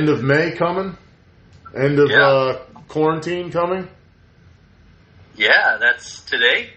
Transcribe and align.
end, 0.00 0.08
of 0.08 0.22
May 0.22 0.52
coming. 0.52 0.96
End 1.76 1.98
of 1.98 2.10
Yeah. 2.10 2.26
uh, 2.26 2.58
quarantine 2.88 3.50
coming. 3.50 3.88
Yeah, 5.36 5.76
that's 5.80 6.22
today. 6.22 6.70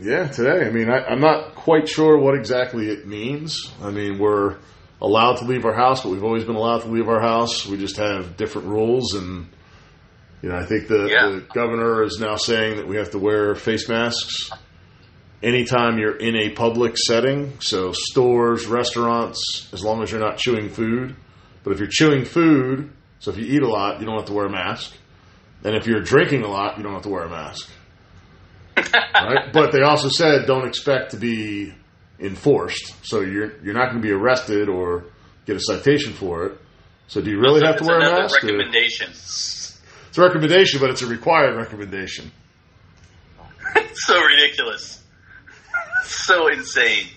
Yeah, 0.00 0.28
today. 0.28 0.66
I 0.66 0.70
mean, 0.70 0.88
I, 0.90 1.04
I'm 1.04 1.20
not 1.20 1.54
quite 1.54 1.88
sure 1.88 2.18
what 2.18 2.34
exactly 2.34 2.88
it 2.88 3.06
means. 3.06 3.58
I 3.82 3.90
mean, 3.90 4.18
we're 4.18 4.56
allowed 5.00 5.36
to 5.38 5.44
leave 5.44 5.64
our 5.64 5.74
house, 5.74 6.02
but 6.02 6.10
we've 6.10 6.24
always 6.24 6.44
been 6.44 6.56
allowed 6.56 6.82
to 6.82 6.88
leave 6.88 7.08
our 7.08 7.20
house. 7.20 7.66
We 7.66 7.76
just 7.76 7.96
have 7.96 8.36
different 8.36 8.68
rules, 8.68 9.14
and 9.14 9.48
you 10.42 10.50
know, 10.50 10.56
I 10.56 10.64
think 10.64 10.88
the, 10.88 11.08
Yeah. 11.10 11.28
the 11.30 11.40
governor 11.52 12.02
is 12.04 12.18
now 12.20 12.36
saying 12.36 12.76
that 12.76 12.86
we 12.86 12.96
have 12.96 13.10
to 13.10 13.18
wear 13.18 13.54
face 13.54 13.88
masks 13.88 14.50
anytime 15.42 15.98
you're 15.98 16.16
in 16.16 16.36
a 16.36 16.50
public 16.50 16.96
setting. 16.96 17.54
So 17.60 17.92
stores, 17.92 18.66
restaurants, 18.66 19.68
as 19.72 19.82
long 19.82 20.02
as 20.02 20.10
you're 20.10 20.20
not 20.20 20.38
chewing 20.38 20.68
food. 20.70 21.16
But 21.66 21.72
if 21.72 21.80
you're 21.80 21.90
chewing 21.90 22.24
food, 22.24 22.92
so 23.18 23.30
if 23.32 23.36
you 23.36 23.44
eat 23.44 23.62
a 23.62 23.68
lot, 23.68 23.98
you 24.00 24.06
don't 24.06 24.16
have 24.16 24.26
to 24.28 24.32
wear 24.32 24.46
a 24.46 24.50
mask. 24.50 24.96
And 25.64 25.74
if 25.74 25.86
you're 25.86 26.00
drinking 26.00 26.44
a 26.44 26.48
lot, 26.48 26.78
you 26.78 26.82
don't 26.84 26.94
have 26.94 27.02
to 27.02 27.10
wear 27.10 27.24
a 27.24 27.28
mask 27.28 27.68
right? 28.76 29.48
But 29.52 29.72
they 29.72 29.82
also 29.82 30.08
said 30.08 30.46
don't 30.46 30.66
expect 30.66 31.12
to 31.12 31.16
be 31.16 31.74
enforced. 32.18 32.94
So 33.02 33.20
you're 33.20 33.58
you're 33.62 33.74
not 33.74 33.90
going 33.90 34.02
to 34.02 34.06
be 34.06 34.12
arrested 34.12 34.68
or 34.68 35.06
get 35.46 35.56
a 35.56 35.60
citation 35.60 36.12
for 36.12 36.46
it. 36.46 36.58
So 37.08 37.20
do 37.20 37.30
you 37.30 37.40
really 37.40 37.64
have 37.64 37.76
to 37.78 37.84
wear 37.84 38.00
a 38.00 38.20
mask? 38.22 38.42
or- 38.42 38.46
recommendation. 38.46 39.10
It's 39.10 40.18
a 40.18 40.22
recommendation, 40.22 40.80
but 40.80 40.90
it's 40.90 41.02
a 41.02 41.06
required 41.06 41.56
recommendation. 41.56 42.32
so 43.94 44.22
ridiculous. 44.22 45.02
so 46.04 46.48
insane. 46.48 47.08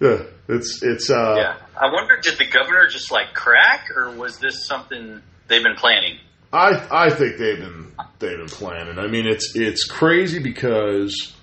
Yeah, 0.00 0.24
it's 0.48 0.82
it's 0.82 1.10
uh 1.10 1.34
Yeah. 1.36 1.56
I 1.80 1.92
wonder, 1.92 2.18
did 2.20 2.38
the 2.38 2.46
governor 2.46 2.88
just 2.88 3.12
like 3.12 3.34
crack, 3.34 3.88
or 3.94 4.10
was 4.10 4.38
this 4.38 4.66
something 4.66 5.22
they've 5.46 5.62
been 5.62 5.76
planning? 5.76 6.18
I 6.52 6.86
I 6.90 7.10
think 7.10 7.36
they've 7.38 7.58
been 7.58 7.92
they've 8.18 8.38
been 8.38 8.48
planning. 8.48 8.98
I 8.98 9.06
mean, 9.06 9.26
it's 9.26 9.54
it's 9.54 9.84
crazy 9.84 10.38
because 10.38 11.34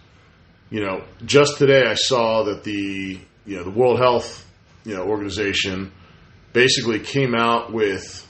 you 0.70 0.84
know 0.84 1.04
just 1.24 1.58
today 1.58 1.86
I 1.88 1.94
saw 1.94 2.44
that 2.44 2.64
the 2.64 3.20
you 3.46 3.58
know 3.58 3.64
the 3.64 3.72
World 3.72 4.00
Health 4.00 4.46
you 4.84 4.96
know 4.96 5.04
organization 5.04 5.92
basically 6.54 7.00
came 7.00 7.36
out 7.36 7.72
with 7.72 8.24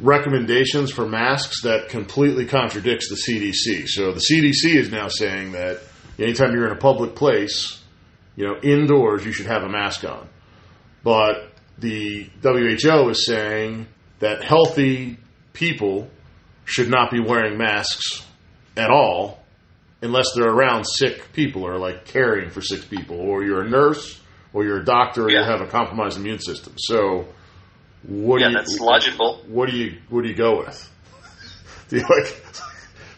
recommendations 0.00 0.90
for 0.90 1.06
masks 1.06 1.62
that 1.62 1.88
completely 1.88 2.46
contradicts 2.46 3.08
the 3.08 3.16
CDC. 3.16 3.86
So 3.88 4.12
the 4.12 4.20
CDC 4.20 4.76
is 4.76 4.90
now 4.90 5.08
saying 5.08 5.52
that 5.52 5.80
anytime 6.18 6.52
you're 6.52 6.66
in 6.66 6.72
a 6.72 6.80
public 6.80 7.14
place, 7.14 7.77
you 8.38 8.46
know, 8.46 8.56
indoors, 8.62 9.26
you 9.26 9.32
should 9.32 9.46
have 9.46 9.64
a 9.64 9.68
mask 9.68 10.04
on. 10.04 10.28
But 11.02 11.50
the 11.76 12.30
WHO 12.40 13.08
is 13.08 13.26
saying 13.26 13.88
that 14.20 14.44
healthy 14.44 15.18
people 15.52 16.08
should 16.64 16.88
not 16.88 17.10
be 17.10 17.18
wearing 17.18 17.58
masks 17.58 18.24
at 18.76 18.90
all 18.90 19.42
unless 20.02 20.26
they're 20.36 20.48
around 20.48 20.84
sick 20.84 21.32
people 21.32 21.66
or 21.66 21.78
like 21.78 22.04
caring 22.04 22.50
for 22.50 22.60
sick 22.60 22.88
people 22.88 23.18
or 23.18 23.42
you're 23.42 23.62
a 23.62 23.68
nurse 23.68 24.20
or 24.52 24.62
you're 24.64 24.82
a 24.82 24.84
doctor 24.84 25.24
or 25.24 25.30
you 25.30 25.42
have 25.42 25.60
a 25.60 25.66
compromised 25.66 26.16
immune 26.16 26.38
system. 26.38 26.74
So 26.76 27.26
what 28.04 28.40
Yeah, 28.40 28.46
do 28.46 28.52
you 28.52 28.56
that's 28.58 28.78
logical. 28.78 29.42
what 29.48 29.68
do 29.68 29.76
you 29.76 29.98
what 30.10 30.22
do 30.22 30.28
you 30.28 30.36
go 30.36 30.58
with? 30.58 30.88
Do 31.88 31.96
you 31.96 32.02
like? 32.02 32.44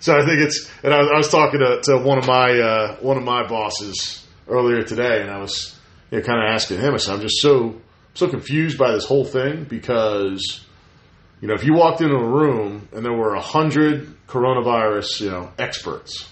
So 0.02 0.14
I 0.16 0.24
think 0.24 0.40
it's 0.40 0.70
and 0.82 0.94
I 0.94 0.98
was, 1.00 1.10
I 1.12 1.16
was 1.18 1.28
talking 1.28 1.60
to, 1.60 1.78
to 1.82 1.98
one 1.98 2.16
of 2.16 2.26
my 2.26 2.58
uh, 2.58 2.96
one 3.02 3.18
of 3.18 3.22
my 3.22 3.46
bosses 3.46 4.26
earlier 4.50 4.82
today, 4.82 5.22
and 5.22 5.30
I 5.30 5.38
was 5.38 5.78
you 6.10 6.18
know, 6.18 6.24
kind 6.24 6.42
of 6.44 6.52
asking 6.52 6.78
him. 6.78 6.94
I 6.94 6.96
said, 6.98 7.14
I'm 7.14 7.20
just 7.20 7.40
so 7.40 7.80
so 8.14 8.28
confused 8.28 8.76
by 8.76 8.92
this 8.92 9.06
whole 9.06 9.24
thing 9.24 9.64
because 9.64 10.64
you 11.40 11.48
know 11.48 11.54
if 11.54 11.64
you 11.64 11.74
walked 11.74 12.00
into 12.00 12.16
a 12.16 12.28
room 12.28 12.88
and 12.92 13.04
there 13.04 13.12
were 13.12 13.34
a 13.34 13.40
hundred 13.40 14.16
coronavirus 14.26 15.20
you 15.20 15.30
know 15.30 15.52
experts, 15.58 16.28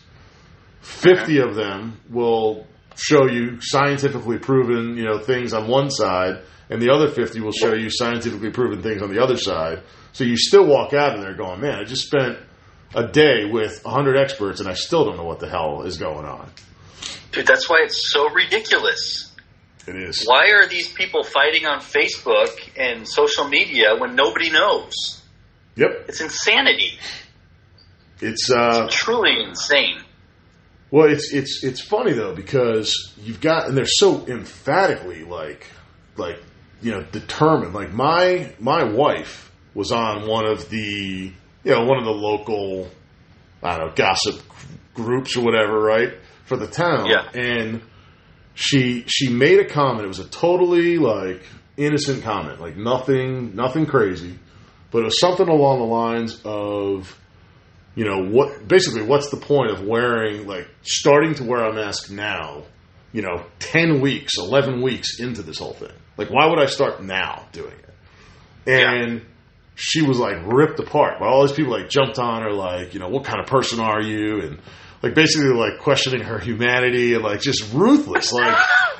fifty 0.80 1.38
of 1.38 1.54
them 1.54 2.00
will 2.10 2.66
show 2.96 3.26
you 3.26 3.60
scientifically 3.60 4.38
proven 4.38 4.96
you 4.96 5.04
know 5.04 5.18
things 5.18 5.54
on 5.54 5.68
one 5.68 5.90
side, 5.90 6.42
and 6.68 6.82
the 6.82 6.90
other 6.90 7.08
fifty 7.10 7.40
will 7.40 7.52
show 7.52 7.74
you 7.74 7.88
scientifically 7.90 8.50
proven 8.50 8.82
things 8.82 9.02
on 9.02 9.14
the 9.14 9.22
other 9.22 9.36
side. 9.36 9.82
So 10.12 10.24
you 10.24 10.36
still 10.36 10.66
walk 10.66 10.94
out 10.94 11.14
of 11.14 11.22
there 11.22 11.34
going, 11.34 11.60
man, 11.60 11.78
I 11.78 11.84
just 11.84 12.06
spent 12.06 12.38
a 12.94 13.06
day 13.06 13.44
with 13.44 13.84
100 13.84 14.16
experts 14.16 14.60
and 14.60 14.68
I 14.68 14.74
still 14.74 15.04
don't 15.04 15.16
know 15.16 15.24
what 15.24 15.40
the 15.40 15.48
hell 15.48 15.82
is 15.82 15.98
going 15.98 16.24
on. 16.24 16.50
Dude, 17.32 17.46
that's 17.46 17.68
why 17.68 17.82
it's 17.84 18.12
so 18.12 18.30
ridiculous. 18.30 19.32
It 19.86 19.96
is. 19.96 20.24
Why 20.24 20.50
are 20.50 20.66
these 20.66 20.92
people 20.92 21.22
fighting 21.24 21.64
on 21.66 21.80
Facebook 21.80 22.50
and 22.76 23.06
social 23.08 23.48
media 23.48 23.96
when 23.96 24.14
nobody 24.14 24.50
knows? 24.50 24.92
Yep. 25.76 26.06
It's 26.08 26.20
insanity. 26.20 26.98
It's 28.20 28.50
uh 28.50 28.88
Truly 28.90 29.42
insane. 29.44 30.00
well 30.90 31.08
it's 31.10 31.32
it's 31.32 31.62
it's 31.62 31.80
funny 31.80 32.12
though 32.12 32.34
because 32.34 33.14
you've 33.22 33.40
got 33.40 33.68
and 33.68 33.76
they're 33.76 33.86
so 33.86 34.26
emphatically 34.26 35.22
like 35.22 35.66
like 36.16 36.42
you 36.82 36.90
know 36.90 37.02
determined 37.12 37.74
like 37.74 37.92
my 37.92 38.52
my 38.58 38.82
wife 38.82 39.52
was 39.74 39.92
on 39.92 40.26
one 40.26 40.46
of 40.46 40.68
the 40.68 41.32
you 41.64 41.70
know 41.70 41.84
one 41.84 41.98
of 41.98 42.04
the 42.04 42.10
local 42.10 42.90
I 43.62 43.78
don't 43.78 43.86
know 43.88 43.92
gossip 43.94 44.42
groups 44.94 45.36
or 45.36 45.44
whatever 45.44 45.78
right 45.80 46.12
for 46.48 46.56
the 46.56 46.66
town 46.66 47.06
Yeah. 47.06 47.28
and 47.34 47.82
she 48.54 49.04
she 49.06 49.28
made 49.28 49.60
a 49.60 49.68
comment. 49.68 50.04
It 50.04 50.08
was 50.08 50.18
a 50.18 50.28
totally 50.28 50.98
like 50.98 51.42
innocent 51.76 52.24
comment 52.24 52.60
like 52.60 52.76
nothing 52.76 53.54
nothing 53.54 53.86
crazy 53.86 54.36
but 54.90 54.98
it 54.98 55.04
was 55.04 55.20
something 55.20 55.48
along 55.48 55.78
the 55.78 55.84
lines 55.84 56.40
of 56.44 57.16
you 57.94 58.04
know 58.04 58.18
what 58.30 58.66
basically 58.66 59.02
what's 59.02 59.30
the 59.30 59.36
point 59.36 59.70
of 59.70 59.82
wearing 59.86 60.44
like 60.46 60.68
starting 60.82 61.34
to 61.34 61.44
wear 61.44 61.64
a 61.66 61.72
mask 61.72 62.10
now 62.10 62.64
you 63.12 63.22
know 63.22 63.44
10 63.60 64.00
weeks 64.00 64.38
11 64.38 64.82
weeks 64.82 65.20
into 65.20 65.42
this 65.42 65.58
whole 65.60 65.74
thing? 65.74 65.92
Like 66.16 66.30
why 66.30 66.46
would 66.46 66.58
i 66.58 66.66
start 66.66 67.00
now 67.00 67.46
doing 67.52 67.72
it? 67.78 67.94
And 68.66 69.22
she 69.76 70.02
was 70.02 70.18
like 70.18 70.36
ripped 70.46 70.80
apart 70.80 71.20
by 71.20 71.26
all 71.28 71.46
these 71.46 71.54
people 71.56 71.70
like 71.72 71.88
jumped 71.88 72.18
on 72.18 72.42
her 72.42 72.50
like 72.52 72.92
you 72.92 72.98
know 72.98 73.08
what 73.08 73.22
kind 73.24 73.38
of 73.40 73.46
person 73.46 73.78
are 73.78 74.02
you? 74.02 74.40
And 74.40 74.58
like 75.02 75.14
basically 75.14 75.50
like 75.52 75.78
questioning 75.78 76.22
her 76.26 76.38
humanity 76.38 77.14
and 77.14 77.22
like 77.24 77.40
just 77.40 77.72
ruthless 77.72 78.32
like 78.32 78.56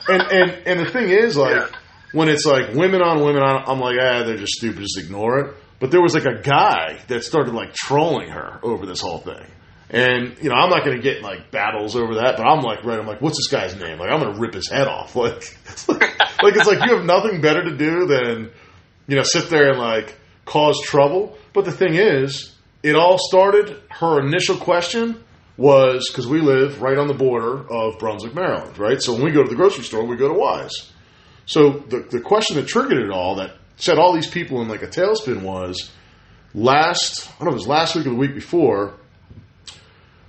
and 0.08 0.22
and 0.22 0.50
and 0.66 0.80
the 0.80 0.90
thing 0.90 1.08
is 1.10 1.36
like 1.36 1.54
Yeah. 1.56 1.66
when 2.12 2.28
it's 2.28 2.44
like 2.46 2.74
women 2.74 3.02
on 3.02 3.22
women 3.24 3.42
on 3.42 3.64
i'm 3.66 3.80
like 3.80 3.96
ah 4.00 4.22
they're 4.24 4.36
just 4.36 4.52
stupid 4.54 4.80
just 4.80 4.98
ignore 4.98 5.38
it. 5.40 5.54
But 5.80 5.92
there 5.92 6.02
was 6.02 6.12
like 6.14 6.24
a 6.26 6.40
guy 6.42 6.98
that 7.06 7.22
started 7.22 7.54
like 7.54 7.72
trolling 7.74 8.30
her 8.30 8.58
over 8.64 8.84
this 8.86 9.00
whole 9.00 9.18
thing. 9.18 9.46
And 9.90 10.36
you 10.42 10.48
know 10.50 10.54
i'm 10.56 10.70
not 10.70 10.84
going 10.84 10.96
to 10.96 11.02
get 11.02 11.22
like 11.22 11.50
battles 11.50 11.96
over 11.96 12.16
that 12.16 12.36
but 12.36 12.44
i'm 12.46 12.60
like 12.62 12.84
right 12.84 12.98
i'm 12.98 13.06
like 13.06 13.20
what's 13.22 13.38
this 13.38 13.48
guy's 13.48 13.74
name? 13.76 13.98
Like 13.98 14.10
i'm 14.10 14.20
going 14.20 14.34
to 14.34 14.40
rip 14.40 14.54
his 14.54 14.68
head 14.68 14.86
off. 14.88 15.14
Like 15.16 15.56
like 16.42 16.54
it's 16.56 16.68
like 16.68 16.88
you 16.88 16.94
have 16.96 17.04
nothing 17.04 17.40
better 17.40 17.62
to 17.64 17.76
do 17.76 18.06
than 18.06 18.50
you 19.08 19.16
know 19.16 19.22
sit 19.24 19.50
there 19.50 19.70
and 19.70 19.78
like 19.78 20.16
cause 20.44 20.80
trouble. 20.84 21.36
But 21.52 21.64
the 21.64 21.72
thing 21.72 21.94
is 21.94 22.54
it 22.82 22.94
all 22.94 23.18
started 23.18 23.80
her 23.90 24.20
initial 24.24 24.56
question 24.56 25.22
was 25.58 26.08
because 26.08 26.26
we 26.26 26.40
live 26.40 26.80
right 26.80 26.96
on 26.96 27.08
the 27.08 27.14
border 27.14 27.70
of 27.70 27.98
brunswick 27.98 28.34
maryland 28.34 28.78
right 28.78 29.02
so 29.02 29.12
when 29.12 29.22
we 29.24 29.30
go 29.30 29.42
to 29.42 29.50
the 29.50 29.56
grocery 29.56 29.84
store 29.84 30.04
we 30.04 30.16
go 30.16 30.28
to 30.28 30.34
Weis 30.34 30.70
so 31.44 31.70
the, 31.88 32.06
the 32.10 32.20
question 32.20 32.56
that 32.56 32.66
triggered 32.66 33.02
it 33.02 33.10
all 33.10 33.34
that 33.36 33.56
set 33.76 33.98
all 33.98 34.14
these 34.14 34.28
people 34.30 34.62
in 34.62 34.68
like 34.68 34.82
a 34.82 34.86
tailspin 34.86 35.42
was 35.42 35.90
last 36.54 37.28
I 37.28 37.44
don't 37.44 37.46
know 37.46 37.50
if 37.50 37.54
it 37.54 37.66
was 37.66 37.68
last 37.68 37.94
week 37.94 38.06
or 38.06 38.10
the 38.10 38.16
week 38.16 38.34
before 38.34 38.94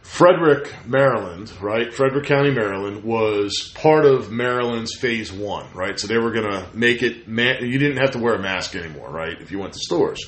Frederick, 0.10 0.74
Maryland, 0.88 1.54
right? 1.62 1.94
Frederick 1.94 2.26
County, 2.26 2.50
Maryland 2.50 3.04
was 3.04 3.72
part 3.76 4.06
of 4.06 4.32
Maryland's 4.32 4.96
phase 4.98 5.32
one, 5.32 5.72
right? 5.74 6.00
So 6.00 6.08
they 6.08 6.18
were 6.18 6.32
going 6.32 6.50
to 6.52 6.68
make 6.74 7.04
it, 7.04 7.28
ma- 7.28 7.60
you 7.62 7.78
didn't 7.78 7.98
have 7.98 8.12
to 8.12 8.18
wear 8.18 8.34
a 8.34 8.42
mask 8.42 8.76
anymore, 8.76 9.10
right? 9.10 9.40
If 9.40 9.52
you 9.52 9.60
went 9.60 9.74
to 9.74 9.80
stores. 9.80 10.20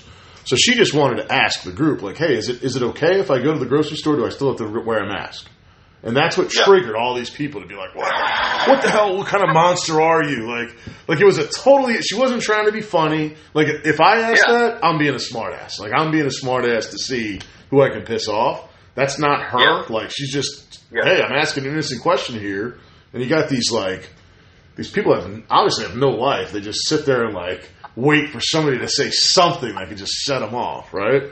So 0.46 0.56
she 0.56 0.76
just 0.76 0.94
wanted 0.94 1.28
to 1.28 1.34
ask 1.34 1.64
the 1.64 1.72
group, 1.72 2.02
like, 2.02 2.18
hey, 2.18 2.36
is 2.36 2.50
it, 2.50 2.64
is 2.64 2.76
it 2.76 2.84
okay 2.84 3.20
if 3.20 3.30
I 3.32 3.40
go 3.42 3.54
to 3.54 3.60
the 3.60 3.66
grocery 3.66 3.98
store? 3.98 4.16
Do 4.16 4.26
I 4.26 4.30
still 4.30 4.50
have 4.50 4.58
to 4.58 4.68
wear 4.84 5.00
a 5.04 5.08
mask? 5.08 5.48
And 6.04 6.18
that's 6.18 6.36
what 6.36 6.52
Yeah. 6.54 6.64
triggered 6.64 6.96
all 6.96 7.14
these 7.16 7.30
people 7.30 7.62
to 7.62 7.68
be 7.68 7.76
like, 7.76 7.94
what, 7.96 8.12
what 8.68 8.82
the 8.82 8.90
hell? 8.90 9.18
What 9.18 9.28
kind 9.28 9.44
of 9.44 9.54
monster 9.54 10.02
are 10.02 10.24
you? 10.24 10.50
Like, 10.50 10.76
like 11.08 11.20
it 11.22 11.26
was 11.26 11.38
a 11.38 11.48
totally, 11.48 12.02
she 12.02 12.16
wasn't 12.16 12.42
trying 12.42 12.66
to 12.66 12.72
be 12.72 12.82
funny. 12.82 13.36
Like, 13.54 13.68
if 13.86 14.02
I 14.02 14.22
ask 14.32 14.44
Yeah. 14.48 14.54
that, 14.54 14.80
I'm 14.84 14.98
being 14.98 15.14
a 15.14 15.18
smartass. 15.18 15.80
Like, 15.80 15.92
I'm 15.96 16.10
being 16.12 16.26
a 16.26 16.30
smartass 16.30 16.90
to 16.90 16.98
see 16.98 17.40
who 17.70 17.84
I 17.84 17.90
can 17.90 18.02
piss 18.02 18.28
off. 18.28 18.68
That's 18.96 19.20
not 19.20 19.44
her. 19.44 19.60
Yeah. 19.60 19.84
Like, 19.90 20.10
she's 20.12 20.34
just, 20.34 20.84
hey, 20.92 21.22
I'm 21.22 21.34
asking 21.34 21.66
an 21.66 21.74
innocent 21.74 22.02
question 22.02 22.40
here. 22.40 22.80
And 23.14 23.22
you 23.22 23.30
got 23.30 23.48
these, 23.48 23.72
like, 23.72 24.10
these 24.76 24.90
people 24.90 25.14
have 25.14 25.44
obviously 25.52 25.86
have 25.86 25.96
no 25.96 26.10
life. 26.10 26.52
They 26.52 26.62
just 26.62 26.88
sit 26.88 27.06
there 27.06 27.26
and, 27.26 27.36
like, 27.36 27.70
wait 27.96 28.30
for 28.30 28.40
somebody 28.40 28.80
to 28.80 28.88
say 28.88 29.10
something 29.10 29.74
that 29.76 29.88
could 29.88 29.98
just 29.98 30.14
set 30.24 30.40
them 30.40 30.56
off, 30.56 30.94
right? 30.94 31.24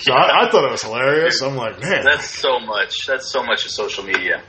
So 0.00 0.12
I, 0.12 0.46
I 0.46 0.50
thought 0.50 0.64
it 0.64 0.70
was 0.70 0.82
hilarious. 0.82 1.40
I'm 1.42 1.56
like, 1.56 1.80
man, 1.80 2.04
That's 2.04 2.28
so 2.28 2.58
much. 2.58 3.06
That's 3.06 3.30
so 3.30 3.44
much 3.44 3.64
of 3.64 3.70
social 3.70 4.04
media. 4.04 4.42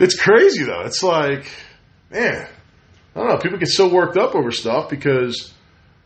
It's 0.00 0.18
crazy 0.18 0.64
though. 0.64 0.82
It's 0.82 1.02
like, 1.02 1.50
man, 2.10 2.48
I 3.14 3.18
don't 3.18 3.28
know. 3.28 3.36
People 3.38 3.58
get 3.58 3.68
so 3.68 3.92
worked 3.92 4.16
up 4.16 4.34
over 4.34 4.50
stuff 4.50 4.88
because 4.88 5.52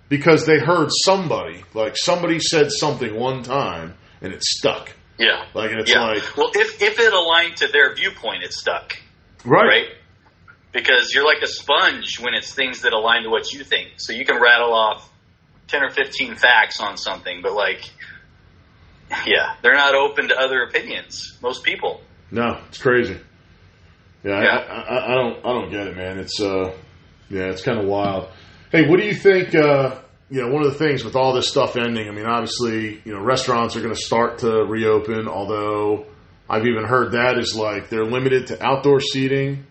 because 0.08 0.46
they 0.46 0.58
heard 0.58 0.88
somebody 1.04 1.62
like 1.74 1.96
somebody 1.96 2.40
said 2.40 2.70
something 2.72 3.14
one 3.14 3.42
time 3.42 3.94
and 4.20 4.32
it 4.32 4.42
stuck. 4.42 4.92
Yeah. 5.18 5.44
Like 5.54 5.70
and 5.70 5.80
it's 5.80 5.90
yeah. 5.90 6.06
like 6.06 6.36
well, 6.36 6.50
if 6.54 6.82
if 6.82 6.98
it 6.98 7.12
aligned 7.12 7.58
to 7.58 7.68
their 7.68 7.94
viewpoint, 7.94 8.42
it 8.42 8.52
stuck, 8.52 8.98
right, 9.44 9.66
right? 9.66 9.86
Because 10.76 11.14
you're 11.14 11.24
like 11.24 11.42
a 11.42 11.46
sponge 11.46 12.20
when 12.20 12.34
it's 12.34 12.52
things 12.52 12.82
that 12.82 12.92
align 12.92 13.22
to 13.22 13.30
what 13.30 13.50
you 13.50 13.64
think. 13.64 13.92
So 13.96 14.12
you 14.12 14.26
can 14.26 14.38
rattle 14.40 14.74
off 14.74 15.10
ten 15.68 15.82
or 15.82 15.88
fifteen 15.90 16.34
facts 16.36 16.80
on 16.80 16.98
something, 16.98 17.40
but 17.42 17.54
like, 17.54 17.80
yeah, 19.26 19.54
they're 19.62 19.74
not 19.74 19.94
open 19.94 20.28
to 20.28 20.36
other 20.38 20.62
opinions. 20.62 21.38
Most 21.42 21.64
people. 21.64 22.02
No, 22.30 22.60
it's 22.68 22.78
crazy. 22.78 23.18
Yeah, 24.22 24.42
Yeah. 24.42 24.56
I, 24.58 24.80
I, 24.80 25.12
I 25.12 25.14
don't 25.14 25.38
I 25.46 25.52
don't 25.52 25.70
get 25.70 25.86
it, 25.86 25.96
man. 25.96 26.18
It's 26.18 26.40
uh, 26.40 26.72
yeah, 27.30 27.44
it's 27.44 27.62
kind 27.62 27.78
of 27.78 27.86
wild. 27.86 28.28
Hey, 28.70 28.86
what 28.88 29.00
do 29.00 29.06
you 29.06 29.14
think? 29.14 29.54
Uh, 29.54 30.00
you 30.28 30.42
know, 30.42 30.52
one 30.52 30.62
of 30.66 30.72
the 30.72 30.78
things 30.78 31.04
with 31.04 31.14
all 31.14 31.32
this 31.32 31.48
stuff 31.48 31.76
ending, 31.76 32.08
I 32.08 32.10
mean, 32.10 32.26
obviously, 32.26 33.00
you 33.04 33.14
know, 33.14 33.22
restaurants 33.22 33.76
are 33.76 33.80
going 33.80 33.94
to 33.94 34.00
start 34.00 34.38
to 34.40 34.50
reopen. 34.64 35.28
Although 35.28 36.06
I've 36.50 36.66
even 36.66 36.84
heard 36.84 37.12
that 37.12 37.38
is 37.38 37.54
like 37.56 37.88
they're 37.88 38.04
limited 38.04 38.48
to 38.48 38.62
outdoor 38.62 39.00
seating, 39.00 39.64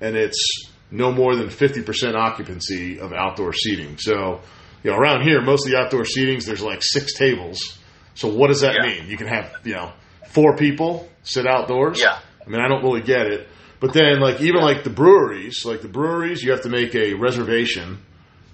and 0.00 0.16
it's 0.16 0.70
no 0.90 1.12
more 1.12 1.36
than 1.36 1.50
fifty 1.50 1.82
percent 1.82 2.16
occupancy 2.16 2.98
of 3.00 3.12
outdoor 3.12 3.52
seating. 3.52 3.96
So, 3.98 4.40
you 4.82 4.90
know, 4.90 4.96
around 4.96 5.22
here, 5.22 5.40
most 5.40 5.66
of 5.66 5.72
the 5.72 5.78
outdoor 5.78 6.02
seatings 6.02 6.44
there's 6.46 6.62
like 6.62 6.82
six 6.82 7.14
tables. 7.14 7.78
So, 8.14 8.28
what 8.28 8.48
does 8.48 8.60
that 8.62 8.76
Yeah. 8.82 8.88
mean? 9.00 9.08
You 9.10 9.16
can 9.16 9.26
have 9.28 9.60
you 9.64 9.74
know 9.74 9.92
four 10.32 10.56
people 10.56 11.08
sit 11.22 11.46
outdoors. 11.46 12.00
Yeah. 12.00 12.18
I 12.44 12.48
mean, 12.50 12.60
I 12.60 12.68
don't 12.68 12.82
really 12.82 13.02
get 13.02 13.26
it. 13.26 13.48
But 13.80 13.92
then, 13.94 14.20
like, 14.20 14.40
even 14.40 14.60
like 14.60 14.84
the 14.84 14.90
breweries, 14.90 15.64
like 15.64 15.80
the 15.80 15.88
breweries, 15.88 16.42
you 16.42 16.50
have 16.50 16.62
to 16.62 16.68
make 16.68 16.94
a 16.94 17.14
reservation 17.14 17.98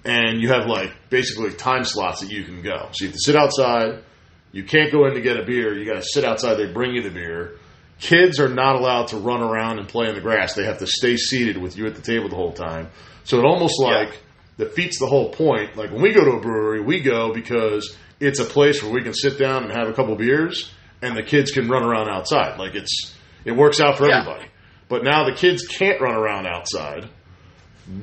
and 0.05 0.39
you 0.41 0.47
have 0.49 0.67
like 0.67 0.91
basically 1.09 1.51
time 1.51 1.83
slots 1.83 2.21
that 2.21 2.31
you 2.31 2.43
can 2.43 2.61
go. 2.61 2.87
So 2.93 3.03
you 3.03 3.07
have 3.07 3.13
to 3.15 3.19
sit 3.21 3.35
outside. 3.35 4.03
You 4.53 4.63
can't 4.63 4.91
go 4.91 5.05
in 5.05 5.15
to 5.15 5.21
get 5.21 5.37
a 5.37 5.43
beer. 5.43 5.77
You 5.77 5.85
got 5.85 6.01
to 6.01 6.07
sit 6.07 6.23
outside. 6.23 6.55
They 6.55 6.71
bring 6.71 6.93
you 6.93 7.01
the 7.01 7.09
beer. 7.09 7.57
Kids 7.99 8.39
are 8.39 8.49
not 8.49 8.75
allowed 8.75 9.07
to 9.07 9.17
run 9.17 9.41
around 9.41 9.79
and 9.79 9.87
play 9.87 10.07
in 10.07 10.15
the 10.15 10.21
grass. 10.21 10.53
They 10.53 10.65
have 10.65 10.77
to 10.79 10.87
stay 10.87 11.17
seated 11.17 11.57
with 11.57 11.77
you 11.77 11.87
at 11.87 11.95
the 11.95 12.01
table 12.01 12.29
the 12.29 12.35
whole 12.35 12.53
time. 12.53 12.89
So 13.23 13.39
it 13.39 13.45
almost 13.45 13.75
Yeah. 13.81 13.87
like 13.87 14.19
defeats 14.57 14.99
the 14.99 15.07
whole 15.07 15.29
point. 15.29 15.75
Like 15.75 15.91
when 15.91 16.01
we 16.01 16.13
go 16.13 16.23
to 16.23 16.31
a 16.37 16.39
brewery, 16.39 16.81
we 16.81 16.99
go 17.01 17.33
because 17.33 17.95
it's 18.19 18.39
a 18.39 18.45
place 18.45 18.81
where 18.83 18.91
we 18.91 19.01
can 19.01 19.13
sit 19.13 19.37
down 19.39 19.63
and 19.63 19.71
have 19.71 19.87
a 19.87 19.93
couple 19.93 20.15
beers, 20.15 20.71
and 21.01 21.15
the 21.17 21.23
kids 21.23 21.51
can 21.51 21.67
run 21.69 21.83
around 21.83 22.09
outside. 22.09 22.57
Like 22.59 22.75
it's 22.75 23.15
it 23.45 23.51
works 23.55 23.79
out 23.79 23.97
for 23.97 24.07
Yeah. 24.07 24.19
everybody. 24.21 24.47
But 24.89 25.03
now 25.03 25.25
the 25.25 25.33
kids 25.35 25.65
can't 25.67 25.99
run 25.99 26.15
around 26.15 26.45
outside. 26.47 27.09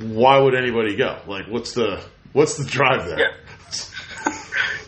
Why 0.00 0.38
would 0.38 0.54
anybody 0.54 0.96
go? 0.96 1.18
Like 1.26 1.46
what's 1.48 1.72
the 1.72 2.00
what's 2.32 2.56
the 2.56 2.64
drive 2.64 3.06
there? 3.06 3.18
Yeah. 3.18 3.26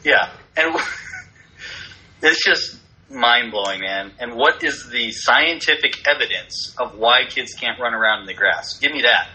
Yeah, 0.04 0.30
and 0.56 0.76
it's 2.22 2.44
just 2.44 2.78
mind 3.10 3.52
blowing, 3.52 3.80
man. 3.80 4.12
And 4.18 4.34
what 4.34 4.62
is 4.64 4.88
the 4.90 5.10
scientific 5.12 6.06
evidence 6.08 6.74
of 6.78 6.96
why 6.96 7.24
kids 7.28 7.54
can't 7.54 7.78
run 7.80 7.94
around 7.94 8.20
in 8.22 8.26
the 8.26 8.34
grass? 8.34 8.78
Give 8.78 8.92
me 8.92 9.02
that 9.02 9.28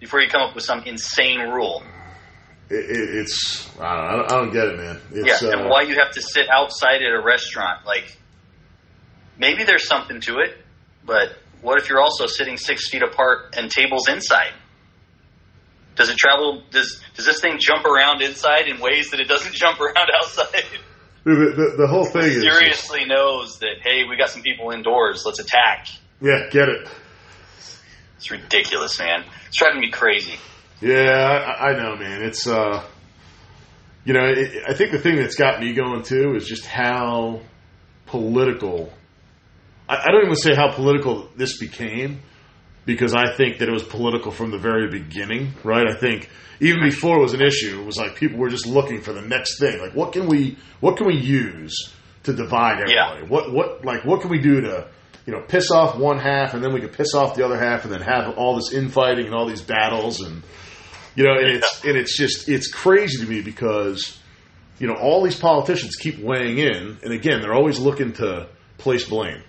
before 0.00 0.20
you 0.20 0.28
come 0.28 0.42
up 0.42 0.54
with 0.54 0.64
some 0.64 0.82
insane 0.84 1.40
rule. 1.40 1.82
It, 2.70 2.74
it, 2.90 3.16
it's 3.20 3.68
I 3.78 3.96
don't, 3.96 4.04
I 4.06 4.16
don't- 4.16 4.32
I 4.32 4.34
don't 4.36 4.52
get 4.52 4.68
it, 4.68 4.76
man. 4.78 5.00
It's, 5.12 5.42
yeah, 5.42 5.48
uh, 5.48 5.58
and 5.60 5.68
why 5.68 5.82
you 5.82 5.96
have 5.96 6.12
to 6.12 6.22
sit 6.22 6.48
outside 6.48 7.02
at 7.02 7.12
a 7.12 7.20
restaurant? 7.20 7.84
Like, 7.84 8.16
maybe 9.38 9.64
there's 9.64 9.86
something 9.86 10.20
to 10.22 10.38
it, 10.38 10.56
but 11.04 11.36
what 11.60 11.80
if 11.80 11.88
you're 11.88 12.00
also 12.00 12.26
sitting 12.26 12.56
six 12.56 12.88
feet 12.88 13.02
apart 13.02 13.54
and 13.56 13.70
tables 13.70 14.08
inside? 14.08 14.52
Does 15.96 16.08
it 16.08 16.16
travel? 16.16 16.62
Does 16.70 17.02
does 17.14 17.26
this 17.26 17.40
thing 17.40 17.58
jump 17.60 17.84
around 17.84 18.22
inside 18.22 18.66
in 18.68 18.80
ways 18.80 19.10
that 19.10 19.20
it 19.20 19.28
doesn't 19.28 19.52
jump 19.62 19.78
around 19.78 20.08
outside? 20.22 20.64
The, 21.24 21.34
the, 21.34 21.74
the 21.78 21.86
whole 21.86 22.04
thing 22.04 22.24
is 22.24 22.42
seriously 22.42 23.04
knows 23.04 23.58
that 23.60 23.80
hey, 23.82 24.04
we 24.08 24.16
got 24.16 24.30
some 24.30 24.42
people 24.42 24.70
indoors. 24.70 25.22
Let's 25.24 25.38
attack. 25.38 25.88
yeah, 26.20 26.48
get 26.50 26.68
it. 26.68 26.88
It's 28.16 28.30
ridiculous, 28.30 28.98
man. 28.98 29.24
It's 29.48 29.56
driving 29.56 29.80
me 29.80 29.90
crazy. 29.90 30.34
Yeah, 30.80 31.10
I, 31.10 31.70
I 31.70 31.76
know, 31.76 31.96
man. 31.96 32.22
It's 32.22 32.46
uh, 32.46 32.84
you 34.04 34.14
know, 34.14 34.24
it, 34.24 34.64
I 34.68 34.74
think 34.74 34.92
the 34.92 34.98
thing 34.98 35.16
that's 35.16 35.36
got 35.36 35.60
me 35.60 35.74
going 35.74 36.02
too 36.02 36.34
is 36.34 36.46
just 36.46 36.66
how 36.66 37.40
political. 38.06 38.92
I, 39.88 40.04
I 40.06 40.10
don't 40.10 40.22
even 40.22 40.36
say 40.36 40.54
how 40.54 40.72
political 40.72 41.28
this 41.36 41.58
became 41.58 42.20
because 42.84 43.14
I 43.14 43.32
think 43.34 43.58
that 43.58 43.68
it 43.68 43.72
was 43.72 43.82
political 43.82 44.30
from 44.30 44.50
the 44.50 44.58
very 44.58 44.88
beginning, 44.88 45.52
right? 45.62 45.86
I 45.88 45.94
think 45.94 46.28
even 46.60 46.82
before 46.82 47.18
it 47.18 47.22
was 47.22 47.34
an 47.34 47.42
issue, 47.42 47.80
it 47.80 47.86
was 47.86 47.96
like 47.96 48.16
people 48.16 48.38
were 48.38 48.48
just 48.48 48.66
looking 48.66 49.00
for 49.00 49.12
the 49.12 49.22
next 49.22 49.58
thing. 49.58 49.80
Like, 49.80 49.94
what 49.94 50.12
can 50.12 50.26
we, 50.26 50.58
what 50.80 50.96
can 50.96 51.06
we 51.06 51.16
use 51.16 51.92
to 52.24 52.32
divide 52.32 52.80
everybody? 52.80 53.22
Yeah. 53.22 53.28
What, 53.28 53.52
what, 53.52 53.84
like, 53.84 54.04
what 54.04 54.20
can 54.20 54.30
we 54.30 54.40
do 54.40 54.60
to, 54.62 54.88
you 55.26 55.32
know, 55.32 55.40
piss 55.40 55.70
off 55.70 55.96
one 55.96 56.18
half 56.18 56.54
and 56.54 56.62
then 56.62 56.72
we 56.72 56.80
can 56.80 56.88
piss 56.88 57.14
off 57.14 57.34
the 57.36 57.44
other 57.44 57.58
half 57.58 57.84
and 57.84 57.92
then 57.92 58.00
have 58.00 58.36
all 58.36 58.56
this 58.56 58.72
infighting 58.72 59.26
and 59.26 59.34
all 59.34 59.46
these 59.46 59.62
battles 59.62 60.20
and, 60.20 60.42
you 61.14 61.24
know, 61.24 61.32
and 61.32 61.48
it's, 61.48 61.84
and 61.84 61.96
it's 61.96 62.16
just, 62.16 62.48
it's 62.48 62.68
crazy 62.68 63.24
to 63.24 63.30
me 63.30 63.42
because, 63.42 64.18
you 64.78 64.88
know, 64.88 64.94
all 64.94 65.22
these 65.22 65.38
politicians 65.38 65.94
keep 65.96 66.18
weighing 66.18 66.58
in, 66.58 66.98
and 67.02 67.12
again, 67.12 67.40
they're 67.40 67.54
always 67.54 67.78
looking 67.78 68.12
to 68.14 68.48
place 68.78 69.04
blame. 69.04 69.42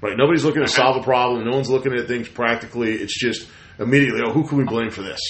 Right? 0.00 0.16
Nobody's 0.16 0.44
looking 0.44 0.62
to 0.62 0.68
solve 0.68 0.96
a 0.96 1.02
problem. 1.02 1.44
No 1.44 1.52
one's 1.56 1.68
looking 1.70 1.92
at 1.94 2.06
things 2.06 2.28
practically. 2.28 2.92
It's 2.94 3.18
just 3.18 3.48
immediately, 3.78 4.20
oh, 4.24 4.32
who 4.32 4.46
can 4.46 4.58
we 4.58 4.64
blame 4.64 4.90
for 4.90 5.02
this? 5.02 5.20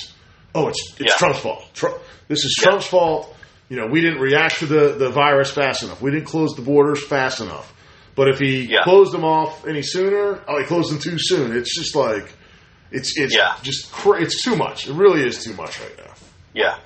Oh, 0.54 0.68
it's 0.68 0.80
it's 0.98 1.10
Yeah. 1.12 1.16
Trump's 1.18 1.38
fault. 1.40 1.74
Trump, 1.74 1.96
this 2.28 2.44
is 2.44 2.54
Yeah. 2.58 2.64
Trump's 2.70 2.86
fault. 2.86 3.34
You 3.70 3.76
know, 3.76 3.86
we 3.86 4.00
didn't 4.00 4.20
react 4.20 4.58
to 4.60 4.66
the, 4.66 4.94
the 4.98 5.10
virus 5.10 5.50
fast 5.50 5.82
enough. 5.82 6.00
We 6.00 6.10
didn't 6.10 6.26
close 6.26 6.54
the 6.54 6.62
borders 6.62 7.04
fast 7.06 7.40
enough. 7.40 7.72
But 8.14 8.28
if 8.28 8.38
he 8.38 8.62
Yeah. 8.64 8.82
closed 8.82 9.12
them 9.12 9.24
off 9.24 9.66
any 9.66 9.82
sooner, 9.82 10.40
oh, 10.48 10.58
he 10.58 10.64
closed 10.64 10.90
them 10.90 10.98
too 10.98 11.16
soon. 11.18 11.56
It's 11.56 11.74
just 11.76 11.94
like, 11.94 12.32
it's 12.90 13.16
it's 13.18 13.34
Yeah. 13.34 13.54
just 13.62 13.92
cra- 13.92 14.20
it's 14.22 14.42
too 14.42 14.56
much. 14.56 14.88
It 14.88 14.94
really 14.94 15.22
is 15.26 15.42
too 15.44 15.52
much 15.54 15.78
right 15.80 15.96
now. 15.98 16.12
Yeah, 16.54 16.78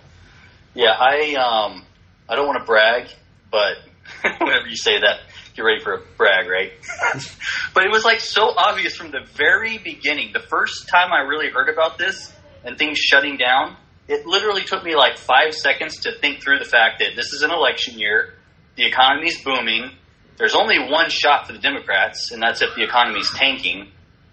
yeah. 0.74 0.90
I 0.98 1.34
um, 1.36 1.84
I 2.28 2.34
don't 2.36 2.46
want 2.46 2.58
to 2.58 2.64
brag, 2.66 3.06
but 3.50 3.76
whenever 4.40 4.66
you 4.66 4.76
say 4.76 4.98
that, 5.00 5.20
get 5.54 5.62
ready 5.62 5.80
for 5.82 5.94
a 5.94 6.00
brag, 6.16 6.48
right? 6.48 6.72
but 7.74 7.84
it 7.84 7.90
was 7.90 8.04
like 8.04 8.20
so 8.20 8.42
obvious 8.56 8.96
from 8.96 9.10
the 9.10 9.26
very 9.34 9.78
beginning. 9.78 10.32
The 10.32 10.46
first 10.48 10.88
time 10.88 11.12
I 11.12 11.20
really 11.20 11.50
heard 11.50 11.68
about 11.68 11.98
this 11.98 12.32
and 12.64 12.78
things 12.78 12.98
shutting 12.98 13.36
down, 13.36 13.76
it 14.08 14.26
literally 14.26 14.62
took 14.62 14.82
me 14.84 14.94
like 14.94 15.18
five 15.18 15.54
seconds 15.54 16.00
to 16.00 16.12
think 16.18 16.42
through 16.42 16.58
the 16.58 16.64
fact 16.64 17.00
that 17.00 17.16
this 17.16 17.32
is 17.32 17.42
an 17.42 17.50
election 17.50 17.98
year, 17.98 18.34
the 18.76 18.84
economy's 18.84 19.42
booming. 19.42 19.90
There's 20.38 20.54
only 20.54 20.78
one 20.78 21.10
shot 21.10 21.46
for 21.46 21.52
the 21.52 21.58
Democrats, 21.58 22.30
and 22.32 22.42
that's 22.42 22.62
if 22.62 22.74
the 22.74 22.82
economy's 22.82 23.30
tanking. 23.30 23.92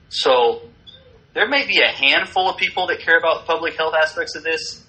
So 0.09 0.61
there 1.33 1.47
may 1.47 1.67
be 1.67 1.81
a 1.81 1.91
handful 1.91 2.49
of 2.49 2.57
people 2.57 2.87
that 2.87 2.99
care 3.01 3.17
about 3.17 3.45
public 3.45 3.75
health 3.75 3.93
aspects 4.01 4.35
of 4.35 4.43
this, 4.43 4.83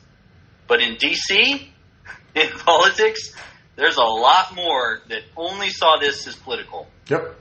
but 0.67 0.81
in 0.81 0.97
DC, 0.97 1.69
in 2.35 2.49
politics, 2.51 3.35
there's 3.77 3.97
a 3.97 4.03
lot 4.03 4.55
more 4.55 5.01
that 5.09 5.23
only 5.37 5.71
saw 5.71 5.97
this 5.99 6.27
as 6.27 6.37
political. 6.37 6.87
Yep. 7.09 7.37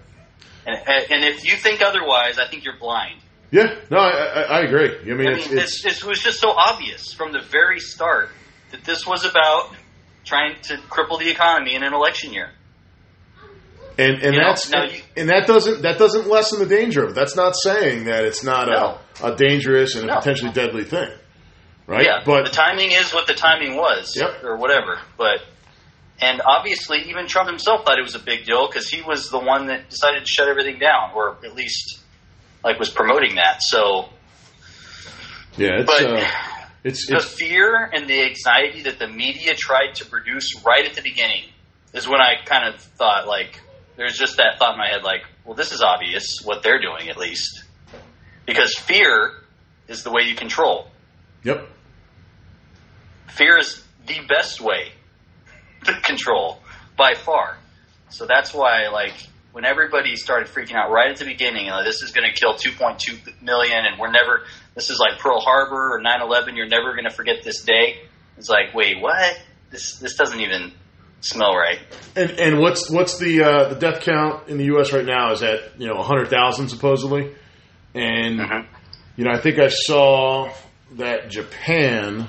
And, 0.66 0.78
and 1.12 1.24
if 1.26 1.44
you 1.46 1.56
think 1.58 1.82
otherwise, 1.82 2.38
I 2.40 2.48
think 2.48 2.64
you're 2.64 2.78
blind. 2.78 3.20
Yeah. 3.52 3.76
No, 3.90 3.98
I, 3.98 4.10
I, 4.10 4.42
I 4.42 4.62
agree. 4.62 5.00
I 5.00 5.04
mean, 5.16 5.28
I 5.28 5.36
mean, 5.36 5.58
it's 5.58 5.84
it's, 5.84 6.04
it 6.04 6.04
was 6.08 6.20
just 6.22 6.40
so 6.40 6.52
obvious 6.52 7.14
from 7.14 7.32
the 7.32 7.40
very 7.42 7.80
start 7.80 8.30
that 8.72 8.84
this 8.84 9.06
was 9.08 9.26
about 9.26 9.74
trying 10.26 10.56
to 10.64 10.78
cripple 10.78 11.18
the 11.20 11.30
economy 11.32 11.74
in 11.74 11.84
an 11.84 11.94
election 11.94 12.32
year. 12.34 12.52
And 13.98 14.22
and 14.22 14.36
You 14.36 14.42
know, 14.42 14.48
that's 14.50 14.70
now 14.70 14.84
you- 14.86 15.02
and 15.18 15.30
that 15.30 15.48
doesn't 15.48 15.82
that 15.82 15.98
doesn't 15.98 16.28
lessen 16.28 16.60
the 16.60 16.68
danger 16.68 17.04
of 17.04 17.10
it. 17.12 17.16
That's 17.16 17.36
not 17.36 17.56
saying 17.56 18.06
that 18.06 18.24
it's 18.26 18.44
not 18.44 18.68
No. 18.70 19.00
a, 19.22 19.34
a 19.34 19.36
dangerous 19.36 19.96
and 19.96 20.06
a 20.06 20.08
No. 20.08 20.16
potentially 20.20 20.52
deadly 20.52 20.84
thing, 20.84 21.10
right? 21.88 22.06
Yeah, 22.06 22.22
but 22.24 22.46
the 22.46 22.52
timing 22.52 22.92
is 22.92 23.12
what 23.14 23.28
the 23.28 23.34
timing 23.34 23.76
was, 23.76 24.16
Yep. 24.16 24.44
or 24.44 24.56
whatever. 24.58 25.00
But 25.18 25.42
and 26.22 26.42
obviously, 26.46 27.10
even 27.10 27.28
Trump 27.28 27.50
himself 27.50 27.86
thought 27.86 27.98
it 27.98 28.04
was 28.04 28.16
a 28.16 28.20
big 28.20 28.46
deal 28.46 28.68
because 28.68 28.90
he 28.90 29.02
was 29.02 29.30
the 29.30 29.40
one 29.40 29.68
that 29.68 29.90
decided 29.90 30.22
to 30.22 30.28
shut 30.28 30.48
everything 30.48 30.80
down, 30.80 31.12
or 31.16 31.38
at 31.44 31.56
least 31.56 32.00
like 32.64 32.80
was 32.80 32.90
promoting 32.90 33.36
that. 33.36 33.62
So 33.62 34.10
yeah, 35.58 35.80
it's 35.80 35.86
But- 35.86 36.06
uh, 36.06 36.28
it's 36.84 37.08
the 37.08 37.18
it's 37.18 37.26
fear 37.26 37.90
and 37.94 38.08
the 38.08 38.24
anxiety 38.24 38.84
that 38.84 39.00
the 39.00 39.08
media 39.08 39.54
tried 39.54 39.96
to 39.96 40.06
produce 40.06 40.64
right 40.66 40.86
at 40.86 40.94
the 40.96 41.02
beginning 41.02 41.44
is 41.94 42.08
when 42.08 42.22
I 42.22 42.36
kind 42.46 42.74
of 42.74 42.80
thought 42.82 43.28
like 43.28 43.60
there's 43.98 44.18
just 44.18 44.38
that 44.38 44.60
thought 44.60 44.74
in 44.74 44.78
my 44.78 44.88
head 44.88 45.04
like, 45.04 45.24
well, 45.44 45.56
this 45.56 45.74
is 45.74 45.82
obvious 45.82 46.40
what 46.44 46.64
they're 46.64 46.80
doing 46.82 47.10
at 47.10 47.18
least 47.18 47.64
because 48.46 48.76
fear 48.78 49.34
is 49.90 50.04
the 50.04 50.12
way 50.12 50.22
you 50.24 50.36
control. 50.36 50.88
yep. 51.44 51.68
fear 53.28 53.58
is 53.58 53.84
the 54.08 54.20
best 54.30 54.62
way 54.62 54.94
control 56.04 56.62
by 56.98 57.14
far. 57.16 57.58
So 58.10 58.26
that's 58.26 58.54
why, 58.54 58.88
like, 58.90 59.14
when 59.52 59.66
everybody 59.66 60.16
started 60.16 60.48
freaking 60.48 60.76
out 60.76 60.92
right 60.92 61.10
at 61.12 61.18
the 61.18 61.26
beginning, 61.26 61.68
know, 61.68 61.84
this 61.84 62.02
is 62.02 62.12
going 62.12 62.30
to 62.30 62.34
kill 62.36 62.54
2.2 62.54 63.42
million, 63.42 63.86
and 63.86 64.00
we're 64.00 64.12
never. 64.12 64.44
This 64.76 64.90
is 64.90 65.00
like 65.00 65.20
Pearl 65.20 65.40
Harbor 65.40 65.96
or 65.96 66.02
9/11. 66.02 66.56
You're 66.56 66.68
never 66.68 66.94
going 66.94 67.06
to 67.06 67.14
forget 67.16 67.44
this 67.44 67.64
day. 67.64 68.02
It's 68.38 68.50
like, 68.50 68.74
wait, 68.74 69.02
what? 69.02 69.40
This 69.72 69.98
this 69.98 70.16
doesn't 70.16 70.40
even 70.40 70.72
smell 71.22 71.54
right. 71.56 71.80
And 72.16 72.32
and 72.40 72.60
what's 72.60 72.90
what's 72.90 73.18
the 73.20 73.44
uh, 73.44 73.70
the 73.70 73.76
death 73.76 74.02
count 74.02 74.48
in 74.50 74.58
the 74.58 74.66
U.S. 74.66 74.94
right 74.94 75.06
now 75.06 75.32
is 75.34 75.44
at 75.44 75.80
you 75.80 75.88
know 75.88 76.02
hundred 76.02 76.30
thousand 76.30 76.70
supposedly, 76.70 77.36
and 77.94 78.40
Mhm. 78.40 78.68
you 79.18 79.26
know 79.26 79.32
I 79.32 79.38
think 79.40 79.60
I 79.60 79.68
saw 79.70 80.52
that 80.94 81.30
Japan, 81.30 82.28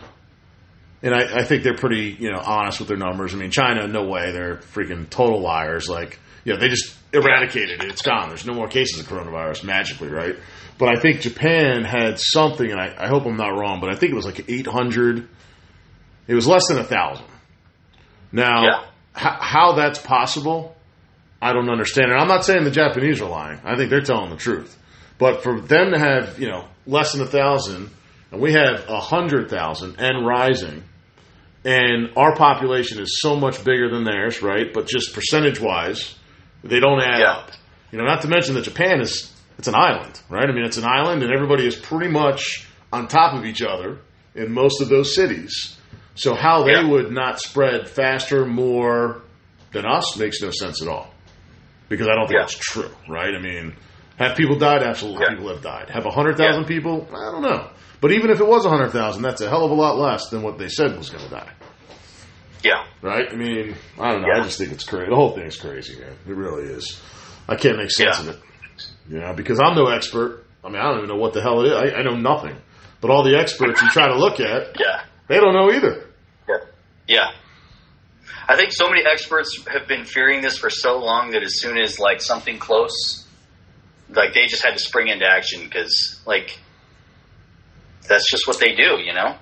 and 1.02 1.14
I, 1.14 1.40
I 1.40 1.44
think 1.44 1.62
they're 1.62 1.76
pretty 1.76 2.16
you 2.18 2.30
know 2.30 2.38
honest 2.40 2.78
with 2.80 2.88
their 2.88 2.96
numbers. 2.96 3.34
I 3.34 3.38
mean 3.38 3.50
China, 3.50 3.86
no 3.88 4.04
way, 4.04 4.32
they're 4.32 4.56
freaking 4.56 5.08
total 5.08 5.40
liars. 5.40 5.88
Like 5.88 6.18
you 6.44 6.52
know 6.54 6.58
they 6.60 6.68
just 6.68 6.94
eradicated 7.12 7.82
it; 7.82 7.90
it's 7.90 8.02
gone. 8.02 8.28
There's 8.28 8.46
no 8.46 8.54
more 8.54 8.68
cases 8.68 9.00
of 9.00 9.06
coronavirus 9.06 9.64
magically, 9.64 10.08
right? 10.08 10.36
But 10.78 10.96
I 10.96 11.00
think 11.00 11.20
Japan 11.20 11.84
had 11.84 12.18
something, 12.18 12.70
and 12.70 12.80
I, 12.80 12.94
I 12.98 13.08
hope 13.08 13.26
I'm 13.26 13.36
not 13.36 13.50
wrong, 13.50 13.80
but 13.80 13.90
I 13.90 13.96
think 13.96 14.12
it 14.12 14.16
was 14.16 14.24
like 14.24 14.48
eight 14.48 14.66
hundred. 14.66 15.28
It 16.26 16.34
was 16.34 16.46
less 16.46 16.68
than 16.68 16.78
a 16.78 16.84
thousand. 16.84 17.26
Now, 18.32 18.62
Yeah. 18.64 18.80
h- 19.16 19.38
how 19.40 19.72
that's 19.72 19.98
possible, 19.98 20.76
I 21.42 21.52
don't 21.52 21.68
understand. 21.68 22.10
And 22.12 22.20
I'm 22.20 22.28
not 22.28 22.44
saying 22.44 22.64
the 22.64 22.70
Japanese 22.70 23.20
are 23.20 23.28
lying. 23.28 23.60
I 23.64 23.76
think 23.76 23.90
they're 23.90 24.00
telling 24.00 24.30
the 24.30 24.36
truth. 24.36 24.76
But 25.18 25.42
for 25.42 25.60
them 25.60 25.92
to 25.92 25.98
have, 25.98 26.38
you 26.38 26.48
know, 26.48 26.64
less 26.86 27.12
than 27.12 27.22
a 27.22 27.26
thousand, 27.26 27.90
and 28.30 28.40
we 28.40 28.52
have 28.52 28.88
a 28.88 29.00
hundred 29.00 29.50
thousand 29.50 29.96
and 29.98 30.24
rising, 30.26 30.84
and 31.64 32.10
our 32.16 32.34
population 32.36 33.00
is 33.00 33.20
so 33.20 33.36
much 33.36 33.62
bigger 33.64 33.90
than 33.90 34.04
theirs, 34.04 34.42
right? 34.42 34.72
But 34.72 34.86
just 34.88 35.14
percentage 35.14 35.60
wise, 35.60 36.14
they 36.64 36.80
don't 36.80 37.00
add 37.00 37.20
Yeah. 37.20 37.32
up. 37.32 37.50
You 37.92 37.98
know, 37.98 38.04
not 38.04 38.22
to 38.22 38.28
mention 38.28 38.54
that 38.54 38.64
Japan 38.64 39.00
is 39.00 39.32
it's 39.58 39.68
an 39.68 39.74
island, 39.74 40.18
right? 40.30 40.48
I 40.48 40.52
mean, 40.52 40.64
it's 40.64 40.78
an 40.78 40.86
island, 40.86 41.22
and 41.22 41.30
everybody 41.32 41.66
is 41.66 41.76
pretty 41.76 42.08
much 42.08 42.66
on 42.92 43.08
top 43.08 43.34
of 43.34 43.44
each 43.44 43.60
other 43.60 43.98
in 44.34 44.52
most 44.52 44.80
of 44.80 44.88
those 44.88 45.14
cities. 45.14 45.76
So 46.14 46.34
how 46.34 46.62
they 46.62 46.72
Yeah. 46.72 46.88
would 46.88 47.12
not 47.12 47.40
spread 47.40 47.86
faster, 47.88 48.46
more 48.46 49.20
than 49.72 49.84
us 49.84 50.16
makes 50.16 50.40
no 50.40 50.50
sense 50.50 50.80
at 50.80 50.88
all. 50.88 51.12
Because 51.90 52.08
I 52.08 52.14
don't 52.14 52.26
think 52.26 52.38
Yeah. 52.38 52.44
it's 52.44 52.54
true, 52.56 52.90
right? 53.08 53.34
I 53.34 53.38
mean, 53.38 53.74
have 54.18 54.34
people 54.36 54.56
died? 54.56 54.82
Absolutely, 54.82 55.26
people 55.28 55.48
have 55.48 55.62
died. 55.62 55.90
Have 55.90 56.04
hundred 56.06 56.38
thousand 56.38 56.64
people? 56.64 57.06
I 57.12 57.30
don't 57.30 57.42
know. 57.42 57.66
But 58.00 58.12
even 58.12 58.30
if 58.30 58.40
it 58.40 58.46
was 58.46 58.64
hundred 58.64 58.90
thousand, 58.90 59.22
that's 59.22 59.40
a 59.40 59.48
hell 59.48 59.64
of 59.64 59.70
a 59.70 59.74
lot 59.74 59.98
less 59.98 60.28
than 60.30 60.42
what 60.42 60.58
they 60.58 60.68
said 60.68 60.96
was 60.96 61.10
going 61.10 61.24
to 61.24 61.30
die, 61.30 61.50
Yeah, 62.64 62.84
right? 63.02 63.26
I 63.30 63.36
mean, 63.36 63.74
I 63.98 64.12
don't 64.12 64.22
know. 64.22 64.28
I 64.34 64.40
just 64.42 64.58
think 64.58 64.72
it's 64.72 64.84
crazy. 64.84 65.10
The 65.10 65.16
whole 65.16 65.32
thing's 65.34 65.56
crazy, 65.56 65.98
man. 66.00 66.12
It 66.26 66.34
really 66.34 66.64
is. 66.64 67.00
I 67.48 67.56
can't 67.56 67.76
make 67.76 67.90
sense 67.90 68.22
Yeah. 68.22 68.28
of 68.30 68.36
it, 68.36 68.42
you 69.08 69.18
know, 69.20 69.32
because 69.34 69.60
I'm 69.60 69.74
no 69.74 69.88
expert. 69.88 70.44
I 70.64 70.68
mean, 70.68 70.76
I 70.80 70.84
don't 70.84 70.98
even 70.98 71.08
know 71.08 71.16
what 71.16 71.32
the 71.34 71.42
hell 71.42 71.60
it 71.64 71.68
is. 71.68 71.72
I, 71.94 71.98
I 71.98 72.02
know 72.02 72.16
nothing. 72.16 72.56
But 73.00 73.10
all 73.10 73.22
the 73.24 73.38
experts 73.38 73.80
you 73.82 73.88
try 73.90 74.08
to 74.08 74.16
look 74.16 74.40
at, 74.40 74.76
yeah, 74.80 75.02
they 75.28 75.36
don't 75.40 75.54
know 75.54 75.70
either. 75.72 76.04
yeah, 76.48 76.56
yeah. 77.08 77.30
I 78.48 78.56
think 78.56 78.72
so 78.72 78.88
many 78.88 79.02
experts 79.06 79.62
have 79.68 79.86
been 79.86 80.04
fearing 80.04 80.42
this 80.42 80.56
for 80.58 80.70
so 80.70 80.98
long 80.98 81.30
that 81.32 81.42
as 81.42 81.60
soon 81.60 81.78
as 81.78 81.98
like 81.98 82.20
something 82.20 82.58
close, 82.58 83.26
like 84.10 84.34
they 84.34 84.46
just 84.46 84.64
had 84.64 84.72
to 84.74 84.80
spring 84.80 85.08
into 85.08 85.24
action 85.26 85.62
because 85.64 86.20
like 86.26 86.58
that's 88.10 88.30
just 88.30 88.46
what 88.46 88.58
they 88.60 88.74
do, 88.74 89.00
you 89.02 89.14
know. 89.14 89.36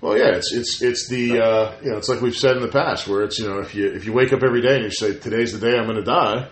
Well, 0.00 0.18
yeah, 0.18 0.34
it's 0.36 0.52
it's 0.52 0.82
it's 0.82 1.08
the 1.08 1.40
uh, 1.40 1.72
you 1.82 1.90
know 1.90 1.98
it's 1.98 2.08
like 2.08 2.20
we've 2.20 2.36
said 2.36 2.56
in 2.56 2.62
the 2.62 2.68
past 2.68 3.06
where 3.06 3.22
it's 3.22 3.38
you 3.38 3.48
know 3.48 3.60
if 3.60 3.74
you 3.74 3.86
if 3.92 4.04
you 4.04 4.12
wake 4.12 4.32
up 4.32 4.42
every 4.42 4.60
day 4.62 4.74
and 4.76 4.84
you 4.84 4.90
say 4.90 5.14
today's 5.18 5.52
the 5.58 5.60
day 5.70 5.76
I'm 5.78 5.84
going 5.84 5.96
to 5.96 6.02
die, 6.04 6.48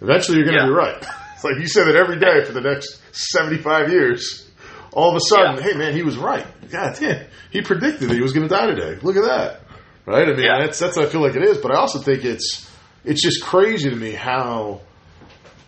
eventually 0.00 0.38
you're 0.38 0.46
going 0.46 0.58
to 0.58 0.62
Yeah. 0.64 0.68
be 0.68 0.74
right. 0.74 1.06
It's 1.34 1.42
like 1.44 1.60
you 1.60 1.66
say 1.66 1.84
that 1.84 1.96
every 1.96 2.18
day 2.18 2.42
for 2.44 2.52
the 2.52 2.60
next 2.62 3.00
75 3.12 3.90
years. 3.90 4.48
All 4.92 5.10
of 5.10 5.16
a 5.16 5.20
sudden, 5.20 5.56
Yeah. 5.56 5.62
hey 5.72 5.76
man, 5.76 5.92
he 5.94 6.02
was 6.02 6.16
right. 6.16 6.46
God 6.70 6.96
damn, 6.98 7.26
he 7.50 7.60
predicted 7.60 8.08
that 8.08 8.14
he 8.14 8.22
was 8.22 8.32
going 8.32 8.48
to 8.48 8.54
die 8.54 8.66
today. 8.66 8.96
Look 9.02 9.16
at 9.16 9.24
that, 9.24 9.60
right? 10.06 10.26
I 10.28 10.32
mean, 10.32 10.38
Yeah. 10.44 10.60
that's 10.60 10.78
that's 10.78 10.96
what 10.96 11.06
I 11.06 11.08
feel 11.10 11.20
like 11.20 11.34
it 11.36 11.42
is. 11.42 11.58
But 11.58 11.72
I 11.72 11.78
also 11.80 11.98
think 11.98 12.24
it's 12.24 12.70
it's 13.04 13.20
just 13.22 13.42
crazy 13.44 13.90
to 13.90 13.96
me 13.96 14.12
how 14.12 14.80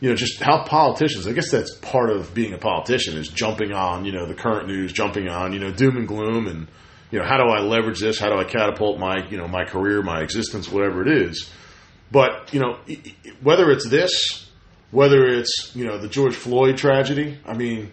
you 0.01 0.11
know, 0.11 0.15
just 0.15 0.43
how 0.43 0.65
politicians, 0.65 1.27
I 1.27 1.33
guess 1.33 1.51
that's 1.51 1.75
part 1.77 2.11
of 2.11 2.35
being 2.35 2.53
a 2.53 2.59
politician 2.59 3.17
is 3.17 3.29
jumping 3.29 3.73
on, 3.73 4.05
you 4.05 4.13
know, 4.13 4.27
the 4.27 4.35
current 4.35 4.69
news, 4.69 4.93
jumping 4.93 5.29
on, 5.29 5.53
you 5.53 5.59
know, 5.59 5.71
doom 5.71 5.97
and 5.97 6.07
gloom 6.07 6.47
and, 6.47 6.69
you 7.11 7.19
know, 7.19 7.25
how 7.25 7.39
do 7.39 7.45
I 7.45 7.61
leverage 7.61 8.01
this? 8.01 8.19
How 8.19 8.29
do 8.29 8.37
I 8.39 8.45
catapult 8.45 8.99
my, 8.99 9.27
you 9.31 9.39
know, 9.39 9.49
my 9.49 9.65
career, 9.65 10.03
my 10.03 10.21
existence, 10.21 10.71
whatever 10.71 11.03
it 11.03 11.23
is. 11.23 11.51
But, 12.11 12.53
you 12.53 12.61
know, 12.61 12.79
whether 13.43 13.71
it's 13.71 13.89
this, 13.89 14.49
whether 14.91 15.25
it's, 15.27 15.73
you 15.75 15.87
know, 15.87 15.99
the 15.99 16.09
George 16.09 16.35
Floyd 16.35 16.77
tragedy, 16.77 17.39
I 17.47 17.55
mean, 17.55 17.91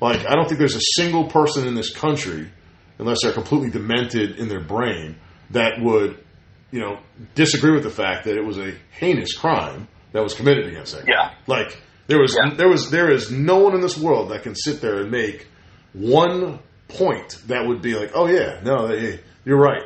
like, 0.00 0.26
I 0.26 0.34
don't 0.34 0.46
think 0.48 0.58
there's 0.58 0.74
a 0.74 1.00
single 1.00 1.28
person 1.28 1.68
in 1.68 1.74
this 1.74 1.94
country, 1.94 2.50
unless 2.98 3.22
they're 3.22 3.32
completely 3.32 3.70
demented 3.70 4.38
in 4.38 4.48
their 4.48 4.60
brain, 4.60 5.16
that 5.50 5.74
would, 5.80 6.22
you 6.70 6.80
know, 6.80 6.98
disagree 7.34 7.72
with 7.72 7.84
the 7.84 7.90
fact 7.90 8.24
that 8.24 8.36
it 8.36 8.44
was 8.44 8.58
a 8.58 8.74
heinous 8.98 9.34
crime 9.34 9.88
that 10.14 10.22
was 10.22 10.32
committed 10.32 10.66
against 10.68 10.94
that 10.94 11.04
guy. 11.06 11.12
Yeah. 11.12 11.34
Like 11.46 11.76
there 12.06 12.18
was 12.20 12.34
Yeah. 12.34 12.54
there 12.54 12.68
was 12.68 12.90
there 12.90 13.10
is 13.10 13.30
no 13.30 13.58
one 13.58 13.74
in 13.74 13.82
this 13.82 13.98
world 13.98 14.30
that 14.30 14.42
can 14.44 14.54
sit 14.54 14.80
there 14.80 15.00
and 15.00 15.10
make 15.10 15.46
one 15.92 16.58
point 16.88 17.38
that 17.48 17.66
would 17.66 17.82
be 17.82 17.94
like, 17.94 18.12
oh 18.14 18.26
yeah, 18.26 18.60
no, 18.64 18.86
hey, 18.88 19.20
you're 19.44 19.60
right. 19.60 19.82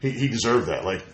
He, 0.00 0.10
he 0.10 0.28
deserved 0.28 0.66
that. 0.68 0.84
Like 0.84 1.04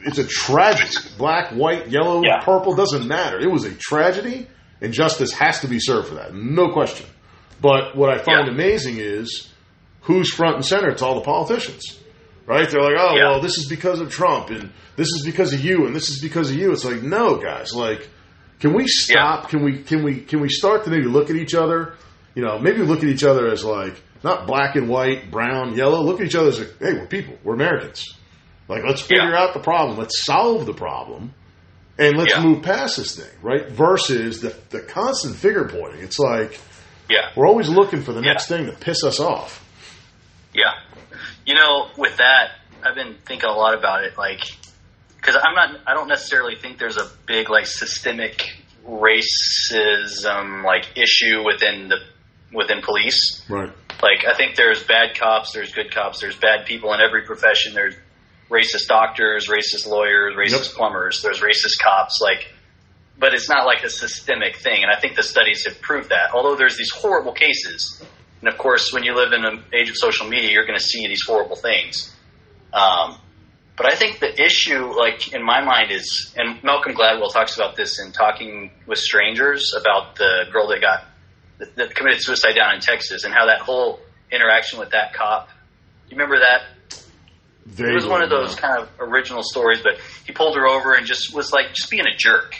it's 0.00 0.18
a 0.18 0.26
tragedy. 0.26 0.90
Black, 1.18 1.52
white, 1.52 1.88
yellow, 1.88 2.22
Yeah. 2.24 2.40
purple 2.42 2.74
doesn't 2.74 3.06
matter. 3.06 3.38
It 3.38 3.50
was 3.50 3.64
a 3.64 3.74
tragedy, 3.74 4.46
and 4.80 4.92
justice 4.92 5.32
has 5.32 5.60
to 5.60 5.68
be 5.68 5.78
served 5.80 6.08
for 6.08 6.14
that, 6.16 6.34
no 6.34 6.72
question. 6.72 7.06
But 7.60 7.96
what 7.96 8.08
I 8.10 8.18
find 8.18 8.46
Yeah. 8.46 8.52
amazing 8.54 8.96
is 8.98 9.48
who's 10.02 10.32
front 10.32 10.56
and 10.56 10.64
center. 10.64 10.88
It's 10.88 11.02
all 11.02 11.16
the 11.16 11.20
politicians, 11.22 11.98
right? 12.48 12.68
They're 12.68 12.82
like, 12.82 12.96
oh 12.98 13.14
Yeah. 13.14 13.30
well, 13.30 13.40
this 13.40 13.56
is 13.58 13.68
because 13.68 14.00
of 14.00 14.10
Trump, 14.10 14.50
and 14.50 14.72
this 14.96 15.06
is 15.08 15.22
because 15.24 15.52
of 15.52 15.60
you, 15.64 15.86
and 15.86 15.94
this 15.94 16.08
is 16.08 16.20
because 16.20 16.50
of 16.50 16.56
you. 16.56 16.72
It's 16.72 16.84
like, 16.84 17.02
no, 17.02 17.36
guys, 17.36 17.72
like. 17.74 18.08
Can 18.60 18.74
we 18.74 18.88
stop? 18.88 19.50
Can 19.50 19.62
we 19.62 19.78
can 19.84 20.02
we 20.02 20.20
can 20.20 20.40
we 20.40 20.48
start 20.48 20.82
to 20.82 20.90
maybe 20.90 21.04
look 21.04 21.30
at 21.30 21.36
each 21.36 21.54
other? 21.54 21.94
You 22.34 22.42
know, 22.44 22.58
maybe 22.58 22.78
look 22.78 23.04
at 23.04 23.08
each 23.08 23.22
other 23.22 23.46
as 23.52 23.62
like 23.64 23.94
not 24.24 24.48
black 24.48 24.74
and 24.74 24.88
white, 24.88 25.30
brown, 25.30 25.76
yellow. 25.76 26.02
Look 26.02 26.18
at 26.20 26.26
each 26.26 26.34
other 26.34 26.48
as 26.48 26.58
like, 26.58 26.74
hey, 26.80 26.94
we're 26.94 27.06
people, 27.06 27.38
we're 27.44 27.54
Americans. 27.54 28.04
Like, 28.66 28.82
let's 28.82 29.00
figure 29.00 29.30
Yeah. 29.30 29.38
out 29.44 29.54
the 29.54 29.60
problem, 29.60 29.96
let's 29.96 30.24
solve 30.24 30.66
the 30.66 30.74
problem, 30.74 31.32
and 32.00 32.16
let's 32.18 32.34
Yeah. 32.34 32.42
move 32.42 32.64
past 32.64 32.96
this 32.96 33.14
thing, 33.14 33.30
right? 33.42 33.68
Versus 33.70 34.40
the 34.40 34.52
the 34.70 34.80
constant 34.80 35.36
finger 35.36 35.68
pointing. 35.68 36.00
It's 36.02 36.18
like 36.18 36.58
Yeah. 37.08 37.30
we're 37.36 37.46
always 37.46 37.68
looking 37.68 38.02
for 38.02 38.12
the 38.12 38.22
Yeah. 38.22 38.32
next 38.32 38.48
thing 38.48 38.66
to 38.66 38.72
piss 38.72 39.04
us 39.04 39.20
off. 39.20 39.64
Yeah. 40.52 40.72
You 41.48 41.54
know, 41.54 41.88
with 41.96 42.18
that, 42.18 42.50
I've 42.82 42.94
been 42.94 43.14
thinking 43.24 43.48
a 43.48 43.54
lot 43.54 43.72
about 43.72 44.04
it, 44.04 44.18
like, 44.18 44.40
because 45.16 45.34
I'm 45.34 45.54
not, 45.54 45.80
I 45.86 45.94
don't 45.94 46.08
necessarily 46.08 46.56
think 46.56 46.78
there's 46.78 46.98
a 46.98 47.10
big, 47.24 47.48
like, 47.48 47.64
systemic 47.66 48.50
racism, 48.86 50.62
like, 50.62 50.84
issue 50.94 51.42
within 51.46 51.88
the, 51.88 52.00
within 52.52 52.82
police. 52.82 53.42
Right. 53.48 53.72
Like, 54.02 54.26
I 54.28 54.34
think 54.36 54.56
there's 54.56 54.82
bad 54.82 55.18
cops, 55.18 55.52
there's 55.54 55.72
good 55.72 55.90
cops, 55.90 56.20
there's 56.20 56.36
bad 56.36 56.66
people 56.66 56.92
in 56.92 57.00
every 57.00 57.22
profession. 57.22 57.72
There's 57.72 57.94
racist 58.50 58.88
doctors, 58.88 59.48
racist 59.48 59.86
lawyers, 59.86 60.34
racist 60.34 60.66
Yep. 60.66 60.76
plumbers, 60.76 61.22
there's 61.22 61.40
racist 61.40 61.82
cops, 61.82 62.20
like, 62.20 62.52
but 63.18 63.32
it's 63.32 63.48
not 63.48 63.64
like 63.64 63.84
a 63.84 63.90
systemic 63.90 64.56
thing. 64.56 64.82
And 64.82 64.92
I 64.92 65.00
think 65.00 65.16
the 65.16 65.22
studies 65.22 65.64
have 65.64 65.80
proved 65.80 66.10
that. 66.10 66.34
Although 66.34 66.56
there's 66.56 66.76
these 66.76 66.90
horrible 66.90 67.32
cases, 67.32 68.04
and 68.40 68.48
of 68.48 68.58
course, 68.58 68.92
when 68.92 69.02
you 69.02 69.14
live 69.14 69.32
in 69.32 69.44
an 69.44 69.64
age 69.72 69.90
of 69.90 69.96
social 69.96 70.28
media, 70.28 70.50
you're 70.50 70.66
going 70.66 70.78
to 70.78 70.84
see 70.84 71.06
these 71.08 71.22
horrible 71.26 71.56
things. 71.56 72.14
Um, 72.72 73.18
but 73.76 73.86
I 73.86 73.96
think 73.96 74.18
the 74.18 74.42
issue, 74.42 74.92
like 74.96 75.32
in 75.32 75.44
my 75.44 75.64
mind, 75.64 75.92
is, 75.92 76.34
and 76.36 76.62
Malcolm 76.64 76.94
Gladwell 76.94 77.32
talks 77.32 77.56
about 77.56 77.76
this 77.76 78.00
in 78.04 78.12
talking 78.12 78.72
with 78.86 78.98
strangers 78.98 79.72
about 79.80 80.16
the 80.16 80.44
girl 80.52 80.68
that 80.68 80.80
got 80.80 81.04
that, 81.58 81.76
that 81.76 81.94
committed 81.94 82.20
suicide 82.22 82.54
down 82.54 82.74
in 82.74 82.80
Texas, 82.80 83.24
and 83.24 83.32
how 83.32 83.46
that 83.46 83.60
whole 83.60 84.00
interaction 84.30 84.78
with 84.78 84.90
that 84.90 85.14
cop. 85.14 85.48
You 86.08 86.16
remember 86.16 86.38
that? 86.38 86.62
It 87.76 87.94
was 87.94 88.06
one 88.06 88.22
of 88.22 88.30
those 88.30 88.54
kind 88.54 88.82
of 88.82 88.88
original 88.98 89.42
stories, 89.42 89.80
but 89.82 89.98
he 90.26 90.32
pulled 90.32 90.56
her 90.56 90.66
over 90.66 90.94
and 90.94 91.06
just 91.06 91.34
was 91.34 91.52
like 91.52 91.74
just 91.74 91.90
being 91.90 92.06
a 92.06 92.16
jerk. 92.16 92.56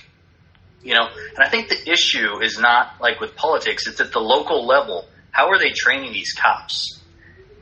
You 0.83 0.95
know, 0.95 1.09
and 1.09 1.45
I 1.45 1.49
think 1.49 1.69
the 1.69 1.91
issue 1.91 2.41
is 2.41 2.59
not 2.59 3.01
like 3.01 3.21
with 3.21 3.35
politics; 3.35 3.89
it's 3.89 4.01
at 4.01 4.13
the 4.13 4.21
local 4.21 4.67
level. 4.67 5.09
How 5.39 5.51
are 5.51 5.59
they 5.61 5.71
training 5.71 6.13
these 6.13 6.33
cops, 6.33 6.99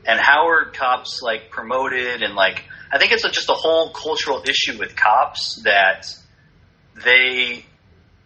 and 0.03 0.19
how 0.19 0.47
are 0.47 0.65
cops 0.71 1.21
like 1.21 1.51
promoted? 1.51 2.23
And 2.23 2.33
like, 2.33 2.63
I 2.91 2.97
think 2.97 3.11
it's 3.11 3.23
a, 3.23 3.29
just 3.29 3.49
a 3.49 3.53
whole 3.53 3.93
cultural 3.93 4.41
issue 4.41 4.79
with 4.79 4.95
cops 4.95 5.61
that 5.63 6.07
they, 7.05 7.63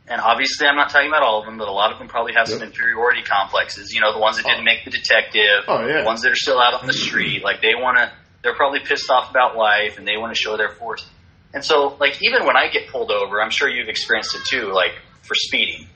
and 0.08 0.22
obviously, 0.22 0.68
I'm 0.68 0.78
not 0.78 0.90
talking 0.90 1.10
about 1.10 1.24
all 1.24 1.42
of 1.42 1.46
them, 1.46 1.58
but 1.58 1.68
a 1.68 1.72
lot 1.74 1.92
of 1.92 2.00
them 2.00 2.08
probably 2.08 2.32
have 2.34 2.48
some 2.48 2.62
inferiority 2.62 3.24
complexes. 3.24 3.94
You 3.94 4.00
know, 4.00 4.14
the 4.14 4.20
ones 4.20 4.38
that 4.38 4.46
didn't 4.46 4.62
oh. 4.62 4.64
make 4.64 4.86
the 4.86 4.92
detective, 4.92 5.68
Oh, 5.68 5.86
yeah. 5.86 6.00
the 6.00 6.06
ones 6.06 6.22
that 6.22 6.32
are 6.32 6.36
still 6.36 6.58
out 6.58 6.74
on 6.74 6.88
the 6.88 6.94
mm-hmm. 6.94 7.08
street, 7.08 7.44
like 7.44 7.62
they 7.62 7.76
want 7.76 7.98
to. 7.98 8.10
They're 8.44 8.56
probably 8.56 8.80
pissed 8.80 9.10
off 9.10 9.30
about 9.30 9.58
life, 9.58 9.98
and 9.98 10.08
they 10.08 10.16
want 10.16 10.34
to 10.34 10.40
show 10.40 10.56
their 10.56 10.72
force. 10.72 11.06
And 11.54 11.62
so, 11.66 11.98
like, 12.00 12.24
even 12.24 12.46
when 12.48 12.56
I 12.56 12.70
get 12.70 12.88
pulled 12.88 13.12
over, 13.12 13.42
I'm 13.42 13.52
sure 13.52 13.68
you've 13.70 13.90
experienced 13.90 14.34
it 14.34 14.44
too. 14.46 14.72
Like, 14.72 14.94
for 15.24 15.36
speeding. 15.36 15.88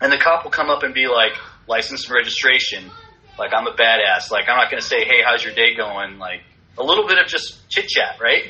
And 0.00 0.10
the 0.10 0.18
cop 0.18 0.42
will 0.42 0.50
come 0.50 0.68
up 0.68 0.82
and 0.82 0.92
be 0.92 1.06
like, 1.06 1.38
license 1.66 2.06
and 2.06 2.14
registration. 2.14 2.90
Like, 3.38 3.52
I'm 3.54 3.66
a 3.66 3.72
badass. 3.72 4.30
Like, 4.30 4.48
I'm 4.48 4.56
not 4.56 4.70
going 4.70 4.80
to 4.80 4.86
say, 4.86 5.04
hey, 5.04 5.22
how's 5.24 5.44
your 5.44 5.54
day 5.54 5.74
going? 5.74 6.18
Like, 6.18 6.42
a 6.78 6.82
little 6.82 7.06
bit 7.06 7.18
of 7.18 7.26
just 7.26 7.68
chit 7.68 7.88
chat, 7.88 8.18
right? 8.20 8.44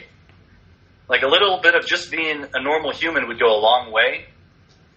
Like, 1.09 1.23
a 1.23 1.28
little 1.28 1.61
bit 1.62 1.75
of 1.75 1.87
just 1.87 2.11
being 2.11 2.45
a 2.54 2.62
normal 2.62 2.92
human 2.92 3.28
would 3.28 3.38
go 3.38 3.57
a 3.57 3.61
long 3.61 3.92
way. 3.92 4.26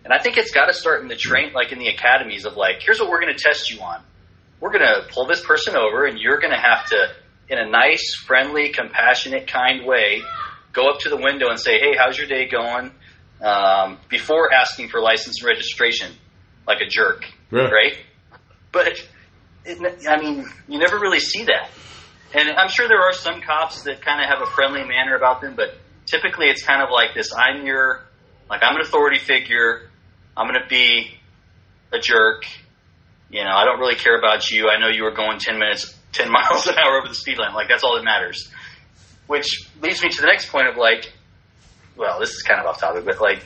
And 0.04 0.14
I 0.14 0.20
think 0.20 0.38
it's 0.38 0.52
got 0.52 0.68
to 0.68 0.74
start 0.74 1.02
in 1.02 1.08
the 1.08 1.16
train, 1.16 1.54
like 1.54 1.72
in 1.72 1.80
the 1.80 1.88
academies 1.88 2.46
of 2.46 2.56
like, 2.56 2.76
here's 2.80 3.00
what 3.00 3.10
we're 3.10 3.22
going 3.22 3.36
to 3.36 3.44
test 3.44 3.72
you 3.72 3.82
on. 3.82 4.04
We're 4.60 4.72
going 4.72 4.86
to 4.86 5.08
pull 5.12 5.26
this 5.26 5.44
person 5.44 5.76
over, 5.76 6.06
and 6.06 6.20
you're 6.20 6.40
going 6.40 6.54
to 6.54 6.60
have 6.60 6.86
to, 6.90 7.08
in 7.50 7.58
a 7.58 7.68
nice, 7.68 8.16
friendly, 8.16 8.70
compassionate, 8.70 9.48
kind 9.48 9.86
way, 9.86 10.22
go 10.74 10.90
up 10.90 11.00
to 11.02 11.10
the 11.10 11.18
window 11.18 11.50
and 11.50 11.60
say, 11.60 11.80
hey, 11.80 11.96
how's 11.98 12.18
your 12.18 12.28
day 12.28 12.48
going? 12.48 12.92
Um, 13.42 13.98
before 14.08 14.54
asking 14.54 14.90
for 14.90 15.02
license 15.02 15.42
and 15.42 15.48
registration, 15.48 16.12
like 16.68 16.82
a 16.82 16.88
jerk, 16.88 17.26
Yeah. 17.52 17.70
right? 17.70 17.98
But 18.72 19.00
it, 19.66 20.08
I 20.08 20.22
mean, 20.22 20.46
you 20.68 20.80
never 20.80 21.00
really 21.00 21.20
see 21.20 21.46
that. 21.46 21.70
And 22.34 22.50
I'm 22.50 22.70
sure 22.70 22.88
there 22.88 23.02
are 23.02 23.14
some 23.14 23.42
cops 23.42 23.84
that 23.84 24.02
kind 24.02 24.22
of 24.22 24.28
have 24.28 24.46
a 24.46 24.52
friendly 24.52 24.84
manner 24.84 25.16
about 25.16 25.42
them, 25.42 25.56
but 25.56 25.78
typically 26.06 26.48
it's 26.48 26.64
kind 26.64 26.82
of 26.82 26.90
like 26.92 27.14
this: 27.14 27.32
I'm 27.34 27.66
your, 27.66 28.04
like 28.50 28.62
I'm 28.64 28.76
an 28.76 28.82
authority 28.82 29.20
figure. 29.20 29.90
I'm 30.36 30.48
going 30.48 30.62
to 30.62 30.68
be 30.68 31.18
a 31.94 32.00
jerk. 32.00 32.46
You 33.30 33.44
know, 33.44 33.52
I 33.52 33.66
don't 33.66 33.80
really 33.80 33.96
care 33.96 34.18
about 34.18 34.50
you. 34.52 34.70
I 34.70 34.80
know 34.80 34.90
you 34.90 35.04
were 35.04 35.14
going 35.14 35.40
10 35.40 35.58
minutes, 35.58 35.96
10 36.12 36.30
miles 36.32 36.68
an 36.68 36.76
hour 36.78 36.98
over 36.98 37.08
the 37.08 37.16
speed 37.16 37.38
limit. 37.38 37.54
Like 37.54 37.70
that's 37.70 37.84
all 37.84 37.96
that 37.96 38.04
matters. 38.04 38.50
Which 39.28 39.68
leads 39.82 40.04
me 40.04 40.10
to 40.10 40.22
the 40.22 40.28
next 40.28 40.50
point 40.50 40.68
of 40.68 40.78
like, 40.78 41.12
well, 41.96 42.20
this 42.20 42.32
is 42.32 42.44
kind 42.44 42.60
of 42.60 42.68
off 42.68 42.80
topic, 42.80 43.06
but 43.06 43.20
like 43.22 43.44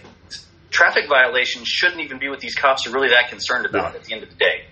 traffic 0.69 1.07
violations 1.07 1.67
shouldn't 1.67 2.01
even 2.01 2.19
be 2.19 2.29
what 2.29 2.39
these 2.39 2.55
cops 2.55 2.85
are 2.87 2.91
really 2.91 3.09
that 3.09 3.29
concerned 3.29 3.65
about 3.65 3.93
Yeah. 3.93 3.99
at 3.99 4.03
the 4.05 4.13
end 4.13 4.23
of 4.23 4.29
the 4.29 4.35
day. 4.35 4.65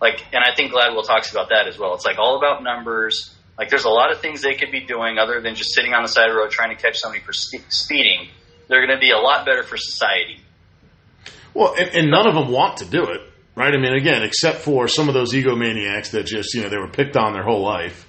Like, 0.00 0.24
and 0.32 0.42
I 0.44 0.54
think 0.54 0.72
Gladwell 0.72 1.06
talks 1.06 1.30
about 1.30 1.48
that 1.50 1.66
as 1.66 1.78
well. 1.78 1.94
It's 1.94 2.04
like 2.04 2.18
all 2.18 2.36
about 2.36 2.62
numbers. 2.62 3.34
Like, 3.58 3.70
there's 3.70 3.84
a 3.84 3.90
lot 3.90 4.10
of 4.12 4.20
things 4.20 4.42
they 4.42 4.54
could 4.54 4.70
be 4.72 4.80
doing 4.80 5.18
other 5.18 5.40
than 5.40 5.54
just 5.54 5.74
sitting 5.74 5.94
on 5.94 6.02
the 6.02 6.08
side 6.08 6.28
of 6.28 6.34
the 6.34 6.40
road 6.40 6.50
trying 6.50 6.76
to 6.76 6.80
catch 6.82 6.96
somebody 6.98 7.22
for 7.22 7.32
speeding. 7.32 8.28
They're 8.68 8.84
going 8.84 8.96
to 8.96 9.00
be 9.00 9.10
a 9.12 9.18
lot 9.18 9.46
better 9.46 9.62
for 9.62 9.76
society. 9.76 10.40
Well, 11.54 11.74
and, 11.78 11.88
and 11.90 12.10
none 12.10 12.26
of 12.26 12.34
them 12.34 12.50
want 12.50 12.78
to 12.78 12.84
do 12.84 13.04
it, 13.04 13.20
right? 13.54 13.72
I 13.72 13.76
mean, 13.78 13.94
again, 13.94 14.22
except 14.24 14.58
for 14.58 14.88
some 14.88 15.08
of 15.08 15.14
those 15.14 15.32
egomaniacs 15.32 16.10
that 16.10 16.26
just, 16.26 16.52
you 16.54 16.62
know, 16.62 16.68
they 16.68 16.78
were 16.78 16.88
picked 16.88 17.16
on 17.16 17.32
their 17.32 17.44
whole 17.44 17.62
life, 17.62 18.08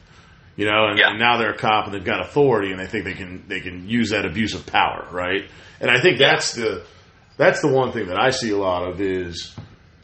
you 0.55 0.65
know, 0.65 0.87
and, 0.87 0.97
Yeah. 0.97 1.09
and 1.11 1.19
now 1.19 1.37
they're 1.37 1.51
a 1.53 1.57
cop 1.57 1.85
and 1.85 1.93
they've 1.93 2.03
got 2.03 2.21
authority 2.21 2.71
and 2.71 2.79
they 2.79 2.87
think 2.87 3.05
they 3.05 3.13
can 3.13 3.43
they 3.47 3.59
can 3.59 3.87
use 3.87 4.09
that 4.09 4.25
abuse 4.25 4.55
of 4.55 4.65
power, 4.65 5.07
right? 5.11 5.43
And 5.79 5.91
I 5.91 5.99
think 6.01 6.17
that's 6.17 6.53
the 6.53 6.83
that's 7.37 7.61
the 7.61 7.67
one 7.67 7.91
thing 7.91 8.07
that 8.07 8.17
I 8.19 8.29
see 8.31 8.51
a 8.51 8.57
lot 8.57 8.87
of 8.87 9.01
is, 9.01 9.53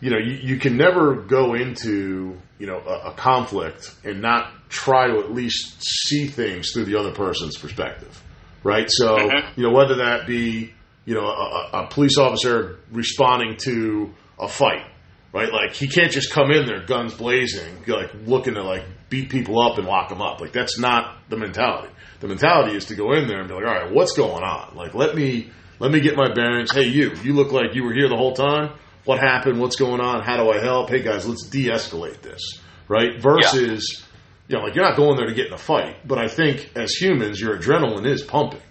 you 0.02 0.10
know, 0.10 0.18
you, 0.18 0.34
you 0.34 0.58
can 0.60 0.78
never 0.78 1.16
go 1.16 1.54
into 1.54 2.38
you 2.60 2.68
know 2.68 2.78
a, 2.80 3.10
a 3.10 3.14
conflict 3.14 3.94
and 4.04 4.22
not 4.22 4.52
try 4.70 5.08
to 5.08 5.20
at 5.20 5.32
least 5.34 5.82
see 5.82 6.28
things 6.28 6.72
through 6.74 6.86
the 6.86 6.96
other 6.96 7.12
person's 7.12 7.58
perspective, 7.58 8.22
right? 8.64 8.88
So 8.90 9.18
Mhm. 9.18 9.58
you 9.58 9.64
know 9.64 9.72
whether 9.74 9.96
that 9.96 10.28
be 10.28 10.74
you 11.06 11.16
know 11.16 11.26
a, 11.26 11.70
a- 11.74 11.84
a 11.84 11.88
police 11.88 12.18
officer 12.18 12.80
responding 12.92 13.58
to 13.64 14.14
a 14.40 14.48
fight, 14.48 14.86
right? 15.34 15.52
Like 15.52 15.74
he 15.74 15.88
can't 15.88 16.12
just 16.12 16.32
come 16.32 16.52
in 16.52 16.66
there 16.68 16.86
guns 16.86 17.14
blazing, 17.14 17.84
like 17.88 18.12
looking 18.26 18.54
to 18.56 18.64
like 18.64 18.84
beat 19.10 19.30
people 19.30 19.60
up 19.62 19.78
and 19.78 19.88
lock 19.88 20.10
them 20.10 20.22
up. 20.22 20.40
Like 20.42 20.52
that's 20.54 20.80
not 20.80 21.18
the 21.30 21.38
mentality. 21.38 21.90
The 22.22 22.28
mentality 22.28 22.76
is 22.78 22.86
to 22.86 22.96
go 22.96 23.14
in 23.14 23.28
there 23.28 23.40
and 23.40 23.48
be 23.48 23.56
like, 23.56 23.66
all 23.66 23.74
right, 23.74 23.92
what's 23.92 24.14
going 24.16 24.44
on? 24.44 24.76
Like 24.76 24.94
let 24.94 25.16
me 25.16 25.50
let 25.82 25.92
me 25.92 26.00
get 26.00 26.16
my 26.16 26.32
bearings. 26.32 26.72
Hey, 26.72 26.86
you, 26.86 27.12
you 27.24 27.34
look 27.34 27.52
like 27.52 27.74
you 27.74 27.84
were 27.84 27.92
here 27.94 28.08
the 28.08 28.16
whole 28.16 28.34
time. 28.36 28.74
What 29.04 29.20
happened? 29.20 29.60
What's 29.60 29.78
going 29.78 30.00
on? 30.00 30.22
How 30.22 30.38
do 30.38 30.52
I 30.52 30.60
help? 30.62 30.92
Hey 30.92 31.02
guys, 31.02 31.28
let's 31.28 31.48
de-escalate 31.50 32.22
this, 32.22 32.62
right? 32.88 33.20
Versus, 33.20 34.06
you 34.48 34.56
know, 34.58 34.64
like 34.64 34.76
you're 34.76 34.86
not 34.86 34.96
going 34.96 35.18
there 35.18 35.26
to 35.26 35.34
get 35.34 35.48
in 35.48 35.54
a 35.54 35.58
fight, 35.58 36.08
but 36.08 36.20
I 36.20 36.28
think 36.28 36.70
as 36.76 36.92
humans, 36.94 37.42
your 37.42 37.58
adrenaline 37.58 38.06
is 38.06 38.22
pumping, 38.22 38.62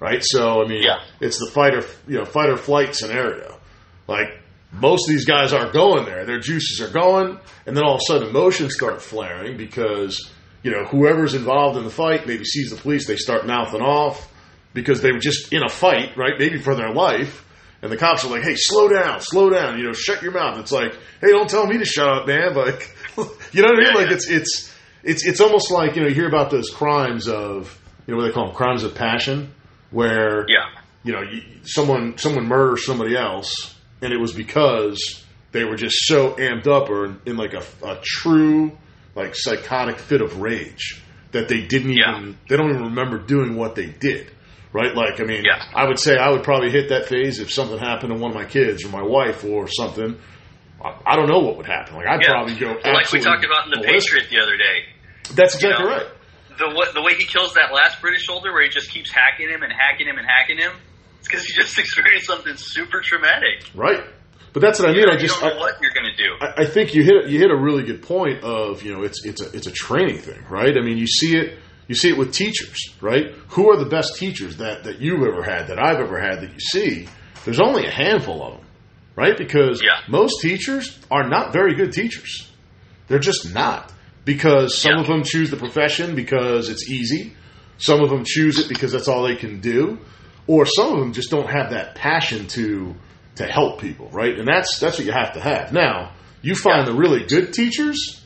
right? 0.00 0.20
So 0.24 0.60
I 0.60 0.66
mean, 0.66 0.82
Yeah. 0.82 0.98
it's 1.20 1.38
the 1.38 1.48
fight 1.52 1.72
or 1.74 1.84
you 2.08 2.18
know 2.18 2.24
fight 2.24 2.48
or 2.50 2.56
flight 2.56 2.96
scenario. 2.96 3.60
Like 4.08 4.26
most 4.72 5.08
of 5.08 5.14
these 5.14 5.24
guys 5.24 5.52
aren't 5.52 5.72
going 5.72 6.04
there; 6.04 6.24
their 6.24 6.40
juices 6.40 6.80
are 6.80 6.90
going, 6.92 7.38
and 7.64 7.76
then 7.76 7.84
all 7.84 7.94
of 7.94 8.00
a 8.00 8.12
sudden 8.12 8.28
emotions 8.28 8.74
start 8.74 9.00
flaring 9.00 9.56
because 9.56 10.32
you 10.64 10.72
know 10.72 10.84
whoever's 10.84 11.34
involved 11.34 11.78
in 11.78 11.84
the 11.84 11.90
fight 11.90 12.26
maybe 12.26 12.44
sees 12.44 12.70
the 12.70 12.76
police, 12.76 13.06
they 13.06 13.14
start 13.16 13.46
mouthing 13.46 13.82
off 13.82 14.28
because 14.76 15.00
they 15.02 15.10
were 15.10 15.18
just 15.18 15.52
in 15.52 15.64
a 15.64 15.68
fight, 15.68 16.16
right? 16.16 16.34
Maybe 16.38 16.58
for 16.60 16.76
their 16.76 16.92
life. 16.92 17.42
And 17.82 17.90
the 17.92 17.96
cops 17.96 18.24
are 18.24 18.30
like, 18.30 18.42
"Hey, 18.42 18.54
slow 18.56 18.88
down, 18.88 19.20
slow 19.20 19.50
down. 19.50 19.78
You 19.78 19.84
know, 19.86 19.92
shut 19.92 20.22
your 20.22 20.32
mouth." 20.32 20.58
It's 20.60 20.72
like, 20.72 20.92
"Hey, 21.20 21.28
don't 21.28 21.50
tell 21.50 21.66
me 21.66 21.78
to 21.78 21.84
shut 21.84 22.08
up, 22.08 22.26
man." 22.28 22.54
Like, 22.56 22.94
you 23.52 23.62
know 23.62 23.68
what 23.68 23.76
I 23.78 23.80
mean? 23.80 23.86
Yeah, 23.92 23.94
Like 23.94 24.08
yeah. 24.10 24.14
it's 24.14 24.28
it's 24.30 24.74
it's 25.02 25.26
it's 25.26 25.40
almost 25.40 25.70
like 25.70 25.96
you 25.96 26.02
know 26.02 26.08
you 26.08 26.14
hear 26.14 26.28
about 26.28 26.50
those 26.50 26.70
crimes 26.70 27.28
of 27.28 27.76
you 28.06 28.12
know 28.14 28.18
what 28.20 28.28
they 28.28 28.32
call 28.32 28.46
them 28.46 28.54
crimes 28.54 28.82
of 28.84 28.94
passion, 28.94 29.52
where 29.90 30.46
Yeah. 30.48 30.66
you 31.04 31.12
know 31.12 31.22
you, 31.22 31.42
someone 31.64 32.18
someone 32.18 32.46
murders 32.46 32.84
somebody 32.86 33.16
else, 33.16 33.74
and 34.02 34.12
it 34.12 34.20
was 34.20 34.32
because 34.32 35.24
they 35.52 35.64
were 35.64 35.76
just 35.76 35.96
so 36.06 36.32
amped 36.32 36.66
up 36.66 36.90
or 36.90 37.06
in, 37.06 37.20
in 37.26 37.36
like 37.36 37.54
a, 37.54 37.62
a 37.84 37.98
true 38.02 38.72
like 39.14 39.34
psychotic 39.34 39.98
fit 39.98 40.20
of 40.20 40.40
rage 40.40 41.02
that 41.32 41.48
they 41.48 41.62
didn't 41.62 41.92
even 41.92 42.36
they 42.48 42.56
don't 42.56 42.70
even 42.70 42.82
remember 42.84 43.18
doing 43.18 43.54
what 43.56 43.74
they 43.74 43.86
did. 43.86 44.30
Right? 44.76 44.94
Like, 44.94 45.20
I 45.20 45.24
mean, 45.24 45.42
Yeah. 45.44 45.62
I 45.74 45.86
would 45.88 45.98
say 45.98 46.16
I 46.18 46.28
would 46.28 46.42
probably 46.42 46.70
hit 46.70 46.90
that 46.90 47.06
phase 47.06 47.38
if 47.40 47.50
something 47.50 47.78
happened 47.78 48.12
to 48.12 48.18
one 48.20 48.30
of 48.32 48.36
my 48.36 48.44
kids 48.44 48.84
or 48.84 48.90
my 48.90 49.02
wife 49.02 49.42
or 49.42 49.68
something. 49.68 50.18
I, 50.84 50.94
I 51.06 51.16
don't 51.16 51.28
know 51.28 51.38
what 51.38 51.56
would 51.56 51.64
happen. 51.66 51.96
Like, 51.96 52.06
I'd 52.06 52.20
Yeah. 52.20 52.28
probably 52.28 52.56
go 52.56 52.76
Well, 52.84 52.92
like 52.94 53.10
we 53.10 53.20
talked 53.20 53.44
about 53.44 53.64
in 53.64 53.70
The 53.70 53.78
ballistic. 53.86 54.12
Patriot 54.22 54.30
the 54.30 54.42
other 54.42 54.56
day. 54.58 54.84
That's 55.34 55.54
exactly 55.54 55.84
you 55.84 55.90
know, 55.90 55.96
right. 55.96 56.06
The, 56.58 56.92
the 56.94 57.02
way 57.02 57.14
he 57.14 57.24
kills 57.24 57.54
that 57.54 57.72
last 57.72 58.00
British 58.02 58.26
soldier 58.26 58.52
where 58.52 58.62
he 58.62 58.68
just 58.68 58.90
keeps 58.90 59.10
hacking 59.10 59.48
him 59.48 59.62
and 59.62 59.72
hacking 59.72 60.06
him 60.06 60.18
and 60.18 60.26
hacking 60.26 60.58
him, 60.58 60.72
it's 61.20 61.28
because 61.28 61.44
he 61.46 61.54
just 61.54 61.78
experienced 61.84 62.26
something 62.26 62.54
super 62.56 63.00
traumatic. 63.00 63.64
Right. 63.74 64.04
But 64.52 64.60
that's 64.60 64.78
what 64.78 64.88
I 64.88 64.92
mean. 64.92 65.02
You, 65.06 65.12
I 65.12 65.16
just 65.16 65.38
don't 65.40 65.50
know 65.50 65.56
I, 65.56 65.60
what 65.60 65.74
you're 65.82 65.92
going 65.92 66.10
to 66.10 66.16
do. 66.16 66.30
I, 66.40 66.62
I 66.62 66.66
think 66.66 66.94
you 66.94 67.02
hit 67.02 67.28
you 67.28 67.38
hit 67.38 67.50
a 67.50 67.56
really 67.56 67.82
good 67.82 68.02
point 68.02 68.42
of 68.42 68.82
you 68.82 68.92
know 68.94 69.02
it's 69.02 69.22
it's 69.24 69.42
a 69.42 69.54
it's 69.56 69.66
a 69.66 69.72
training 69.72 70.18
thing, 70.18 70.42
right? 70.48 70.76
I 70.76 70.80
mean, 70.80 70.96
you 70.96 71.06
see 71.06 71.36
it 71.36 71.58
you 71.88 71.94
see 71.94 72.08
it 72.10 72.18
with 72.18 72.32
teachers, 72.32 72.94
right? 73.00 73.32
Who 73.50 73.70
are 73.70 73.76
the 73.76 73.86
best 73.88 74.16
teachers 74.16 74.56
that 74.58 74.84
that 74.84 75.00
you've 75.00 75.22
ever 75.22 75.42
had, 75.42 75.68
that 75.68 75.78
I've 75.78 76.00
ever 76.00 76.18
had, 76.20 76.40
that 76.40 76.52
you 76.52 76.60
see? 76.60 77.08
There's 77.44 77.60
only 77.60 77.86
a 77.86 77.90
handful 77.90 78.42
of 78.42 78.52
them, 78.58 78.66
right? 79.14 79.36
Because 79.36 79.80
Yeah. 79.82 80.00
most 80.08 80.40
teachers 80.42 80.98
are 81.10 81.28
not 81.28 81.52
very 81.52 81.74
good 81.74 81.92
teachers. 81.92 82.50
They're 83.08 83.18
just 83.20 83.54
not 83.54 83.92
because 84.24 84.76
some 84.76 84.94
Yeah. 84.94 85.00
of 85.02 85.06
them 85.06 85.22
choose 85.22 85.50
the 85.50 85.56
profession 85.56 86.16
because 86.16 86.68
it's 86.68 86.90
easy. 86.90 87.34
Some 87.78 88.00
of 88.02 88.10
them 88.10 88.24
choose 88.26 88.58
it 88.58 88.68
because 88.68 88.90
that's 88.92 89.06
all 89.06 89.22
they 89.22 89.36
can 89.36 89.60
do, 89.60 89.98
or 90.48 90.66
some 90.66 90.92
of 90.94 90.98
them 90.98 91.12
just 91.12 91.30
don't 91.30 91.48
have 91.48 91.70
that 91.70 91.94
passion 91.94 92.46
to 92.48 92.94
to 93.36 93.44
help 93.44 93.80
people, 93.82 94.08
right? 94.12 94.38
And 94.38 94.48
that's 94.48 94.78
that's 94.78 94.96
what 94.98 95.06
you 95.06 95.12
have 95.12 95.34
to 95.34 95.40
have. 95.40 95.70
Now, 95.72 96.12
you 96.42 96.54
find 96.54 96.78
Yeah. 96.86 96.92
the 96.92 96.94
really 96.94 97.24
good 97.26 97.52
teachers, 97.52 98.22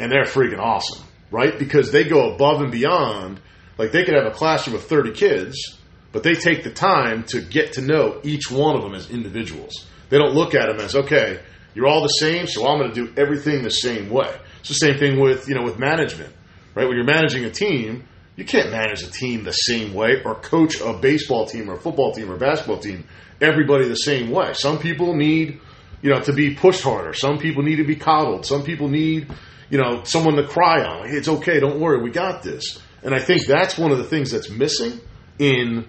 and 0.00 0.10
they're 0.10 0.24
freaking 0.24 0.58
awesome, 0.58 1.04
right? 1.34 1.58
Because 1.58 1.90
they 1.90 2.04
go 2.04 2.32
above 2.32 2.62
and 2.62 2.70
beyond. 2.70 3.40
Like 3.76 3.90
they 3.90 4.04
could 4.04 4.14
have 4.14 4.26
a 4.26 4.30
classroom 4.30 4.76
of 4.76 4.84
thirty 4.84 5.10
kids, 5.10 5.76
but 6.12 6.22
they 6.22 6.34
take 6.34 6.62
the 6.62 6.70
time 6.70 7.24
to 7.24 7.40
get 7.40 7.72
to 7.72 7.82
know 7.82 8.20
each 8.22 8.48
one 8.48 8.76
of 8.76 8.82
them 8.82 8.94
as 8.94 9.10
individuals. 9.10 9.84
They 10.10 10.18
don't 10.18 10.32
look 10.32 10.54
at 10.54 10.68
them 10.68 10.78
as 10.78 10.94
okay, 10.94 11.40
you're 11.74 11.88
all 11.88 12.02
the 12.02 12.08
same, 12.08 12.46
so 12.46 12.68
I'm 12.68 12.78
going 12.78 12.92
to 12.92 13.06
do 13.06 13.12
everything 13.20 13.64
the 13.64 13.70
same 13.70 14.10
way. 14.10 14.32
It's 14.60 14.68
the 14.68 14.74
same 14.74 14.96
thing 14.96 15.20
with 15.20 15.48
you 15.48 15.56
know 15.56 15.64
with 15.64 15.76
management, 15.76 16.32
right? 16.76 16.86
When 16.86 16.96
you're 16.96 17.04
managing 17.04 17.44
a 17.46 17.50
team, 17.50 18.04
you 18.36 18.44
can't 18.44 18.70
manage 18.70 19.02
a 19.02 19.10
team 19.10 19.42
the 19.42 19.50
same 19.50 19.92
way 19.92 20.22
or 20.24 20.36
coach 20.36 20.80
a 20.80 20.92
baseball 20.92 21.46
team 21.46 21.68
or 21.68 21.74
a 21.74 21.80
football 21.80 22.12
team 22.12 22.30
or 22.30 22.36
a 22.36 22.38
basketball 22.38 22.78
team 22.78 23.08
everybody 23.40 23.88
the 23.88 23.96
same 23.96 24.30
way. 24.30 24.52
Some 24.54 24.78
people 24.78 25.16
need 25.16 25.60
you 26.04 26.10
know 26.10 26.20
to 26.20 26.32
be 26.34 26.54
pushed 26.54 26.82
harder. 26.82 27.14
Some 27.14 27.38
people 27.38 27.62
need 27.62 27.76
to 27.76 27.84
be 27.84 27.96
coddled. 27.96 28.44
Some 28.46 28.62
people 28.62 28.88
need 28.88 29.26
you 29.70 29.78
know 29.78 30.02
someone 30.04 30.36
to 30.36 30.46
cry 30.46 30.84
on. 30.84 31.00
Like, 31.00 31.12
it's 31.12 31.28
okay, 31.28 31.58
don't 31.60 31.80
worry, 31.80 32.02
we 32.02 32.10
got 32.10 32.42
this. 32.42 32.78
And 33.02 33.14
I 33.14 33.18
think 33.20 33.46
that's 33.46 33.76
one 33.78 33.90
of 33.90 33.98
the 33.98 34.04
things 34.04 34.30
that's 34.30 34.50
missing 34.50 35.00
in 35.38 35.86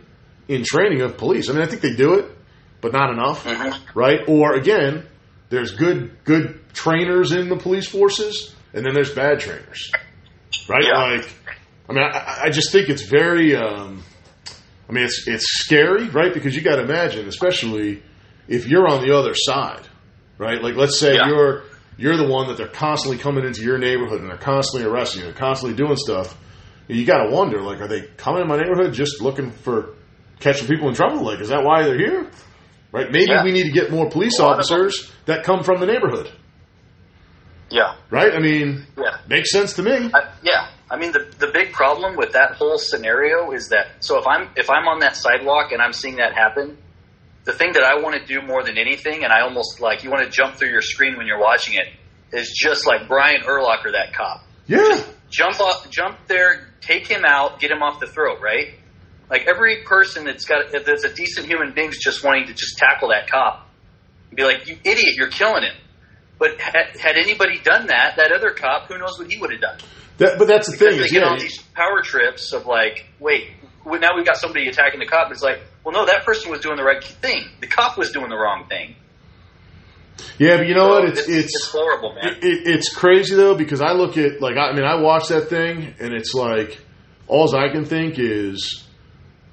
in 0.48 0.64
training 0.64 1.02
of 1.02 1.18
police. 1.18 1.50
I 1.50 1.54
mean, 1.54 1.62
I 1.64 1.66
think 1.68 1.82
they 1.82 1.96
do 1.96 2.16
it, 2.16 2.26
but 2.82 2.94
not 2.94 3.12
enough, 3.12 3.44
Mhm. 3.46 3.78
right? 3.94 4.22
Or 4.28 4.54
again, 4.56 5.06
there's 5.50 5.72
good 5.72 6.12
good 6.24 6.60
trainers 6.74 7.32
in 7.34 7.50
the 7.50 7.58
police 7.58 7.88
forces, 7.88 8.56
and 8.74 8.86
then 8.86 8.94
there's 8.94 9.14
bad 9.14 9.40
trainers, 9.42 9.92
right? 10.70 10.84
Yeah. 10.86 11.18
Like, 11.18 11.30
I 11.90 11.94
mean, 11.94 12.04
I, 12.04 12.42
I 12.46 12.50
just 12.52 12.72
think 12.72 12.88
it's 12.90 13.04
very. 13.04 13.56
Um, 13.56 14.02
I 14.90 14.92
mean, 14.94 15.04
it's 15.06 15.28
it's 15.28 15.46
scary, 15.64 16.08
right? 16.10 16.34
Because 16.34 16.56
you 16.56 16.62
got 16.62 16.76
to 16.78 16.84
imagine, 16.84 17.28
especially 17.28 18.02
if 18.48 18.68
you're 18.68 18.88
on 18.88 19.02
the 19.06 19.16
other 19.18 19.34
side, 19.36 19.82
right? 20.38 20.62
Like, 20.62 20.76
let's 20.76 21.00
say 21.00 21.16
Yeah. 21.16 21.28
you're 21.28 21.64
you're 21.98 22.18
the 22.18 22.28
one 22.28 22.48
that 22.50 22.58
they're 22.58 22.68
constantly 22.68 23.18
coming 23.18 23.46
into 23.46 23.62
your 23.62 23.78
neighborhood 23.78 24.20
and 24.20 24.30
they're 24.30 24.38
constantly 24.38 24.90
arresting 24.90 25.22
you, 25.22 25.28
they're 25.28 25.34
constantly 25.40 25.78
doing 25.78 25.96
stuff. 25.96 26.36
You 26.90 27.06
got 27.06 27.24
to 27.24 27.30
wonder, 27.30 27.62
like, 27.62 27.80
are 27.82 27.88
they 27.88 28.02
coming 28.18 28.42
in 28.42 28.48
my 28.50 28.58
neighborhood 28.58 28.94
just 28.94 29.22
looking 29.22 29.50
for 29.52 29.96
catching 30.42 30.68
people 30.68 30.90
in 30.90 30.94
trouble? 30.96 31.24
Like, 31.24 31.40
is 31.40 31.50
that 31.50 31.64
why 31.64 31.84
they're 31.84 31.98
here? 31.98 32.30
right? 32.92 33.12
Maybe 33.12 33.26
Yeah. 33.32 33.44
we 33.44 33.52
need 33.52 33.64
to 33.64 33.72
get 33.72 33.92
more 33.92 34.10
police 34.10 34.40
officers 34.40 35.12
that 35.26 35.44
come 35.44 35.64
from 35.64 35.80
the 35.82 35.86
neighborhood, 35.86 36.32
Yeah. 37.70 37.96
right? 38.10 38.34
I 38.34 38.40
mean, 38.40 38.86
Yeah. 38.98 39.18
makes 39.28 39.52
sense 39.52 39.74
to 39.74 39.84
me. 39.84 40.12
I, 40.14 40.30
yeah, 40.44 40.68
I 40.90 40.98
mean 40.98 41.12
the 41.12 41.26
the 41.40 41.48
big 41.48 41.74
problem 41.74 42.16
with 42.16 42.32
that 42.34 42.54
whole 42.56 42.78
scenario 42.78 43.52
is 43.52 43.70
that 43.70 43.88
so 44.00 44.18
if 44.20 44.28
I'm 44.28 44.50
if 44.56 44.70
I'm 44.70 44.88
on 44.88 45.00
that 45.00 45.16
sidewalk 45.18 45.72
and 45.74 45.82
I'm 45.82 45.92
seeing 45.94 46.18
that 46.18 46.34
happen, 46.34 46.78
the 47.46 47.54
thing 47.54 47.74
that 47.74 47.84
I 47.84 48.02
want 48.02 48.16
to 48.20 48.26
do 48.26 48.42
more 48.46 48.64
than 48.64 48.78
anything, 48.78 49.24
and 49.24 49.32
I 49.32 49.42
almost 49.42 49.80
like 49.80 50.04
you 50.04 50.10
want 50.10 50.24
to 50.26 50.30
jump 50.30 50.56
through 50.56 50.70
your 50.70 50.82
screen 50.82 51.16
when 51.18 51.28
you're 51.28 51.40
watching 51.40 51.76
it, 51.76 51.88
is 52.36 52.52
just 52.56 52.86
like 52.88 53.08
Brian 53.08 53.42
Urlacher, 53.44 53.92
that 53.94 54.14
cop. 54.14 54.44
Yeah, 54.68 55.02
Jump 55.30 55.60
off, 55.60 55.90
jump 55.90 56.18
there, 56.28 56.68
take 56.82 57.08
him 57.08 57.24
out, 57.26 57.60
get 57.60 57.72
him 57.72 57.82
off 57.84 58.00
the 58.00 58.08
throat, 58.08 58.40
right? 58.42 58.76
Like 59.30 59.48
every 59.48 59.84
person 59.84 60.24
that's 60.26 60.46
got 60.46 60.72
that's 60.72 61.04
a 61.04 61.14
decent 61.14 61.48
human 61.48 61.74
being's 61.74 61.98
just 61.98 62.24
wanting 62.24 62.46
to 62.48 62.54
just 62.54 62.78
tackle 62.78 63.10
that 63.10 63.30
cop, 63.30 63.68
and 64.30 64.38
be 64.38 64.44
like, 64.44 64.68
"You 64.68 64.78
idiot, 64.84 65.16
you're 65.16 65.30
killing 65.30 65.64
him." 65.64 65.76
But 66.38 66.60
had, 66.60 66.98
had 67.00 67.16
anybody 67.18 67.60
done 67.60 67.88
that, 67.88 68.18
that 68.18 68.32
other 68.32 68.52
cop, 68.52 68.88
who 68.88 68.98
knows 68.98 69.18
what 69.18 69.32
he 69.32 69.38
would 69.40 69.52
have 69.52 69.62
done? 69.62 69.78
that, 70.18 70.38
but 70.38 70.48
that's 70.48 70.68
the 70.68 70.74
Because 70.74 70.90
thing. 70.90 70.98
they 71.00 71.06
Is, 71.06 71.12
get 71.12 71.22
yeah, 71.24 71.30
on 71.30 71.40
these 71.40 71.62
power 71.74 72.02
trips 72.04 72.54
of 72.54 72.66
like, 72.66 73.06
wait, 73.20 73.50
now 73.86 74.16
we've 74.16 74.26
got 74.26 74.38
somebody 74.38 74.68
attacking 74.68 75.00
the 75.00 75.06
cop. 75.06 75.32
It's 75.32 75.42
like, 75.42 75.60
well, 75.86 75.94
no, 75.94 76.06
that 76.06 76.26
person 76.26 76.52
was 76.52 76.60
doing 76.62 76.76
the 76.78 76.84
right 76.84 77.02
thing. 77.04 77.48
The 77.62 77.68
cop 77.68 77.98
was 77.98 78.12
doing 78.12 78.30
the 78.30 78.36
wrong 78.36 78.66
thing. 78.68 78.96
yeah, 80.40 80.58
but 80.58 80.68
you 80.68 80.74
know 80.74 80.88
So 80.88 81.00
what? 81.02 81.10
It's 81.10 81.20
it's, 81.30 81.54
it's 81.56 81.70
horrible, 81.72 82.14
man. 82.16 82.26
It, 82.26 82.44
it, 82.44 82.68
it's 82.68 82.94
crazy 82.94 83.36
though 83.36 83.56
because 83.56 83.82
I 83.82 83.92
look 83.94 84.18
at 84.18 84.42
like 84.42 84.58
I, 84.58 84.70
I 84.70 84.74
mean 84.74 84.84
I 84.84 84.96
watch 84.96 85.28
that 85.30 85.48
thing 85.50 85.94
and 86.00 86.14
it's 86.14 86.34
like 86.34 86.80
all 87.28 87.56
I 87.56 87.70
can 87.70 87.86
think 87.86 88.16
is, 88.18 88.84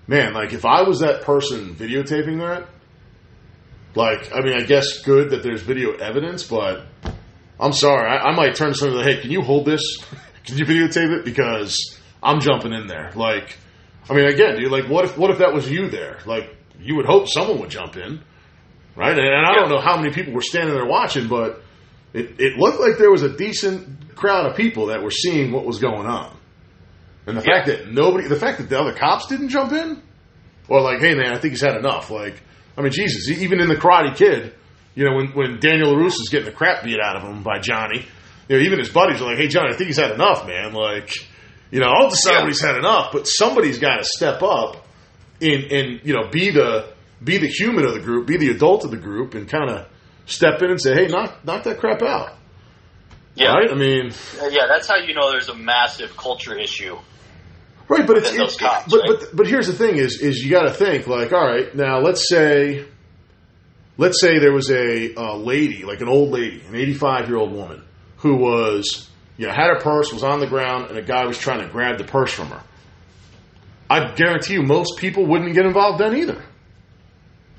man, 0.07 0.33
like 0.35 0.53
if 0.53 0.65
I 0.65 0.83
was 0.83 1.01
that 1.01 1.23
person 1.23 1.75
videotaping 1.75 2.39
that, 2.41 2.69
like 3.95 4.33
I 4.35 4.41
mean 4.41 4.55
I 4.55 4.63
guess 4.65 5.01
good 5.03 5.31
that 5.31 5.43
there's 5.43 5.63
video 5.63 5.93
evidence, 5.97 6.45
but 6.45 6.87
I'm 7.61 7.73
sorry 7.73 8.09
I, 8.11 8.31
I 8.31 8.35
might 8.35 8.55
turn 8.55 8.73
to 8.73 8.75
somebody 8.75 9.05
like, 9.05 9.17
hey, 9.17 9.23
can 9.23 9.31
you 9.31 9.43
hold 9.43 9.67
this? 9.67 9.83
can 10.45 10.57
you 10.59 10.65
videotape 10.65 11.19
it 11.19 11.25
because 11.25 11.99
I'm 12.23 12.41
jumping 12.41 12.73
in 12.73 12.87
there. 12.87 13.11
Like, 13.17 13.59
I 14.11 14.15
mean 14.15 14.27
again, 14.27 14.57
dude, 14.57 14.71
like 14.71 14.89
what 14.89 15.05
if 15.05 15.17
what 15.17 15.31
if 15.31 15.39
that 15.39 15.53
was 15.53 15.71
you 15.71 15.89
there? 15.91 16.19
Like 16.27 16.55
you 16.81 16.97
would 16.97 17.07
hope 17.07 17.29
someone 17.29 17.61
would 17.61 17.71
jump 17.71 17.97
in, 17.97 18.23
right? 18.97 19.17
And, 19.17 19.27
and 19.27 19.47
I 19.47 19.55
don't 19.55 19.69
know 19.69 19.81
how 19.81 19.97
many 19.97 20.13
people 20.13 20.33
were 20.33 20.43
standing 20.43 20.75
there 20.75 20.87
watching, 20.87 21.29
but 21.29 21.63
it, 22.13 22.41
it 22.41 22.59
looked 22.59 22.81
like 22.81 22.99
there 22.99 23.11
was 23.11 23.23
a 23.23 23.35
decent 23.37 24.15
crowd 24.17 24.51
of 24.51 24.57
people 24.57 24.87
that 24.87 25.03
were 25.03 25.11
seeing 25.11 25.53
what 25.53 25.65
was 25.65 25.79
going 25.79 26.07
on. 26.07 26.37
And 27.27 27.37
the 27.37 27.41
fact 27.43 27.69
that 27.69 27.91
nobody, 27.91 28.27
the 28.27 28.37
fact 28.37 28.59
that 28.59 28.69
the 28.69 28.79
other 28.79 28.93
cops 28.93 29.27
didn't 29.27 29.51
jump 29.51 29.73
in, 29.73 30.03
or 30.69 30.81
like, 30.81 31.01
hey 31.01 31.15
man, 31.15 31.33
I 31.33 31.39
think 31.39 31.53
he's 31.53 31.63
had 31.63 31.77
enough. 31.77 32.11
Like, 32.11 32.43
I 32.77 32.83
mean, 32.83 32.93
Jesus, 32.93 33.29
even 33.41 33.61
in 33.61 33.69
the 33.69 33.77
Karate 33.77 34.17
Kid, 34.17 34.55
you 34.95 35.05
know, 35.05 35.17
when, 35.17 35.29
when 35.29 35.61
Daniel 35.61 35.95
LaRusso 35.95 36.21
is 36.21 36.29
getting 36.31 36.47
the 36.47 36.53
crap 36.53 36.85
beat 36.85 36.99
out 37.01 37.17
of 37.17 37.23
him 37.23 37.43
by 37.43 37.59
Johnny, 37.61 38.05
you 38.49 38.57
know, 38.57 38.63
even 38.63 38.79
his 38.79 38.91
buddies 38.91 39.23
are 39.23 39.27
like, 39.27 39.39
hey 39.39 39.49
Johnny, 39.49 39.73
I 39.73 39.77
think 39.77 39.87
he's 39.87 39.99
had 39.99 40.11
enough, 40.11 40.47
man. 40.47 40.75
Like, 40.75 41.13
you 41.73 41.81
know, 41.81 41.87
I'll 41.89 42.09
decide 42.11 42.43
Yeah. 42.43 42.47
he's 42.47 42.61
had 42.61 42.77
enough, 42.77 43.11
but 43.13 43.25
somebody's 43.27 43.79
got 43.81 43.97
to 43.97 44.05
step 44.05 44.43
up 44.43 44.87
and, 45.41 45.65
and, 45.73 46.01
you 46.05 46.13
know, 46.15 46.29
be 46.31 46.51
the, 46.53 46.93
be 47.25 47.39
the 47.39 47.49
human 47.49 47.85
of 47.85 47.95
the 47.95 48.01
group, 48.01 48.29
be 48.29 48.37
the 48.37 48.51
adult 48.51 48.85
of 48.85 48.93
the 48.93 48.97
group 48.99 49.35
and 49.35 49.49
kind 49.49 49.69
of 49.71 49.89
step 50.27 50.63
in 50.63 50.71
and 50.71 50.81
say, 50.81 50.95
hey, 50.95 51.07
knock, 51.09 51.45
knock 51.45 51.65
that 51.65 51.79
crap 51.81 52.01
out. 52.03 52.35
yeah, 53.35 53.53
Right? 53.53 53.71
I 53.71 53.75
mean, 53.75 54.13
yeah. 54.51 54.67
That's 54.69 54.87
how 54.87 54.97
you 54.97 55.15
know 55.15 55.33
there's 55.33 55.49
a 55.49 55.55
massive 55.57 56.17
culture 56.17 56.57
issue. 56.59 56.97
right, 57.89 58.07
but 58.07 58.19
it's, 58.19 58.29
Than 58.31 58.39
those 58.39 58.55
it- 58.55 58.61
cops, 58.61 58.93
but, 58.93 59.01
right? 59.01 59.19
but 59.21 59.37
but 59.37 59.47
here's 59.47 59.67
the 59.67 59.73
thing: 59.73 59.97
is 59.97 60.21
is 60.21 60.45
you 60.45 60.51
got 60.51 60.65
to 60.65 60.75
think 60.75 61.07
like, 61.07 61.33
all 61.33 61.45
right, 61.47 61.75
now 61.75 61.99
let's 62.01 62.29
say, 62.29 62.85
let's 63.97 64.21
say 64.21 64.39
there 64.39 64.53
was 64.53 64.71
a, 64.71 65.15
uh 65.17 65.37
lady, 65.37 65.85
like 65.85 66.01
an 66.03 66.09
old 66.09 66.31
lady, 66.31 66.63
an 66.69 66.75
85 66.77 67.29
year 67.29 67.37
old 67.39 67.53
woman, 67.53 67.83
who 68.19 68.37
was, 68.37 69.09
you 69.43 69.49
know, 69.49 69.53
had 69.55 69.67
her 69.71 69.81
purse, 69.81 70.13
was 70.13 70.23
on 70.23 70.39
the 70.39 70.47
ground, 70.47 70.87
and 70.89 70.97
a 70.97 71.03
guy 71.03 71.25
was 71.27 71.37
trying 71.37 71.59
to 71.67 71.67
grab 71.67 71.99
the 71.99 72.05
purse 72.05 72.33
from 72.33 72.47
her. 72.47 72.63
I 73.91 74.15
guarantee 74.15 74.53
you, 74.55 74.63
most 74.63 74.99
people 74.99 75.27
wouldn't 75.27 75.53
get 75.55 75.67
involved 75.67 75.99
then 76.01 76.17
either. 76.17 76.41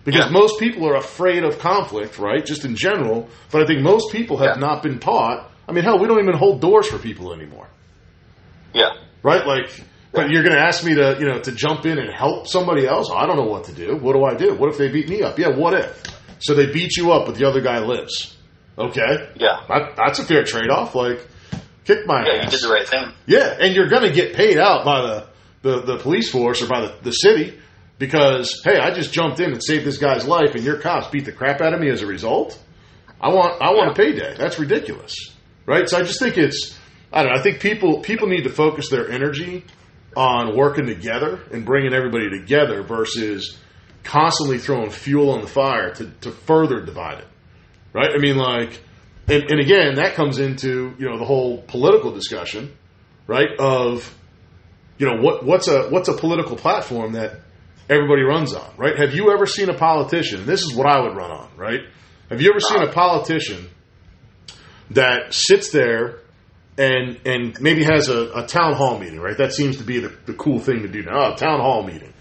Because 0.05 0.27
Yeah. 0.27 0.31
most 0.31 0.59
people 0.59 0.87
are 0.87 0.95
afraid 0.95 1.43
of 1.43 1.59
conflict, 1.59 2.17
right? 2.19 2.43
Just 2.45 2.63
in 2.63 2.75
general. 2.77 3.27
But 3.51 3.63
I 3.63 3.65
think 3.65 3.81
most 3.81 4.13
people 4.13 4.37
have 4.37 4.55
Yeah. 4.55 4.67
not 4.67 4.81
been 4.81 4.99
taught. 4.99 5.51
I 5.67 5.73
mean, 5.73 5.83
hell, 5.83 5.99
we 5.99 6.07
don't 6.07 6.19
even 6.19 6.35
hold 6.37 6.61
doors 6.61 6.87
for 6.87 6.97
people 6.97 7.33
anymore. 7.33 7.67
Yeah, 8.73 8.91
right? 9.21 9.45
Like, 9.45 9.69
but 10.13 10.29
you're 10.29 10.43
going 10.43 10.55
to 10.55 10.61
ask 10.61 10.85
me 10.85 10.95
to, 10.95 11.17
you 11.19 11.25
know, 11.27 11.39
to 11.39 11.51
jump 11.51 11.85
in 11.85 11.99
and 11.99 12.09
help 12.09 12.47
somebody 12.47 12.87
else. 12.87 13.09
I 13.13 13.25
don't 13.25 13.35
know 13.35 13.43
what 13.55 13.65
to 13.65 13.73
do. 13.73 13.97
What 13.97 14.13
do 14.13 14.23
I 14.23 14.35
do? 14.35 14.53
What 14.55 14.69
if 14.69 14.77
they 14.77 14.87
beat 14.87 15.09
me 15.09 15.21
up? 15.21 15.37
Yeah, 15.37 15.49
what 15.49 15.73
if? 15.73 16.01
So 16.39 16.53
they 16.53 16.67
beat 16.67 16.95
you 16.95 17.11
up, 17.11 17.25
but 17.25 17.35
the 17.35 17.45
other 17.45 17.59
guy 17.61 17.79
lives. 17.79 18.35
Okay, 18.77 19.29
yeah, 19.35 19.57
that, 19.69 19.95
that's 19.97 20.17
a 20.19 20.23
fair 20.23 20.43
trade 20.43 20.69
off. 20.71 20.95
Like, 20.95 21.19
kick 21.85 22.05
my 22.05 22.25
yeah. 22.25 22.43
You 22.43 22.49
did 22.49 22.61
the 22.61 22.69
right 22.69 22.87
thing. 22.87 23.13
Yeah, 23.25 23.57
and 23.59 23.75
you're 23.75 23.89
going 23.89 24.03
to 24.03 24.11
get 24.11 24.35
paid 24.35 24.57
out 24.57 24.85
by 24.85 25.01
the, 25.01 25.27
the, 25.61 25.81
the 25.81 25.97
police 25.97 26.31
force 26.31 26.61
or 26.61 26.67
by 26.67 26.81
the, 26.81 26.95
the 27.01 27.11
city 27.11 27.59
because, 27.99 28.61
hey, 28.63 28.77
I 28.77 28.93
just 28.93 29.13
jumped 29.13 29.39
in 29.39 29.51
and 29.51 29.63
saved 29.63 29.85
this 29.85 29.97
guy's 29.97 30.25
life, 30.25 30.55
and 30.55 30.63
your 30.63 30.79
cops 30.79 31.07
beat 31.07 31.25
the 31.25 31.31
crap 31.31 31.61
out 31.61 31.73
of 31.73 31.79
me 31.79 31.89
as 31.89 32.01
a 32.01 32.07
result. 32.07 32.59
I 33.21 33.29
want 33.29 33.61
I 33.61 33.71
want 33.71 33.91
a 33.91 33.93
payday. 33.93 34.35
That's 34.37 34.59
ridiculous, 34.59 35.15
right? 35.65 35.87
So 35.87 35.97
I 35.97 36.03
just 36.03 36.19
think 36.19 36.37
it's 36.37 36.77
I 37.11 37.23
don't 37.23 37.31
know. 37.31 37.39
I 37.39 37.41
think 37.41 37.61
people 37.61 38.01
people 38.01 38.27
need 38.27 38.43
to 38.43 38.49
focus 38.49 38.89
their 38.89 39.09
energy 39.09 39.63
on 40.15 40.57
working 40.57 40.85
together 40.85 41.41
and 41.51 41.65
bringing 41.65 41.93
everybody 41.93 42.29
together 42.29 42.83
versus 42.83 43.57
constantly 44.03 44.57
throwing 44.57 44.89
fuel 44.89 45.31
on 45.31 45.41
the 45.41 45.47
fire 45.47 45.93
to, 45.95 46.05
to 46.21 46.31
further 46.31 46.81
divide 46.81 47.19
it, 47.19 47.27
right? 47.93 48.11
I 48.13 48.17
mean, 48.17 48.37
like, 48.37 48.81
and, 49.27 49.43
and 49.43 49.59
again, 49.59 49.95
that 49.95 50.15
comes 50.15 50.39
into 50.39 50.93
you 50.97 51.09
know 51.09 51.17
the 51.17 51.25
whole 51.25 51.61
political 51.61 52.11
discussion, 52.11 52.75
right? 53.27 53.49
Of 53.57 54.13
you 54.97 55.05
know 55.05 55.21
what 55.21 55.45
what's 55.45 55.67
a 55.67 55.89
what's 55.89 56.09
a 56.09 56.13
political 56.13 56.55
platform 56.55 57.13
that 57.13 57.39
everybody 57.89 58.23
runs 58.23 58.53
on, 58.53 58.73
right? 58.77 58.97
Have 58.97 59.15
you 59.15 59.31
ever 59.31 59.45
seen 59.45 59.69
a 59.69 59.73
politician? 59.77 60.45
This 60.45 60.63
is 60.63 60.73
what 60.73 60.87
I 60.87 61.01
would 61.01 61.15
run 61.15 61.31
on, 61.31 61.49
right? 61.57 61.81
Have 62.29 62.41
you 62.41 62.49
ever 62.51 62.59
seen 62.59 62.81
a 62.81 62.91
politician 62.91 63.69
that 64.91 65.33
sits 65.33 65.71
there 65.71 66.19
and 66.77 67.19
and 67.25 67.61
maybe 67.61 67.83
has 67.83 68.09
a, 68.09 68.31
a 68.35 68.47
town 68.47 68.73
hall 68.73 68.99
meeting, 68.99 69.19
right? 69.19 69.37
That 69.37 69.53
seems 69.53 69.77
to 69.77 69.83
be 69.83 69.99
the, 69.99 70.15
the 70.25 70.33
cool 70.33 70.59
thing 70.59 70.81
to 70.81 70.87
do 70.87 71.03
now. 71.03 71.33
A 71.33 71.35
town 71.37 71.59
hall 71.59 71.83
meeting, 71.83 72.13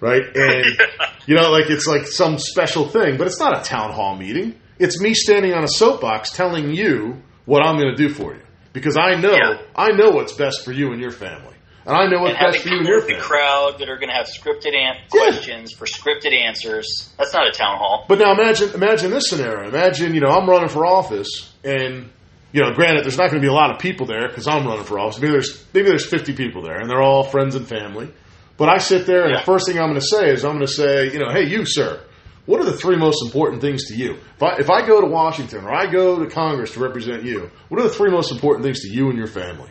right? 0.00 0.22
And 0.34 0.64
you 1.26 1.34
know, 1.34 1.50
like 1.50 1.70
it's 1.70 1.86
like 1.86 2.06
some 2.06 2.38
special 2.38 2.88
thing, 2.88 3.16
but 3.16 3.26
it's 3.26 3.40
not 3.40 3.58
a 3.58 3.64
town 3.64 3.92
hall 3.92 4.16
meeting. 4.16 4.54
It's 4.78 5.00
me 5.00 5.14
standing 5.14 5.52
on 5.54 5.64
a 5.64 5.68
soapbox 5.68 6.30
telling 6.32 6.72
you 6.74 7.22
what 7.44 7.64
I'm 7.64 7.76
going 7.76 7.94
to 7.94 7.96
do 7.96 8.08
for 8.12 8.34
you 8.34 8.42
because 8.72 8.96
I 8.96 9.14
know 9.14 9.32
Yeah. 9.32 9.58
I 9.76 9.90
know 9.92 10.10
what's 10.10 10.32
best 10.32 10.64
for 10.64 10.72
you 10.72 10.90
and 10.92 11.00
your 11.00 11.10
family, 11.12 11.54
and 11.86 11.96
I 11.96 12.06
know 12.08 12.20
what's 12.22 12.36
and 12.40 12.52
best 12.52 12.62
for 12.62 12.68
you 12.70 12.78
and 12.78 12.86
your 12.86 13.00
in 13.00 13.06
the 13.06 13.12
family. 13.14 13.22
crowd 13.22 13.78
that 13.78 13.88
are 13.88 13.96
going 13.98 14.08
to 14.08 14.14
have 14.14 14.26
scripted 14.26 14.74
an- 14.74 14.96
Yeah. 15.12 15.20
questions 15.30 15.72
for 15.72 15.86
scripted 15.86 16.32
answers. 16.34 17.12
That's 17.18 17.32
not 17.32 17.46
a 17.46 17.52
town 17.52 17.78
hall. 17.78 18.04
But 18.08 18.18
now 18.18 18.32
imagine 18.32 18.70
imagine 18.74 19.10
this 19.10 19.28
scenario. 19.28 19.68
Imagine 19.68 20.14
you 20.14 20.20
know 20.20 20.30
I'm 20.30 20.48
running 20.48 20.68
for 20.68 20.84
office, 20.86 21.52
and 21.62 22.10
you 22.52 22.62
know, 22.62 22.70
granted, 22.72 23.04
there's 23.04 23.18
not 23.18 23.30
going 23.30 23.42
to 23.42 23.44
be 23.44 23.50
a 23.50 23.52
lot 23.52 23.72
of 23.72 23.80
people 23.80 24.06
there 24.06 24.28
because 24.28 24.46
I'm 24.46 24.64
running 24.66 24.84
for 24.84 24.98
office. 24.98 25.20
Maybe 25.20 25.32
there's 25.32 25.64
maybe 25.74 25.88
there's 25.88 26.06
50 26.06 26.34
people 26.34 26.62
there, 26.62 26.78
and 26.80 26.88
they're 26.88 27.02
all 27.02 27.24
friends 27.24 27.54
and 27.56 27.66
family. 27.66 28.08
But 28.56 28.68
I 28.68 28.78
sit 28.78 29.06
there, 29.06 29.22
and 29.24 29.32
Yeah. 29.32 29.40
the 29.40 29.44
first 29.44 29.66
thing 29.66 29.76
I'm 29.78 29.88
going 29.88 30.00
to 30.00 30.06
say 30.06 30.30
is 30.30 30.44
I'm 30.44 30.52
going 30.52 30.66
to 30.66 30.72
say, 30.72 31.12
you 31.12 31.18
know, 31.18 31.30
hey, 31.32 31.44
you 31.48 31.64
sir, 31.66 31.98
what 32.46 32.60
are 32.60 32.64
the 32.64 32.76
three 32.76 32.96
most 32.96 33.24
important 33.24 33.60
things 33.62 33.86
to 33.88 33.94
you? 33.96 34.18
If 34.36 34.42
I 34.42 34.56
if 34.58 34.70
I 34.70 34.86
go 34.86 35.00
to 35.00 35.06
Washington 35.06 35.64
or 35.64 35.72
I 35.74 35.90
go 35.90 36.22
to 36.22 36.28
Congress 36.30 36.72
to 36.72 36.80
represent 36.80 37.22
you, 37.24 37.50
what 37.68 37.80
are 37.80 37.84
the 37.84 37.94
three 37.94 38.10
most 38.10 38.32
important 38.32 38.64
things 38.64 38.80
to 38.82 38.88
you 38.88 39.08
and 39.08 39.16
your 39.18 39.26
family? 39.26 39.70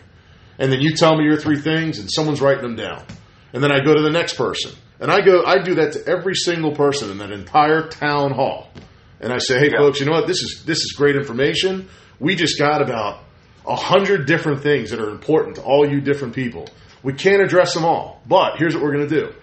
And 0.59 0.71
then 0.71 0.81
you 0.81 0.95
tell 0.95 1.15
me 1.17 1.23
your 1.25 1.37
three 1.37 1.59
things, 1.59 1.99
and 1.99 2.09
someone's 2.11 2.41
writing 2.41 2.63
them 2.63 2.75
down. 2.75 3.03
And 3.53 3.63
then 3.63 3.71
I 3.71 3.83
go 3.83 3.93
to 3.93 4.01
the 4.01 4.11
next 4.11 4.35
person, 4.35 4.71
and 4.99 5.11
I 5.11 5.21
go, 5.21 5.43
I 5.45 5.61
do 5.63 5.75
that 5.75 5.93
to 5.93 6.07
every 6.07 6.35
single 6.35 6.75
person 6.75 7.11
in 7.11 7.17
that 7.19 7.31
entire 7.31 7.87
town 7.87 8.31
hall. 8.33 8.69
And 9.19 9.31
I 9.31 9.37
say, 9.37 9.57
hey, 9.59 9.69
Yeah. 9.71 9.79
folks, 9.79 9.99
you 9.99 10.05
know 10.05 10.11
what? 10.11 10.27
This 10.27 10.41
is 10.41 10.63
this 10.65 10.79
is 10.79 10.93
great 10.97 11.15
information. 11.15 11.87
We 12.19 12.35
just 12.35 12.57
got 12.59 12.81
about 12.81 13.19
a 13.65 13.75
hundred 13.75 14.25
different 14.27 14.61
things 14.61 14.89
that 14.91 14.99
are 14.99 15.09
important 15.09 15.55
to 15.55 15.61
all 15.63 15.87
you 15.87 16.01
different 16.01 16.35
people. 16.35 16.67
We 17.01 17.13
can't 17.13 17.41
address 17.41 17.73
them 17.73 17.85
all, 17.85 18.21
but 18.27 18.57
here's 18.57 18.73
what 18.75 18.83
we're 18.83 18.93
going 18.93 19.07
to 19.07 19.15
do. 19.21 19.33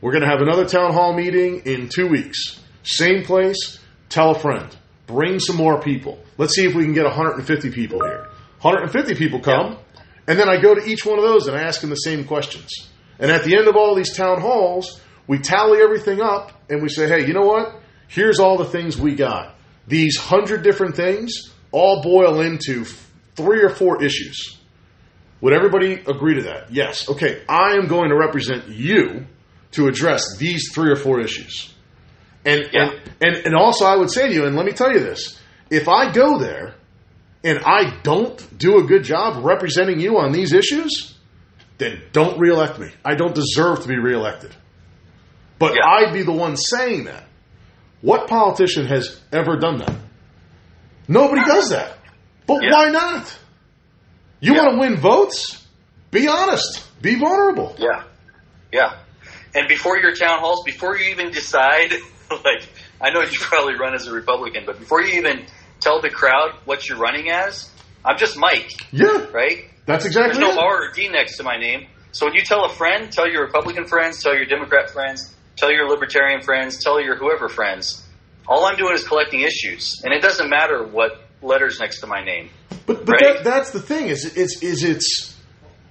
We're 0.00 0.12
going 0.12 0.22
to 0.22 0.28
have 0.28 0.40
another 0.40 0.64
town 0.66 0.92
hall 0.92 1.12
meeting 1.14 1.62
in 1.66 1.88
two 1.88 2.06
weeks. 2.08 2.58
Same 2.90 3.24
place. 3.24 3.78
Tell 4.08 4.32
a 4.32 4.38
friend. 4.38 4.76
Bring 5.06 5.38
some 5.38 5.56
more 5.56 5.80
people. 5.80 6.18
Let's 6.38 6.54
see 6.54 6.66
if 6.66 6.74
we 6.74 6.84
can 6.84 6.92
get 6.92 7.04
150 7.04 7.70
people 7.70 8.04
here. 8.04 8.26
150 8.60 9.14
people 9.14 9.40
come, 9.40 9.78
and 10.26 10.38
then 10.38 10.48
I 10.48 10.60
go 10.60 10.74
to 10.74 10.84
each 10.84 11.06
one 11.06 11.18
of 11.18 11.24
those 11.24 11.46
and 11.46 11.56
I 11.56 11.62
ask 11.62 11.80
them 11.80 11.90
the 11.90 11.96
same 11.96 12.24
questions. 12.24 12.70
And 13.18 13.30
at 13.30 13.44
the 13.44 13.56
end 13.56 13.68
of 13.68 13.76
all 13.76 13.94
these 13.94 14.16
town 14.16 14.40
halls, 14.40 15.00
we 15.26 15.38
tally 15.38 15.80
everything 15.80 16.20
up 16.20 16.52
and 16.68 16.82
we 16.82 16.88
say, 16.88 17.08
hey, 17.08 17.26
you 17.26 17.32
know 17.32 17.46
what? 17.46 17.80
Here's 18.08 18.40
all 18.40 18.58
the 18.58 18.64
things 18.64 18.98
we 18.98 19.14
got. 19.14 19.54
These 19.86 20.16
hundred 20.18 20.62
different 20.62 20.96
things 20.96 21.52
all 21.70 22.02
boil 22.02 22.40
into 22.40 22.84
three 23.36 23.62
or 23.62 23.70
four 23.70 24.02
issues. 24.02 24.58
Would 25.40 25.52
everybody 25.52 25.94
agree 25.94 26.34
to 26.34 26.42
that? 26.42 26.72
Yes. 26.72 27.08
Okay, 27.08 27.42
I 27.48 27.74
am 27.74 27.86
going 27.86 28.10
to 28.10 28.16
represent 28.16 28.68
you 28.68 29.26
to 29.72 29.86
address 29.86 30.36
these 30.36 30.70
three 30.72 30.90
or 30.90 30.96
four 30.96 31.20
issues. 31.20 31.72
And, 32.44 32.68
Yeah. 32.72 32.90
and 32.90 33.00
and 33.20 33.46
and 33.46 33.54
also 33.54 33.84
I 33.84 33.96
would 33.96 34.10
say 34.10 34.28
to 34.28 34.34
you, 34.34 34.46
and 34.46 34.56
let 34.56 34.64
me 34.64 34.72
tell 34.72 34.90
you 34.92 35.00
this: 35.00 35.38
if 35.70 35.88
I 35.88 36.10
go 36.12 36.38
there 36.38 36.74
and 37.44 37.60
I 37.64 37.98
don't 38.02 38.58
do 38.58 38.78
a 38.78 38.84
good 38.84 39.02
job 39.04 39.44
representing 39.44 40.00
you 40.00 40.18
on 40.18 40.32
these 40.32 40.52
issues, 40.52 41.14
then 41.78 42.00
don't 42.12 42.38
reelect 42.38 42.78
me. 42.78 42.90
I 43.04 43.14
don't 43.14 43.34
deserve 43.34 43.82
to 43.82 43.88
be 43.88 43.96
reelected. 43.98 44.54
But 45.58 45.74
Yeah. 45.74 45.86
I'd 45.86 46.12
be 46.12 46.22
the 46.22 46.32
one 46.32 46.56
saying 46.56 47.04
that. 47.04 47.24
What 48.02 48.28
politician 48.28 48.86
has 48.86 49.20
ever 49.30 49.58
done 49.58 49.78
that? 49.78 49.94
Nobody 51.08 51.42
does 51.44 51.70
that. 51.70 51.98
But 52.46 52.62
Yeah. 52.62 52.70
why 52.72 52.90
not? 52.90 53.36
You 54.40 54.54
want 54.54 54.70
to 54.70 54.78
win 54.78 54.96
votes? 54.96 55.62
Be 56.10 56.26
honest. 56.28 56.82
Be 57.02 57.16
vulnerable. 57.16 57.76
Yeah. 57.78 58.04
Yeah. 58.72 58.94
And 59.54 59.68
before 59.68 59.98
your 59.98 60.14
town 60.14 60.38
halls, 60.38 60.62
before 60.64 60.96
you 60.96 61.10
even 61.10 61.30
decide, 61.30 61.94
like, 62.44 62.68
I 63.00 63.10
know 63.10 63.20
you 63.22 63.38
probably 63.40 63.74
run 63.74 63.94
as 63.94 64.06
a 64.06 64.12
Republican, 64.12 64.64
but 64.66 64.78
before 64.78 65.02
you 65.02 65.18
even 65.18 65.44
tell 65.80 66.00
the 66.00 66.10
crowd 66.10 66.52
what 66.64 66.88
you're 66.88 66.98
running 66.98 67.30
as, 67.30 67.70
I'm 68.04 68.16
just 68.18 68.36
Mike, 68.36 68.70
Yeah, 68.92 69.26
right? 69.32 69.64
that's 69.86 70.04
exactly 70.04 70.40
There's 70.40 70.54
no 70.56 70.60
it. 70.60 70.64
R 70.64 70.84
or 70.88 70.92
D 70.92 71.08
next 71.08 71.36
to 71.38 71.42
my 71.42 71.56
name. 71.58 71.86
So 72.12 72.26
when 72.26 72.34
you 72.34 72.42
tell 72.42 72.64
a 72.64 72.68
friend, 72.68 73.10
tell 73.12 73.30
your 73.30 73.42
Republican 73.44 73.86
friends, 73.86 74.22
tell 74.22 74.34
your 74.34 74.46
Democrat 74.46 74.90
friends, 74.90 75.34
tell 75.56 75.70
your 75.72 75.88
Libertarian 75.88 76.40
friends, 76.42 76.82
tell 76.82 77.00
your 77.00 77.16
whoever 77.16 77.48
friends, 77.48 78.06
all 78.46 78.64
I'm 78.64 78.76
doing 78.76 78.94
is 78.94 79.06
collecting 79.06 79.40
issues. 79.40 80.00
And 80.04 80.12
it 80.12 80.20
doesn't 80.22 80.48
matter 80.48 80.84
what 80.84 81.12
letters 81.42 81.78
next 81.80 82.00
to 82.00 82.06
my 82.06 82.24
name. 82.24 82.50
But 82.86 83.04
but 83.06 83.08
Right. 83.08 83.34
that, 83.36 83.44
that's 83.44 83.70
the 83.70 83.80
thing 83.80 84.06
is 84.08 84.24
is 84.36 84.62
is 84.62 84.82
it's 84.84 85.36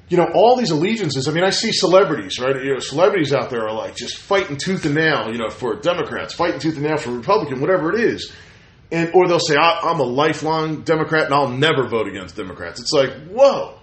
you 0.09 0.17
know 0.17 0.27
all 0.33 0.55
these 0.55 0.71
allegiances. 0.71 1.27
I 1.27 1.31
mean, 1.31 1.43
I 1.43 1.51
see 1.51 1.71
celebrities, 1.71 2.39
right? 2.39 2.55
You 2.63 2.73
know, 2.73 2.79
celebrities 2.79 3.31
out 3.31 3.49
there 3.49 3.67
are 3.67 3.73
like 3.73 3.95
just 3.95 4.17
fighting 4.17 4.57
tooth 4.57 4.85
and 4.85 4.95
nail, 4.95 5.31
you 5.31 5.37
know, 5.37 5.49
for 5.49 5.75
Democrats, 5.75 6.33
fighting 6.33 6.59
tooth 6.59 6.75
and 6.75 6.83
nail 6.83 6.97
for 6.97 7.11
Republican, 7.11 7.61
whatever 7.61 7.93
it 7.95 8.01
is. 8.01 8.31
And 8.91 9.11
or 9.13 9.27
they'll 9.27 9.39
say, 9.39 9.55
I, 9.55 9.81
"I'm 9.83 9.99
a 9.99 10.03
lifelong 10.03 10.81
Democrat 10.81 11.25
and 11.25 11.33
I'll 11.33 11.49
never 11.49 11.87
vote 11.87 12.07
against 12.07 12.35
Democrats." 12.35 12.79
It's 12.81 12.91
like, 12.91 13.11
whoa. 13.27 13.75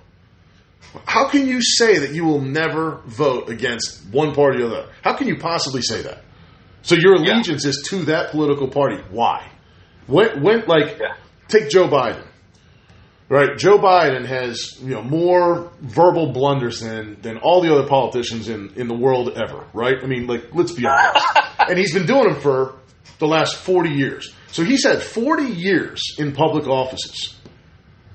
How 1.05 1.29
can 1.29 1.47
you 1.47 1.61
say 1.63 1.99
that 1.99 2.11
you 2.13 2.25
will 2.25 2.41
never 2.41 3.03
vote 3.07 3.49
against 3.51 4.05
one 4.11 4.35
party 4.35 4.63
or 4.63 4.69
the 4.69 4.77
other? 4.83 4.93
How 5.03 5.15
can 5.15 5.29
you 5.29 5.37
possibly 5.37 5.83
say 5.83 6.03
that? 6.03 6.23
So 6.83 6.95
your 6.97 7.17
Yeah. 7.19 7.35
allegiance 7.35 7.65
is 7.65 7.85
to 7.91 8.05
that 8.07 8.31
political 8.31 8.67
party. 8.69 9.03
Why? 9.11 9.47
When, 10.07 10.43
when 10.43 10.65
like, 10.67 10.99
Yeah. 10.99 11.15
take 11.49 11.69
Joe 11.71 11.87
Biden. 11.89 12.25
Right, 13.29 13.59
Joe 13.59 13.79
Biden 13.79 14.25
has 14.25 14.81
you 14.81 14.95
know 14.95 15.03
more 15.03 15.73
verbal 15.81 16.33
blunders 16.33 16.79
than 16.79 17.21
than 17.23 17.39
all 17.39 17.61
the 17.61 17.75
other 17.75 17.89
politicians 17.89 18.49
in 18.49 18.73
in 18.77 18.87
the 18.87 18.95
world 18.95 19.37
ever. 19.37 19.67
Right? 19.73 19.97
I 20.01 20.07
mean, 20.07 20.29
like 20.29 20.55
let's 20.55 20.71
be 20.71 20.87
honest. 20.87 21.27
and 21.69 21.77
he's 21.77 21.93
been 21.93 22.07
doing 22.07 22.29
them 22.29 22.41
for 22.41 22.77
the 23.19 23.27
last 23.27 23.57
forty 23.57 23.91
years. 23.91 24.33
So 24.53 24.63
he's 24.63 24.85
had 24.85 25.03
forty 25.03 25.51
years 25.51 26.01
in 26.19 26.35
public 26.35 26.69
offices, 26.69 27.35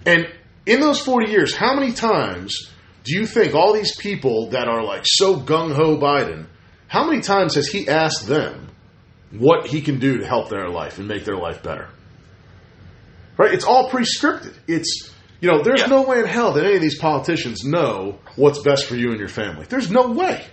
and 0.06 0.28
in 0.65 0.80
those 0.80 1.02
forty 1.02 1.30
years, 1.30 1.54
how 1.54 1.74
many 1.76 1.91
times 1.91 2.71
do 3.04 3.13
you 3.13 3.26
think 3.26 3.54
all 3.54 3.74
these 3.74 3.97
people 3.97 4.52
that 4.52 4.69
are 4.69 4.82
like 4.82 5.04
so 5.06 5.36
gung 5.36 5.74
ho 5.76 5.97
Biden? 5.97 6.45
How 6.88 7.06
many 7.06 7.21
times 7.21 7.56
has 7.56 7.67
he 7.67 7.89
asked 7.89 8.28
them 8.28 8.69
what 9.32 9.67
he 9.67 9.82
can 9.82 10.00
do 10.00 10.19
to 10.19 10.26
help 10.26 10.50
their 10.50 10.69
life 10.69 11.00
and 11.00 11.08
make 11.08 11.26
their 11.26 11.38
life 11.38 11.63
better? 11.63 11.89
Right? 13.38 13.54
It's 13.54 13.65
all 13.65 13.89
pre-scripted. 13.89 14.54
It's 14.67 15.10
you 15.39 15.50
know, 15.52 15.63
there's 15.63 15.82
Yeah. 15.82 15.88
no 15.88 16.04
way 16.04 16.20
in 16.20 16.26
hell 16.26 16.52
that 16.54 16.63
any 16.65 16.76
of 16.76 16.82
these 16.82 17.00
politicians 17.00 17.63
know 17.63 18.20
what's 18.36 18.60
best 18.60 18.86
for 18.86 18.96
you 18.96 19.10
and 19.10 19.20
your 19.20 19.28
family. 19.30 19.65
There's 19.67 19.89
no 19.89 20.12
way. 20.12 20.46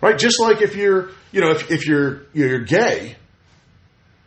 Right? 0.00 0.16
Just 0.16 0.38
like 0.40 0.60
if 0.62 0.76
you're, 0.76 1.10
you 1.32 1.40
know, 1.40 1.50
if, 1.50 1.70
if 1.70 1.86
you're 1.86 2.22
you're 2.32 2.60
gay, 2.60 3.16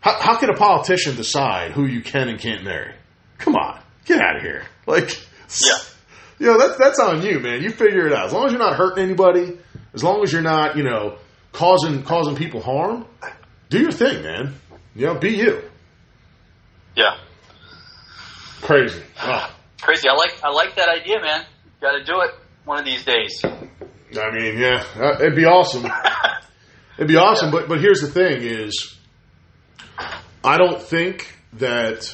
how, 0.02 0.20
how 0.20 0.38
can 0.38 0.50
a 0.50 0.56
politician 0.58 1.16
decide 1.16 1.72
who 1.72 1.86
you 1.86 2.02
can 2.02 2.28
and 2.28 2.40
can't 2.40 2.64
marry? 2.66 2.94
Come 3.38 3.56
on, 3.56 3.80
get 4.06 4.20
out 4.20 4.36
of 4.38 4.42
here. 4.42 4.64
Like, 4.86 5.12
Yeah. 5.66 5.78
you 6.40 6.48
know, 6.48 6.58
that's 6.58 6.78
that's 6.78 7.00
on 7.00 7.22
you, 7.22 7.40
man. 7.40 7.62
You 7.64 7.70
figure 7.70 8.06
it 8.08 8.14
out. 8.14 8.26
As 8.28 8.34
long 8.34 8.48
as 8.48 8.52
you're 8.52 8.60
not 8.60 8.76
hurting 8.76 9.04
anybody, 9.04 9.58
as 9.94 10.04
long 10.04 10.24
as 10.24 10.34
you're 10.34 10.42
not, 10.42 10.76
you 10.76 10.84
know, 10.84 11.18
causing 11.54 12.04
causing 12.04 12.36
people 12.36 12.62
harm, 12.62 13.06
do 13.70 13.80
your 13.80 13.92
thing, 13.92 14.24
man. 14.24 14.56
You 14.96 15.06
know, 15.08 15.16
be 15.16 15.30
you. 15.38 15.62
Yeah. 16.96 17.18
Crazy. 18.62 19.02
Ugh. 19.22 19.52
Crazy. 19.82 20.08
I 20.10 20.14
like 20.16 20.34
I 20.44 20.50
like 20.50 20.76
that 20.76 20.90
idea, 20.90 21.22
man. 21.22 21.46
Got 21.82 21.92
to 21.98 22.04
do 22.04 22.22
it 22.22 22.32
one 22.66 22.80
of 22.80 22.86
these 22.86 23.06
days. 23.06 23.42
I 23.46 24.32
mean, 24.32 24.58
yeah, 24.58 24.84
uh, 24.96 25.18
it'd 25.20 25.36
be 25.36 25.46
awesome. 25.46 25.86
It'd 26.98 27.08
be 27.08 27.16
awesome, 27.18 27.52
but 27.52 27.68
but 27.68 27.80
here's 27.80 28.02
the 28.02 28.08
thing: 28.08 28.42
is 28.42 28.98
I 30.44 30.58
don't 30.58 30.82
think 30.82 31.32
that 31.54 32.12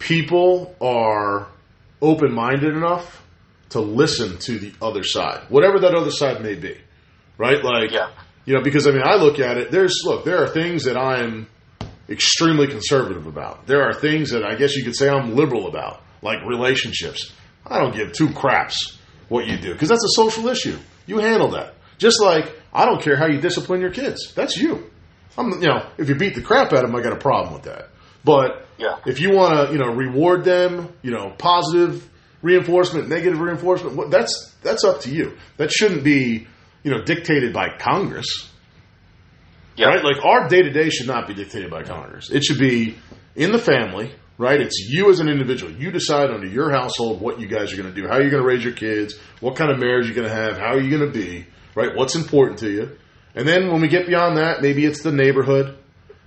people 0.00 0.74
are 0.80 1.46
open 2.02 2.32
minded 2.32 2.74
enough 2.74 3.22
to 3.70 3.80
listen 3.80 4.38
to 4.38 4.58
the 4.58 4.72
other 4.82 5.04
side, 5.04 5.42
whatever 5.48 5.78
that 5.80 5.94
other 5.94 6.10
side 6.10 6.42
may 6.42 6.54
be. 6.56 6.76
Right? 7.38 7.62
Like, 7.62 7.92
Yeah. 7.92 8.10
you 8.46 8.54
know, 8.54 8.62
because 8.62 8.88
I 8.88 8.90
mean, 8.90 9.02
I 9.04 9.14
look 9.14 9.38
at 9.38 9.58
it. 9.58 9.70
There's 9.70 10.02
look, 10.04 10.24
there 10.24 10.42
are 10.42 10.48
things 10.48 10.84
that 10.84 10.96
I 10.96 11.20
am 11.20 11.46
extremely 12.08 12.66
conservative 12.66 13.26
about. 13.26 13.66
There 13.66 13.82
are 13.82 13.92
things 13.94 14.30
that 14.30 14.44
I 14.44 14.54
guess 14.54 14.74
you 14.76 14.84
could 14.84 14.96
say 14.96 15.08
I'm 15.08 15.34
liberal 15.34 15.66
about, 15.68 16.02
like 16.22 16.44
relationships. 16.46 17.32
I 17.66 17.78
don't 17.78 17.94
give 17.94 18.12
two 18.12 18.30
craps 18.32 18.98
what 19.28 19.46
you 19.46 19.56
do 19.56 19.72
because 19.72 19.88
that's 19.88 20.04
a 20.04 20.14
social 20.14 20.48
issue. 20.48 20.78
You 21.06 21.18
handle 21.18 21.48
that. 21.52 21.74
Just 21.98 22.20
like 22.22 22.52
I 22.72 22.84
don't 22.84 23.00
care 23.00 23.16
how 23.16 23.26
you 23.26 23.40
discipline 23.40 23.80
your 23.80 23.90
kids. 23.92 24.32
That's 24.34 24.56
you. 24.56 24.90
I'm, 25.38 25.50
you 25.62 25.68
know, 25.68 25.86
if 25.98 26.08
you 26.08 26.14
beat 26.14 26.34
the 26.34 26.42
crap 26.42 26.72
out 26.72 26.84
of 26.84 26.90
them, 26.90 26.94
I 26.96 27.02
got 27.02 27.12
a 27.12 27.16
problem 27.18 27.54
with 27.54 27.64
that. 27.64 27.88
But 28.24 28.66
Yeah. 28.78 28.98
if 29.06 29.20
you 29.20 29.32
want 29.32 29.66
to, 29.68 29.72
you 29.72 29.78
know, 29.78 29.92
reward 29.92 30.44
them, 30.44 30.92
you 31.02 31.10
know, 31.10 31.30
positive 31.38 32.08
reinforcement, 32.42 33.08
negative 33.08 33.40
reinforcement, 33.40 34.10
that's 34.10 34.54
that's 34.62 34.84
up 34.84 35.00
to 35.02 35.10
you. 35.10 35.36
That 35.56 35.72
shouldn't 35.72 36.04
be, 36.04 36.46
you 36.82 36.90
know, 36.90 37.02
dictated 37.02 37.52
by 37.52 37.68
Congress. 37.78 38.50
Yeah. 39.76 39.86
Right? 39.88 40.04
Like 40.04 40.24
our 40.24 40.48
day 40.48 40.62
to 40.62 40.70
day 40.70 40.90
should 40.90 41.06
not 41.06 41.26
be 41.26 41.34
dictated 41.34 41.70
by 41.70 41.82
Congress. 41.82 42.30
It 42.30 42.44
should 42.44 42.58
be 42.58 42.96
in 43.34 43.52
the 43.52 43.58
family, 43.58 44.12
right? 44.38 44.60
It's 44.60 44.88
you 44.88 45.10
as 45.10 45.20
an 45.20 45.28
individual. 45.28 45.72
You 45.72 45.90
decide 45.90 46.30
under 46.30 46.46
your 46.46 46.70
household 46.70 47.20
what 47.20 47.40
you 47.40 47.48
guys 47.48 47.72
are 47.72 47.76
going 47.76 47.92
to 47.92 48.00
do, 48.00 48.06
how 48.06 48.18
you're 48.18 48.30
going 48.30 48.42
to 48.42 48.48
raise 48.48 48.64
your 48.64 48.74
kids, 48.74 49.18
what 49.40 49.56
kind 49.56 49.70
of 49.70 49.78
marriage 49.78 50.06
you're 50.06 50.14
going 50.14 50.28
to 50.28 50.34
have, 50.34 50.58
how 50.58 50.74
are 50.74 50.80
you 50.80 50.96
going 50.96 51.12
to 51.12 51.18
be, 51.18 51.46
right? 51.74 51.90
What's 51.94 52.14
important 52.14 52.60
to 52.60 52.70
you. 52.70 52.98
And 53.34 53.48
then 53.48 53.70
when 53.70 53.80
we 53.80 53.88
get 53.88 54.06
beyond 54.06 54.36
that, 54.36 54.62
maybe 54.62 54.84
it's 54.84 55.02
the 55.02 55.10
neighborhood, 55.12 55.76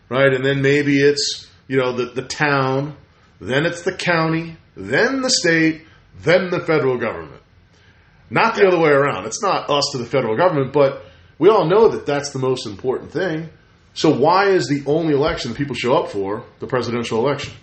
right? 0.09 0.33
And 0.33 0.45
then 0.45 0.61
maybe 0.61 1.01
it's, 1.01 1.47
you 1.67 1.77
know, 1.77 1.93
the, 1.93 2.05
the 2.05 2.23
town, 2.23 2.97
then 3.39 3.65
it's 3.65 3.83
the 3.83 3.93
county, 3.93 4.57
then 4.75 5.21
the 5.21 5.29
state, 5.29 5.85
then 6.19 6.49
the 6.49 6.59
federal 6.59 6.97
government. 6.97 7.41
Not 8.29 8.55
the 8.55 8.67
other 8.67 8.79
way 8.79 8.89
around. 8.89 9.25
It's 9.25 9.41
not 9.41 9.69
us 9.69 9.89
to 9.93 9.99
the 9.99 10.05
federal 10.05 10.35
government, 10.35 10.73
but 10.73 11.05
we 11.39 11.49
all 11.49 11.65
know 11.65 11.89
that 11.89 12.05
that's 12.05 12.31
the 12.31 12.39
most 12.39 12.65
important 12.65 13.11
thing. 13.11 13.49
So 13.93 14.15
why 14.15 14.49
is 14.49 14.67
the 14.67 14.83
only 14.85 15.13
election 15.13 15.51
that 15.51 15.57
people 15.57 15.75
show 15.75 15.95
up 15.97 16.09
for 16.11 16.43
the 16.59 16.67
presidential 16.67 17.19
election? 17.19 17.53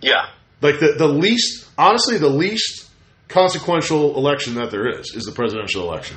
Yeah. 0.00 0.30
Like 0.60 0.80
the, 0.80 0.94
the 0.98 1.06
least, 1.06 1.68
honestly, 1.78 2.18
the 2.18 2.28
least 2.28 2.88
consequential 3.28 4.16
election 4.16 4.54
that 4.54 4.70
there 4.70 4.88
is 4.88 5.14
is 5.14 5.24
the 5.24 5.32
presidential 5.32 5.82
election. 5.82 6.16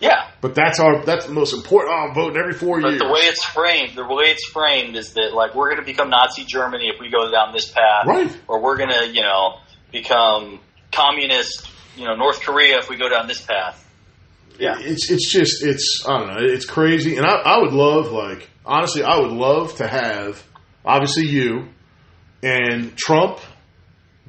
Yeah. 0.00 0.30
But 0.40 0.54
that's 0.54 0.78
our 0.78 1.04
that's 1.04 1.26
the 1.26 1.32
most 1.32 1.54
important. 1.54 1.94
Oh, 1.94 2.08
I'm 2.08 2.14
voting 2.14 2.36
every 2.36 2.52
four 2.52 2.80
But 2.80 2.90
years. 2.90 3.00
But 3.00 3.06
the 3.06 3.12
way 3.12 3.20
it's 3.20 3.44
framed, 3.44 3.96
the 3.96 4.04
way 4.04 4.26
it's 4.26 4.46
framed 4.46 4.94
is 4.96 5.14
that 5.14 5.32
like 5.32 5.54
we're 5.54 5.70
going 5.70 5.80
to 5.80 5.86
become 5.86 6.10
Nazi 6.10 6.44
Germany 6.44 6.88
if 6.88 7.00
we 7.00 7.10
go 7.10 7.30
down 7.30 7.52
this 7.52 7.70
path, 7.70 8.06
Right. 8.06 8.30
Or 8.46 8.60
we're 8.60 8.76
going 8.76 8.90
to, 8.90 9.08
you 9.08 9.22
know, 9.22 9.58
become 9.92 10.60
communist, 10.92 11.68
you 11.96 12.04
know, 12.04 12.14
North 12.14 12.40
Korea 12.42 12.78
if 12.78 12.90
we 12.90 12.96
go 12.96 13.08
down 13.08 13.26
this 13.26 13.40
path. 13.40 13.82
Yeah. 14.58 14.76
It's 14.80 15.10
it's 15.10 15.30
just 15.32 15.62
it's 15.64 16.04
I 16.08 16.18
don't 16.18 16.28
know 16.28 16.36
it's 16.40 16.64
crazy 16.64 17.16
and 17.16 17.26
I, 17.26 17.32
I 17.34 17.58
would 17.58 17.72
love 17.72 18.10
like 18.12 18.48
honestly 18.64 19.02
I 19.02 19.18
would 19.18 19.32
love 19.32 19.76
to 19.76 19.86
have 19.86 20.42
obviously 20.84 21.26
you 21.26 21.68
and 22.42 22.96
Trump, 22.96 23.38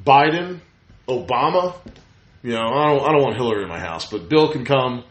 Biden, 0.04 0.60
Obama. 1.08 1.76
You 2.44 2.54
know 2.54 2.62
I 2.68 2.88
don't 2.88 3.02
I 3.02 3.12
don't 3.12 3.22
want 3.22 3.36
Hillary 3.36 3.64
in 3.64 3.70
my 3.70 3.80
house, 3.80 4.10
but 4.10 4.30
Bill 4.30 4.52
can 4.52 4.66
come. 4.66 5.04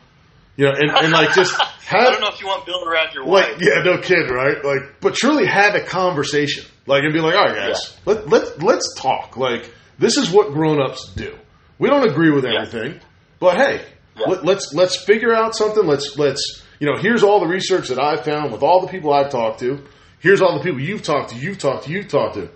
You 0.57 0.67
know 0.67 0.73
and, 0.77 0.91
and 0.91 1.13
like 1.13 1.35
just 1.35 1.53
have. 1.87 2.07
I 2.09 2.11
don't 2.13 2.21
know 2.21 2.29
if 2.29 2.41
you 2.41 2.47
want 2.47 2.65
Bill 2.67 2.83
around 2.85 3.13
your 3.15 3.25
like 3.27 3.53
wife. 3.53 3.61
yeah 3.61 3.83
no 3.85 3.99
kid, 3.99 4.31
right 4.31 4.65
like 4.65 5.01
but 5.01 5.15
truly 5.15 5.47
have 5.47 5.75
a 5.75 5.81
conversation 5.83 6.65
like 6.87 7.03
and 7.05 7.13
be 7.13 7.21
like 7.21 7.35
all 7.35 7.45
right 7.45 7.55
guys 7.69 7.97
let 8.07 8.29
let 8.29 8.63
let's 8.63 8.95
talk 8.97 9.37
like 9.37 9.71
this 9.99 10.17
is 10.17 10.31
what 10.31 10.53
grown 10.53 10.81
ups 10.81 11.13
do. 11.15 11.37
We 11.79 11.89
don't 11.91 12.09
agree 12.09 12.31
with 12.31 12.45
Yeah. 12.45 12.63
everything, 12.63 13.01
but 13.39 13.57
hey, 13.59 13.85
Yeah. 14.19 14.27
let, 14.29 14.45
let's 14.45 14.73
let's 14.73 14.97
figure 14.97 15.35
out 15.35 15.55
something. 15.55 15.87
Let's 15.87 16.17
let's 16.17 16.63
you 16.79 16.87
know 16.87 16.97
here's 16.99 17.23
all 17.23 17.41
the 17.41 17.47
research 17.47 17.89
that 17.89 17.99
I've 17.99 18.25
found 18.25 18.53
with 18.53 18.63
all 18.63 18.81
the 18.81 18.89
people 18.89 19.13
I've 19.13 19.31
talked 19.31 19.61
to. 19.61 19.85
Here's 20.19 20.41
all 20.41 20.57
the 20.59 20.65
people 20.65 20.81
you've 20.81 21.03
talked 21.03 21.31
to, 21.31 21.37
you've 21.37 21.59
talked 21.59 21.85
to, 21.85 21.91
you've 21.91 22.09
talked 22.09 22.35
to. 22.35 22.51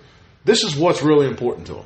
This 0.44 0.64
is 0.64 0.75
what's 0.75 1.03
really 1.03 1.27
important 1.27 1.66
to 1.66 1.75
them, 1.75 1.85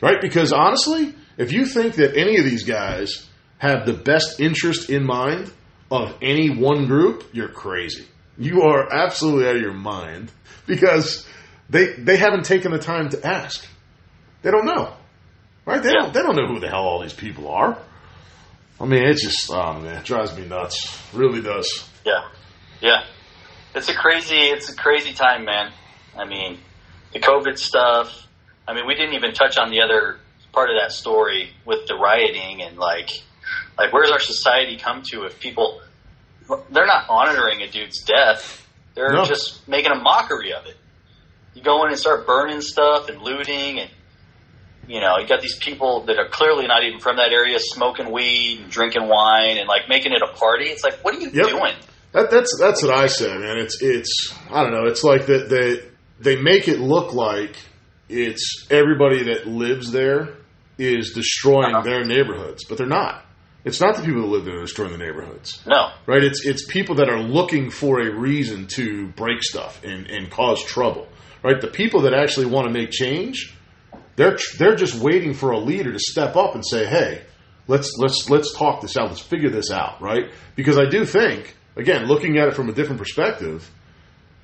right? 0.00 0.20
Because 0.20 0.52
honestly, 0.52 1.14
if 1.38 1.52
you 1.52 1.64
think 1.64 1.94
that 1.94 2.16
any 2.16 2.38
of 2.38 2.44
these 2.44 2.64
guys 2.64 3.26
have 3.58 3.86
the 3.86 3.94
best 3.94 4.40
interest 4.40 4.90
in 4.90 5.04
mind 5.04 5.50
of 5.90 6.14
any 6.20 6.50
one 6.50 6.86
group, 6.86 7.24
you're 7.32 7.48
crazy. 7.48 8.06
You 8.38 8.62
are 8.62 8.92
absolutely 8.92 9.48
out 9.48 9.56
of 9.56 9.62
your 9.62 9.74
mind 9.74 10.30
because 10.66 11.26
they 11.70 11.94
they 11.94 12.16
haven't 12.16 12.44
taken 12.44 12.72
the 12.72 12.78
time 12.78 13.08
to 13.10 13.26
ask. 13.26 13.66
They 14.42 14.50
don't 14.50 14.66
know, 14.66 14.94
right? 15.64 15.82
They 15.82 15.92
don't 15.92 16.12
they 16.12 16.20
don't 16.20 16.36
know 16.36 16.46
who 16.46 16.60
the 16.60 16.68
hell 16.68 16.84
all 16.84 17.00
these 17.00 17.14
people 17.14 17.48
are. 17.48 17.78
I 18.82 18.86
mean, 18.86 19.04
it 19.04 19.14
just 19.18 19.48
oh 19.50 19.74
man, 19.74 19.98
it 19.98 20.04
drives 20.04 20.36
me 20.36 20.44
nuts. 20.44 20.98
Really 21.14 21.40
does. 21.40 21.88
Yeah, 22.04 22.28
yeah. 22.80 23.04
It's 23.76 23.88
a 23.88 23.94
crazy, 23.94 24.36
it's 24.36 24.68
a 24.70 24.74
crazy 24.76 25.12
time, 25.14 25.44
man. 25.44 25.70
I 26.18 26.26
mean, 26.26 26.58
the 27.12 27.20
COVID 27.20 27.56
stuff. 27.58 28.26
I 28.66 28.74
mean, 28.74 28.86
we 28.86 28.94
didn't 28.94 29.14
even 29.14 29.32
touch 29.34 29.56
on 29.56 29.70
the 29.70 29.80
other 29.82 30.18
part 30.52 30.68
of 30.68 30.76
that 30.82 30.90
story 30.92 31.50
with 31.64 31.86
the 31.86 31.94
rioting 31.94 32.60
and 32.62 32.76
like, 32.76 33.10
like 33.78 33.92
where's 33.92 34.10
our 34.10 34.18
society 34.20 34.76
come 34.76 35.02
to 35.12 35.24
if 35.24 35.38
people 35.40 35.80
they're 36.70 36.86
not 36.86 37.06
honoring 37.08 37.62
a 37.62 37.68
dude's 37.70 38.02
death, 38.02 38.66
they're 38.94 39.12
No. 39.12 39.24
just 39.24 39.66
making 39.68 39.92
a 39.92 39.94
mockery 40.00 40.52
of 40.52 40.66
it. 40.66 40.76
You 41.54 41.62
go 41.62 41.82
in 41.84 41.90
and 41.90 41.98
start 41.98 42.26
burning 42.26 42.60
stuff 42.60 43.08
and 43.08 43.22
looting 43.22 43.78
and. 43.78 43.90
You 44.88 45.00
know, 45.00 45.18
you 45.18 45.26
got 45.28 45.40
these 45.40 45.56
people 45.58 46.04
that 46.06 46.18
are 46.18 46.28
clearly 46.28 46.66
not 46.66 46.82
even 46.84 46.98
from 46.98 47.16
that 47.16 47.32
area 47.32 47.58
smoking 47.60 48.10
weed 48.10 48.60
and 48.62 48.70
drinking 48.70 49.08
wine 49.08 49.56
and 49.58 49.68
like 49.68 49.88
making 49.88 50.12
it 50.12 50.22
a 50.22 50.32
party. 50.36 50.66
It's 50.66 50.82
like, 50.84 51.02
what 51.04 51.14
are 51.14 51.20
you 51.20 51.30
Yep. 51.32 51.46
doing? 51.48 51.72
That, 52.12 52.30
that's 52.30 52.50
that's 52.60 52.82
what 52.82 52.92
I 52.92 53.06
say, 53.06 53.28
man. 53.38 53.58
It's 53.58 53.80
it's 53.80 54.34
I 54.50 54.62
don't 54.62 54.72
know. 54.72 54.84
It's 54.86 55.02
like 55.04 55.26
that 55.26 55.48
they 55.48 55.88
they 56.20 56.40
make 56.42 56.68
it 56.68 56.78
look 56.78 57.14
like 57.14 57.56
it's 58.08 58.66
everybody 58.70 59.22
that 59.24 59.46
lives 59.46 59.90
there 59.92 60.34
is 60.78 61.12
destroying 61.14 61.74
Uh-huh. 61.74 61.82
their 61.82 62.04
neighborhoods, 62.04 62.64
but 62.68 62.76
they're 62.76 62.86
not. 62.86 63.24
It's 63.64 63.80
not 63.80 63.96
the 63.96 64.02
people 64.02 64.22
that 64.22 64.26
live 64.28 64.44
there 64.44 64.54
that 64.54 64.60
are 64.60 64.64
destroying 64.64 64.90
the 64.92 64.98
neighborhoods, 64.98 65.62
No, 65.66 65.90
right? 66.06 66.22
It's 66.22 66.44
it's 66.44 66.66
people 66.66 66.96
that 66.96 67.08
are 67.08 67.20
looking 67.22 67.70
for 67.70 68.00
a 68.00 68.12
reason 68.12 68.66
to 68.74 69.06
break 69.08 69.42
stuff 69.42 69.82
and, 69.84 70.06
and 70.08 70.28
cause 70.30 70.62
trouble, 70.64 71.06
right? 71.44 71.60
The 71.60 71.68
people 71.68 72.00
that 72.02 72.12
actually 72.12 72.46
want 72.46 72.66
to 72.66 72.72
make 72.72 72.90
change, 72.90 73.54
they're 74.16 74.36
they're 74.58 74.76
just 74.76 74.94
waiting 74.94 75.34
for 75.34 75.52
a 75.52 75.58
leader 75.58 75.92
to 75.92 75.98
step 75.98 76.36
up 76.36 76.54
and 76.54 76.64
say, 76.66 76.86
"Hey, 76.86 77.22
let's 77.66 77.92
let's 77.98 78.28
let's 78.28 78.56
talk 78.56 78.80
this 78.80 78.96
out. 78.96 79.08
Let's 79.08 79.20
figure 79.20 79.50
this 79.50 79.70
out, 79.70 80.00
right?" 80.00 80.30
Because 80.56 80.78
I 80.78 80.86
do 80.86 81.04
think, 81.04 81.56
again, 81.76 82.06
looking 82.06 82.38
at 82.38 82.48
it 82.48 82.54
from 82.54 82.68
a 82.68 82.72
different 82.72 82.98
perspective, 82.98 83.70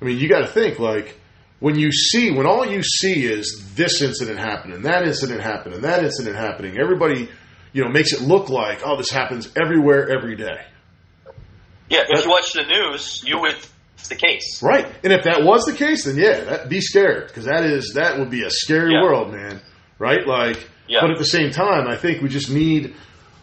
I 0.01 0.05
mean, 0.05 0.17
you 0.17 0.27
got 0.27 0.39
to 0.39 0.47
think 0.47 0.79
like 0.79 1.19
when 1.59 1.77
you 1.77 1.91
see 1.91 2.31
when 2.31 2.47
all 2.47 2.65
you 2.65 2.81
see 2.81 3.25
is 3.25 3.73
this 3.75 4.01
incident 4.01 4.39
happening, 4.39 4.81
that 4.83 5.05
incident 5.05 5.41
happening, 5.41 5.81
that 5.81 6.03
incident 6.03 6.35
happening. 6.35 6.77
Everybody, 6.79 7.29
you 7.73 7.83
know, 7.83 7.89
makes 7.89 8.13
it 8.13 8.21
look 8.21 8.49
like 8.49 8.81
oh, 8.83 8.97
this 8.97 9.11
happens 9.11 9.51
everywhere, 9.61 10.09
every 10.09 10.35
day. 10.35 10.65
Yeah, 11.89 12.03
if 12.07 12.23
you 12.23 12.29
watch 12.29 12.53
the 12.53 12.63
news, 12.63 13.23
you 13.25 13.39
would. 13.39 13.55
It's 13.99 14.09
the 14.09 14.15
case. 14.15 14.61
Right. 14.63 14.87
And 15.03 15.13
if 15.13 15.23
that 15.25 15.43
was 15.43 15.65
the 15.65 15.73
case, 15.73 16.05
then 16.05 16.17
yeah, 16.17 16.39
that, 16.41 16.69
be 16.69 16.81
scared 16.81 17.27
because 17.27 17.45
that 17.45 17.63
is 17.65 17.93
that 17.95 18.17
would 18.19 18.29
be 18.29 18.43
a 18.43 18.49
scary 18.49 18.93
Yeah. 18.93 19.03
world, 19.03 19.31
man. 19.31 19.61
Right? 19.97 20.25
Like, 20.25 20.67
Yeah. 20.87 20.99
but 21.01 21.11
at 21.11 21.17
the 21.17 21.25
same 21.25 21.51
time, 21.51 21.87
I 21.87 21.95
think 21.95 22.21
we 22.21 22.29
just 22.29 22.49
need 22.49 22.95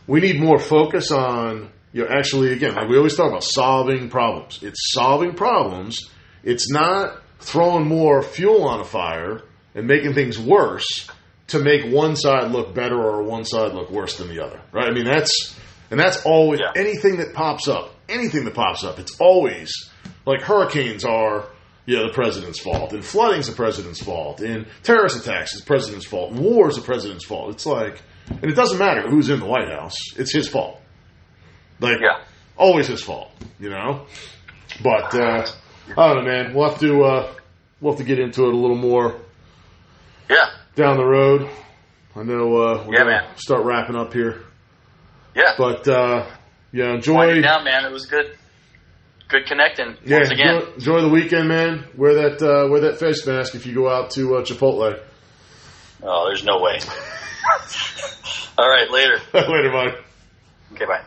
we 0.06 0.20
need 0.20 0.40
more 0.40 0.58
focus 0.58 1.10
on 1.10 1.68
you 1.92 2.02
know 2.02 2.08
actually 2.10 2.52
again 2.52 2.74
like 2.74 2.88
we 2.88 2.96
always 2.96 3.16
talk 3.16 3.28
about 3.28 3.44
solving 3.44 4.08
problems. 4.08 4.60
It's 4.62 4.92
solving 4.92 5.34
problems. 5.34 5.98
It's 6.42 6.70
not 6.70 7.22
throwing 7.40 7.86
more 7.86 8.22
fuel 8.22 8.64
on 8.64 8.80
a 8.80 8.84
fire 8.84 9.42
and 9.74 9.86
making 9.86 10.14
things 10.14 10.38
worse 10.38 11.08
to 11.48 11.58
make 11.60 11.92
one 11.92 12.16
side 12.16 12.50
look 12.50 12.74
better 12.74 12.96
or 13.00 13.22
one 13.22 13.44
side 13.44 13.72
look 13.72 13.90
worse 13.90 14.16
than 14.16 14.28
the 14.28 14.42
other. 14.44 14.60
Right? 14.72 14.88
I 14.88 14.92
mean 14.92 15.04
that's 15.04 15.54
and 15.90 16.00
that's 16.00 16.24
always 16.24 16.60
Yeah. 16.60 16.72
anything 16.80 17.18
that 17.18 17.34
pops 17.34 17.68
up. 17.68 17.94
Anything 18.08 18.44
that 18.44 18.54
pops 18.54 18.84
up, 18.84 18.98
it's 18.98 19.16
always 19.20 19.70
like 20.26 20.42
hurricanes 20.42 21.04
are 21.04 21.46
yeah 21.86 22.02
the 22.02 22.12
president's 22.12 22.58
fault 22.60 22.92
and 22.92 23.04
flooding's 23.04 23.46
the 23.48 23.54
president's 23.54 24.02
fault 24.02 24.40
and 24.40 24.66
terrorist 24.82 25.16
attacks 25.16 25.54
is 25.54 25.60
the 25.60 25.66
president's 25.66 26.04
fault 26.06 26.32
and 26.32 26.40
war 26.40 26.68
is 26.68 26.76
the 26.76 26.82
president's 26.82 27.24
fault 27.24 27.50
it's 27.54 27.64
like 27.66 28.02
and 28.28 28.44
it 28.44 28.54
doesn't 28.54 28.78
matter 28.78 29.08
who's 29.08 29.30
in 29.30 29.38
the 29.40 29.46
white 29.46 29.68
house 29.68 29.94
it's 30.16 30.32
his 30.32 30.48
fault 30.48 30.80
like 31.80 31.98
Yeah. 32.00 32.22
always 32.56 32.88
his 32.88 33.02
fault 33.02 33.30
you 33.60 33.70
know 33.70 34.06
but 34.82 35.14
uh 35.14 35.46
i 35.96 36.12
don't 36.14 36.24
know 36.24 36.30
man 36.30 36.54
we'll 36.54 36.68
have 36.70 36.80
to 36.80 37.02
uh 37.04 37.32
we'll 37.80 37.92
have 37.92 37.98
to 37.98 38.04
get 38.04 38.18
into 38.18 38.42
it 38.46 38.52
a 38.52 38.56
little 38.56 38.76
more 38.76 39.20
Yeah, 40.28 40.46
down 40.74 40.96
the 40.96 41.04
road 41.04 41.48
i 42.16 42.22
know 42.24 42.56
uh 42.56 42.84
we're 42.86 42.94
Yeah, 42.94 42.98
gonna 43.04 43.10
man. 43.28 43.36
start 43.36 43.64
wrapping 43.64 43.94
up 43.94 44.12
here 44.12 44.42
yeah. 45.36 45.52
but 45.56 45.86
uh 45.86 46.26
yeah 46.72 46.94
enjoy 46.94 47.14
Winding 47.14 47.42
down, 47.42 47.62
man. 47.64 47.84
It 47.84 47.92
was 47.92 48.06
good. 48.06 48.36
Good 49.28 49.46
connecting 49.46 49.96
Yeah, 50.04 50.18
once 50.18 50.30
again. 50.30 50.54
enjoy, 50.56 50.72
enjoy 50.74 51.00
the 51.02 51.08
weekend, 51.08 51.48
man. 51.48 51.84
Wear 51.96 52.14
that 52.14 52.42
uh, 52.42 52.68
wear 52.70 52.80
that 52.82 52.98
face 52.98 53.26
mask 53.26 53.54
if 53.56 53.66
you 53.66 53.74
go 53.74 53.90
out 53.90 54.10
to 54.12 54.36
uh, 54.36 54.42
Chipotle. 54.42 55.00
Oh, 56.02 56.24
there's 56.28 56.44
no 56.44 56.60
way. 56.60 56.78
All 58.58 58.68
right, 58.68 58.90
later. 58.90 59.18
Later, 59.34 59.70
bye. 59.70 59.96
Okay, 60.74 60.84
bye. 60.86 61.02